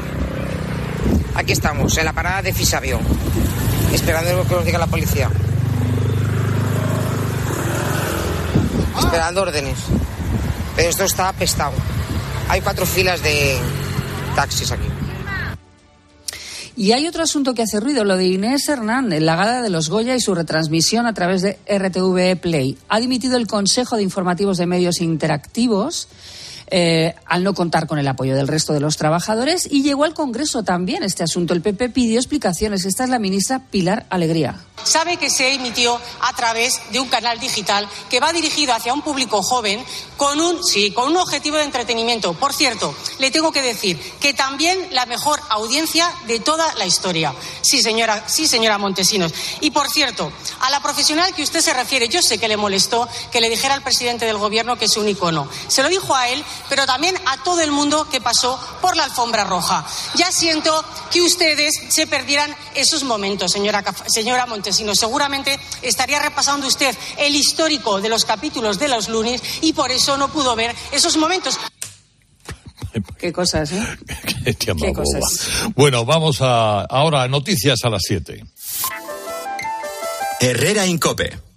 Aquí 1.35 1.53
estamos, 1.53 1.97
en 1.97 2.05
la 2.05 2.13
parada 2.13 2.43
de 2.43 2.53
Fisavio, 2.53 3.01
esperando 3.93 4.37
lo 4.37 4.47
que 4.47 4.55
nos 4.55 4.65
diga 4.65 4.79
la 4.79 4.87
policía. 4.87 5.31
Esperando 8.99 9.43
órdenes. 9.43 9.79
Pero 10.77 10.89
esto 10.89 11.05
está 11.05 11.29
apestado. 11.29 11.73
Hay 12.49 12.61
cuatro 12.61 12.85
filas 12.85 13.23
de 13.23 13.59
taxis 14.35 14.73
aquí. 14.73 14.87
Y 16.75 16.93
hay 16.93 17.07
otro 17.07 17.23
asunto 17.23 17.53
que 17.55 17.63
hace 17.63 17.81
ruido, 17.81 18.05
lo 18.05 18.17
de 18.17 18.27
Inés 18.27 18.69
Hernán, 18.69 19.13
en 19.13 19.27
la 19.27 19.37
gala 19.37 19.61
de 19.61 19.69
los 19.69 19.91
Goya 19.91 20.15
y 20.17 20.21
su 20.21 20.35
retransmisión 20.35 21.07
a 21.07 21.13
través 21.13 21.43
de 21.43 21.59
RTV 21.67 22.41
Play. 22.41 22.79
Ha 22.89 22.99
dimitido 23.01 23.37
el 23.37 23.47
Consejo 23.47 23.97
de 23.97 24.03
Informativos 24.03 24.57
de 24.57 24.67
Medios 24.67 25.01
Interactivos 25.01 26.09
eh, 26.69 27.15
al 27.27 27.45
no 27.45 27.55
contar 27.55 27.87
con 27.87 27.99
el 27.99 28.09
apoyo 28.09 28.35
del 28.35 28.49
resto 28.49 28.73
de 28.73 28.81
los 28.81 28.97
trabajadores 28.97 29.69
y 29.71 29.83
llegó 29.83 30.05
al 30.05 30.15
Congreso 30.15 30.63
también 30.63 31.03
este 31.03 31.23
asunto. 31.23 31.55
El 31.55 31.63
PP 31.63 31.91
pidió 31.91 32.19
explicaciones. 32.19 32.85
Esta 32.85 33.05
es 33.05 33.11
la 33.11 33.19
ministra 33.19 33.61
Pilar 33.71 34.07
Alegría. 34.11 34.61
Sabe 34.85 35.17
que 35.17 35.31
se 35.31 35.55
emitió 35.55 36.01
a 36.21 36.33
través 36.35 36.81
de 36.91 36.99
un 36.99 37.09
canal 37.09 37.39
digital 37.39 37.89
que 38.11 38.21
va 38.21 38.33
dirigido 38.33 38.75
hacia 38.75 38.93
un 38.93 39.03
público 39.03 39.43
joven 39.43 39.81
con 40.17 40.41
un, 40.41 40.65
sí, 40.65 40.91
con 40.91 41.09
un 41.09 41.17
objetivo 41.17 41.57
de 41.57 41.65
entretenimiento. 41.65 42.35
Por 42.35 42.53
cierto, 42.53 42.95
le 43.19 43.31
tengo 43.31 43.53
que 43.53 43.63
decir 43.63 43.99
que 44.21 44.35
también 44.35 44.79
la 44.91 45.07
mejor 45.07 45.41
audiencia 45.51 46.11
de 46.27 46.41
toda 46.41 46.75
la 46.75 46.87
historia. 46.87 47.33
Sí, 47.61 47.81
señora, 47.81 48.25
sí, 48.27 48.47
señora 48.47 48.79
Montesinos. 48.79 49.33
Y 49.61 49.71
por 49.71 49.89
cierto, 49.89 50.33
a 50.61 50.71
la 50.71 50.83
profesional 50.83 51.33
que 51.35 51.43
usted 51.43 51.61
se 51.61 51.75
refiere, 51.75 52.09
yo 52.09 52.21
sé 52.23 52.39
que 52.39 52.49
le 52.49 52.57
molestó 52.57 53.09
que 53.31 53.41
le 53.41 53.49
dijera 53.51 53.75
al 53.75 53.83
presidente 53.83 54.27
del 54.27 54.39
gobierno 54.39 54.77
que 54.77 54.87
es 54.87 54.97
un 54.97 55.09
icono. 55.09 55.49
Se 55.69 55.83
lo 55.83 55.89
dijo 55.89 56.15
a 56.15 56.29
él, 56.29 56.45
pero 56.69 56.87
también 56.87 57.15
a 57.27 57.43
todo 57.43 57.61
el 57.61 57.71
mundo 57.71 58.09
que 58.11 58.21
pasó 58.21 58.59
por 58.81 58.97
la 58.97 59.05
alfombra 59.05 59.45
roja. 59.45 59.85
Ya 60.15 60.31
siento 60.33 60.85
que 61.11 61.21
ustedes 61.21 61.73
se 61.89 62.07
perdieran 62.07 62.55
esos 62.75 63.05
momentos, 63.05 63.53
señora, 63.53 63.85
señora 64.07 64.47
Montesinos. 64.47 64.99
Seguramente 64.99 65.59
estaría 65.83 66.21
repasando 66.21 66.67
usted 66.67 66.97
el 67.19 67.35
histórico 67.35 68.01
de 68.01 68.09
los 68.09 68.25
capítulos 68.25 68.79
de 68.79 68.89
los 68.89 69.09
lunes 69.09 69.43
y 69.63 69.73
por 69.73 69.91
eso 69.91 70.17
no 70.17 70.29
pudo 70.29 70.57
ver 70.57 70.75
esos 70.93 71.17
momentos. 71.17 71.59
Qué 73.19 73.33
cosas, 73.33 73.73
¿eh? 73.73 73.99
Qué, 74.45 74.55
Qué 74.55 74.93
cosas. 74.93 75.49
Bueno, 75.75 76.05
vamos 76.05 76.41
a 76.41 76.83
ahora 76.83 77.27
noticias 77.29 77.79
a 77.85 77.91
las 77.91 78.03
7. 78.07 78.45
Herrera 80.41 80.87
Incope. 80.87 81.52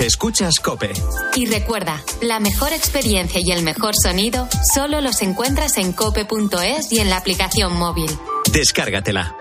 Escuchas 0.00 0.60
Cope. 0.60 0.92
Y 1.34 1.46
recuerda, 1.46 2.00
la 2.20 2.38
mejor 2.38 2.72
experiencia 2.72 3.40
y 3.42 3.50
el 3.50 3.64
mejor 3.64 3.94
sonido 4.00 4.48
solo 4.72 5.00
los 5.00 5.22
encuentras 5.22 5.76
en 5.76 5.92
cope.es 5.92 6.92
y 6.92 7.00
en 7.00 7.10
la 7.10 7.16
aplicación 7.16 7.76
móvil. 7.76 8.08
Descárgatela. 8.52 9.36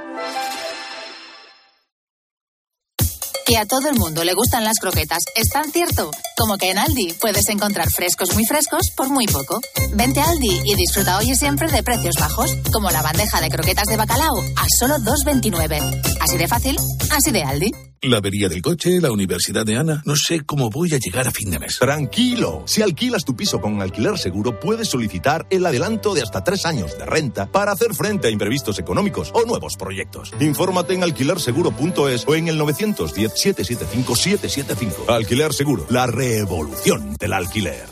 Que 3.45 3.57
a 3.57 3.65
todo 3.67 3.87
el 3.89 3.97
mundo 3.97 4.23
le 4.23 4.33
gustan 4.33 4.63
las 4.63 4.79
croquetas 4.79 5.19
es 5.35 5.47
tan 5.49 5.71
cierto 5.71 6.09
como 6.35 6.57
que 6.57 6.71
en 6.71 6.79
Aldi 6.79 7.13
puedes 7.21 7.47
encontrar 7.49 7.89
frescos 7.89 8.33
muy 8.33 8.45
frescos 8.45 8.89
por 8.97 9.09
muy 9.09 9.27
poco. 9.27 9.61
Vente 9.93 10.21
a 10.21 10.29
Aldi 10.29 10.61
y 10.65 10.75
disfruta 10.75 11.17
hoy 11.17 11.31
y 11.31 11.35
siempre 11.35 11.71
de 11.71 11.83
precios 11.83 12.15
bajos, 12.19 12.51
como 12.73 12.89
la 12.89 13.03
bandeja 13.03 13.39
de 13.41 13.49
croquetas 13.49 13.85
de 13.85 13.95
bacalao 13.95 14.39
a 14.55 14.65
solo 14.79 14.95
2,29. 14.95 16.17
Así 16.19 16.37
de 16.37 16.47
fácil, 16.47 16.77
así 17.11 17.31
de 17.31 17.43
Aldi. 17.43 17.86
La 18.03 18.17
avería 18.17 18.47
del 18.47 18.61
coche, 18.61 19.01
la 19.01 19.11
universidad 19.11 19.65
de 19.65 19.75
Ana. 19.77 20.03
No 20.05 20.15
sé 20.15 20.41
cómo 20.41 20.69
voy 20.69 20.93
a 20.93 20.99
llegar 20.99 21.27
a 21.27 21.31
fin 21.31 21.49
de 21.49 21.57
mes. 21.59 21.79
Tranquilo. 21.79 22.61
Si 22.65 22.81
alquilas 22.81 23.23
tu 23.25 23.35
piso 23.35 23.59
con 23.59 23.81
alquiler 23.81 24.17
seguro, 24.19 24.59
puedes 24.59 24.89
solicitar 24.89 25.47
el 25.49 25.65
adelanto 25.65 26.13
de 26.13 26.21
hasta 26.21 26.43
tres 26.43 26.65
años 26.65 26.97
de 26.97 27.05
renta 27.05 27.49
para 27.51 27.71
hacer 27.71 27.95
frente 27.95 28.27
a 28.27 28.29
imprevistos 28.29 28.77
económicos 28.79 29.31
o 29.33 29.45
nuevos 29.45 29.75
proyectos. 29.77 30.33
Infórmate 30.39 30.93
en 30.93 31.03
alquilerseguro.es 31.03 32.25
o 32.27 32.35
en 32.35 32.49
el 32.49 32.59
910-775-775. 32.59 35.09
Alquiler 35.09 35.53
Seguro, 35.53 35.85
la 35.89 36.05
revolución 36.07 37.15
del 37.19 37.33
alquiler. 37.33 37.85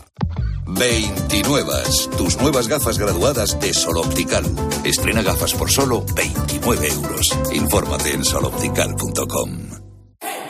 29. 0.68 1.72
Tus 2.18 2.42
nuevas 2.42 2.68
gafas 2.68 2.98
graduadas 2.98 3.60
de 3.60 3.72
Sol 3.74 3.98
Optical. 3.98 4.44
Estrena 4.84 5.22
gafas 5.22 5.54
por 5.54 5.72
solo 5.72 6.04
29 6.16 6.88
euros. 6.88 7.30
Infórmate 7.54 8.14
en 8.14 8.26
soloptical.com. 8.26 9.85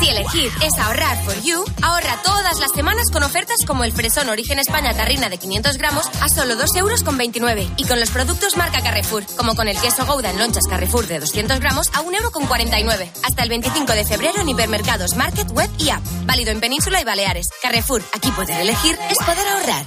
Si 0.00 0.08
elegir 0.08 0.50
es 0.62 0.78
ahorrar 0.78 1.22
for 1.24 1.40
you, 1.42 1.64
ahorra 1.82 2.20
todas 2.22 2.58
las 2.58 2.72
semanas 2.72 3.06
con 3.12 3.22
ofertas 3.22 3.64
como 3.66 3.84
el 3.84 3.92
fresón 3.92 4.28
Origen 4.28 4.58
España 4.58 4.94
Tarrina 4.94 5.28
de 5.28 5.38
500 5.38 5.78
gramos 5.78 6.06
a 6.20 6.28
solo 6.28 6.56
2 6.56 6.76
euros 6.76 7.02
con 7.02 7.16
29 7.16 7.68
y 7.76 7.84
con 7.84 8.00
los 8.00 8.10
productos 8.10 8.56
marca 8.56 8.82
Carrefour, 8.82 9.24
como 9.36 9.54
con 9.54 9.68
el 9.68 9.78
queso 9.78 10.04
Gouda 10.06 10.30
en 10.30 10.38
lonchas 10.38 10.64
Carrefour 10.68 11.06
de 11.06 11.20
200 11.20 11.60
gramos 11.60 11.90
a 11.94 12.00
1 12.00 12.16
euro 12.16 12.30
con 12.30 12.46
49. 12.46 13.10
Hasta 13.22 13.42
el 13.42 13.48
25 13.48 13.92
de 13.92 14.04
febrero 14.04 14.40
en 14.40 14.48
hipermercados, 14.48 15.14
market, 15.16 15.50
web 15.52 15.70
y 15.78 15.90
app. 15.90 16.02
Válido 16.24 16.50
en 16.50 16.60
Península 16.60 17.00
y 17.00 17.04
Baleares. 17.04 17.48
Carrefour, 17.62 18.02
aquí 18.12 18.30
poder 18.32 18.60
elegir 18.60 18.98
es 19.10 19.18
poder 19.18 19.46
ahorrar. 19.48 19.86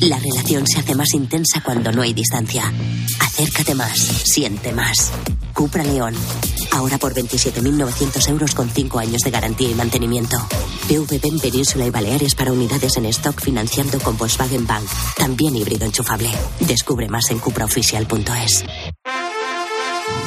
La 0.00 0.18
relación 0.18 0.66
se 0.66 0.80
hace 0.80 0.94
más 0.94 1.12
intensa 1.14 1.60
cuando 1.60 1.92
no 1.92 2.02
hay 2.02 2.12
distancia. 2.12 2.72
Acércate 3.20 3.74
más, 3.74 3.98
siente 3.98 4.72
más. 4.72 5.12
Cupra 5.58 5.82
León. 5.82 6.14
Ahora 6.70 6.98
por 6.98 7.14
27.900 7.14 8.28
euros 8.28 8.54
con 8.54 8.70
5 8.70 9.00
años 9.00 9.22
de 9.24 9.32
garantía 9.32 9.68
y 9.68 9.74
mantenimiento. 9.74 10.36
PVP 10.86 11.26
en 11.26 11.40
Península 11.40 11.84
y 11.84 11.90
Baleares 11.90 12.36
para 12.36 12.52
unidades 12.52 12.96
en 12.96 13.06
stock 13.06 13.40
financiando 13.42 13.98
con 13.98 14.16
Volkswagen 14.16 14.68
Bank. 14.68 14.84
También 15.16 15.56
híbrido 15.56 15.84
enchufable. 15.84 16.30
Descubre 16.60 17.08
más 17.08 17.28
en 17.32 17.40
cupraoficial.es. 17.40 18.64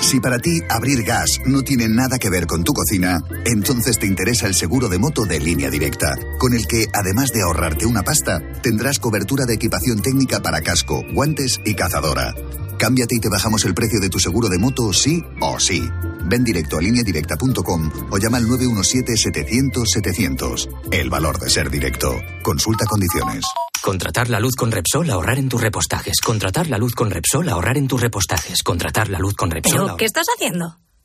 Si 0.01 0.19
para 0.19 0.37
ti 0.39 0.59
abrir 0.67 1.03
gas 1.03 1.39
no 1.45 1.61
tiene 1.61 1.87
nada 1.87 2.19
que 2.19 2.29
ver 2.29 2.45
con 2.45 2.65
tu 2.65 2.73
cocina, 2.73 3.21
entonces 3.45 3.99
te 3.99 4.07
interesa 4.07 4.47
el 4.47 4.55
seguro 4.55 4.89
de 4.89 4.99
moto 4.99 5.23
de 5.23 5.39
línea 5.39 5.69
directa, 5.69 6.13
con 6.39 6.53
el 6.53 6.67
que, 6.67 6.87
además 6.93 7.31
de 7.31 7.43
ahorrarte 7.43 7.85
una 7.85 8.03
pasta, 8.03 8.41
tendrás 8.61 8.99
cobertura 8.99 9.45
de 9.45 9.53
equipación 9.53 10.01
técnica 10.01 10.41
para 10.41 10.59
casco, 10.59 11.05
guantes 11.13 11.61
y 11.63 11.73
cazadora. 11.73 12.33
Cámbiate 12.81 13.15
y 13.15 13.19
te 13.19 13.29
bajamos 13.29 13.63
el 13.65 13.75
precio 13.75 13.99
de 13.99 14.09
tu 14.09 14.17
seguro 14.17 14.49
de 14.49 14.57
moto 14.57 14.91
sí 14.91 15.23
o 15.39 15.59
sí. 15.59 15.87
Ven 16.25 16.43
directo 16.43 16.77
a 16.77 16.81
lineadirecta.com 16.81 17.91
o 18.09 18.17
llama 18.17 18.37
al 18.37 18.47
917-700-700. 18.47 20.67
El 20.89 21.11
valor 21.11 21.37
de 21.37 21.51
ser 21.51 21.69
directo. 21.69 22.19
Consulta 22.41 22.87
condiciones. 22.87 23.45
Contratar 23.83 24.31
la 24.31 24.39
luz 24.39 24.55
con 24.55 24.71
Repsol, 24.71 25.11
ahorrar 25.11 25.37
en 25.37 25.47
tus 25.47 25.61
repostajes. 25.61 26.19
Contratar 26.21 26.69
la 26.69 26.79
luz 26.79 26.95
con 26.95 27.11
Repsol, 27.11 27.49
ahorrar 27.49 27.77
en 27.77 27.87
tus 27.87 28.01
repostajes. 28.01 28.63
Contratar 28.63 29.09
la 29.09 29.19
luz 29.19 29.35
con 29.35 29.51
Repsol. 29.51 29.85
¿Pero 29.85 29.97
qué 29.97 30.05
estás 30.05 30.25
haciendo? 30.35 30.79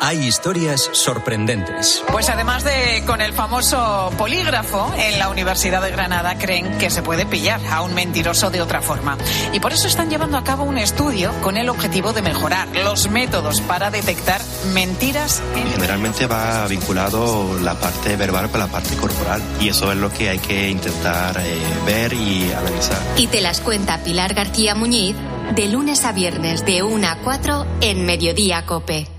Hay 0.00 0.26
historias 0.26 0.88
sorprendentes. 0.92 2.04
Pues 2.12 2.28
además 2.28 2.62
de 2.62 3.02
con 3.04 3.20
el 3.20 3.32
famoso 3.32 4.12
polígrafo, 4.16 4.92
en 4.96 5.18
la 5.18 5.28
Universidad 5.28 5.82
de 5.82 5.90
Granada 5.90 6.38
creen 6.38 6.78
que 6.78 6.88
se 6.88 7.02
puede 7.02 7.26
pillar 7.26 7.60
a 7.70 7.82
un 7.82 7.94
mentiroso 7.94 8.50
de 8.50 8.62
otra 8.62 8.80
forma. 8.80 9.18
Y 9.52 9.58
por 9.58 9.72
eso 9.72 9.88
están 9.88 10.08
llevando 10.08 10.38
a 10.38 10.44
cabo 10.44 10.62
un 10.62 10.78
estudio 10.78 11.32
con 11.42 11.56
el 11.56 11.68
objetivo 11.68 12.12
de 12.12 12.22
mejorar 12.22 12.68
los 12.84 13.10
métodos 13.10 13.60
para 13.60 13.90
detectar 13.90 14.40
mentiras. 14.72 15.42
Generalmente 15.72 16.26
va 16.26 16.66
vinculado 16.68 17.58
la 17.60 17.74
parte 17.74 18.14
verbal 18.16 18.50
con 18.50 18.60
la 18.60 18.68
parte 18.68 18.96
corporal. 18.96 19.42
Y 19.60 19.68
eso 19.68 19.90
es 19.90 19.98
lo 19.98 20.12
que 20.12 20.28
hay 20.28 20.38
que 20.38 20.70
intentar 20.70 21.36
eh, 21.40 21.58
ver 21.86 22.12
y 22.12 22.52
analizar. 22.52 22.98
Y 23.16 23.26
te 23.26 23.40
las 23.40 23.60
cuenta 23.60 23.98
Pilar 23.98 24.34
García 24.34 24.76
Muñiz 24.76 25.16
de 25.54 25.66
lunes 25.66 26.04
a 26.04 26.12
viernes 26.12 26.64
de 26.64 26.82
1 26.84 27.08
a 27.08 27.16
4 27.16 27.66
en 27.80 28.06
Mediodía 28.06 28.64
Cope. 28.64 29.17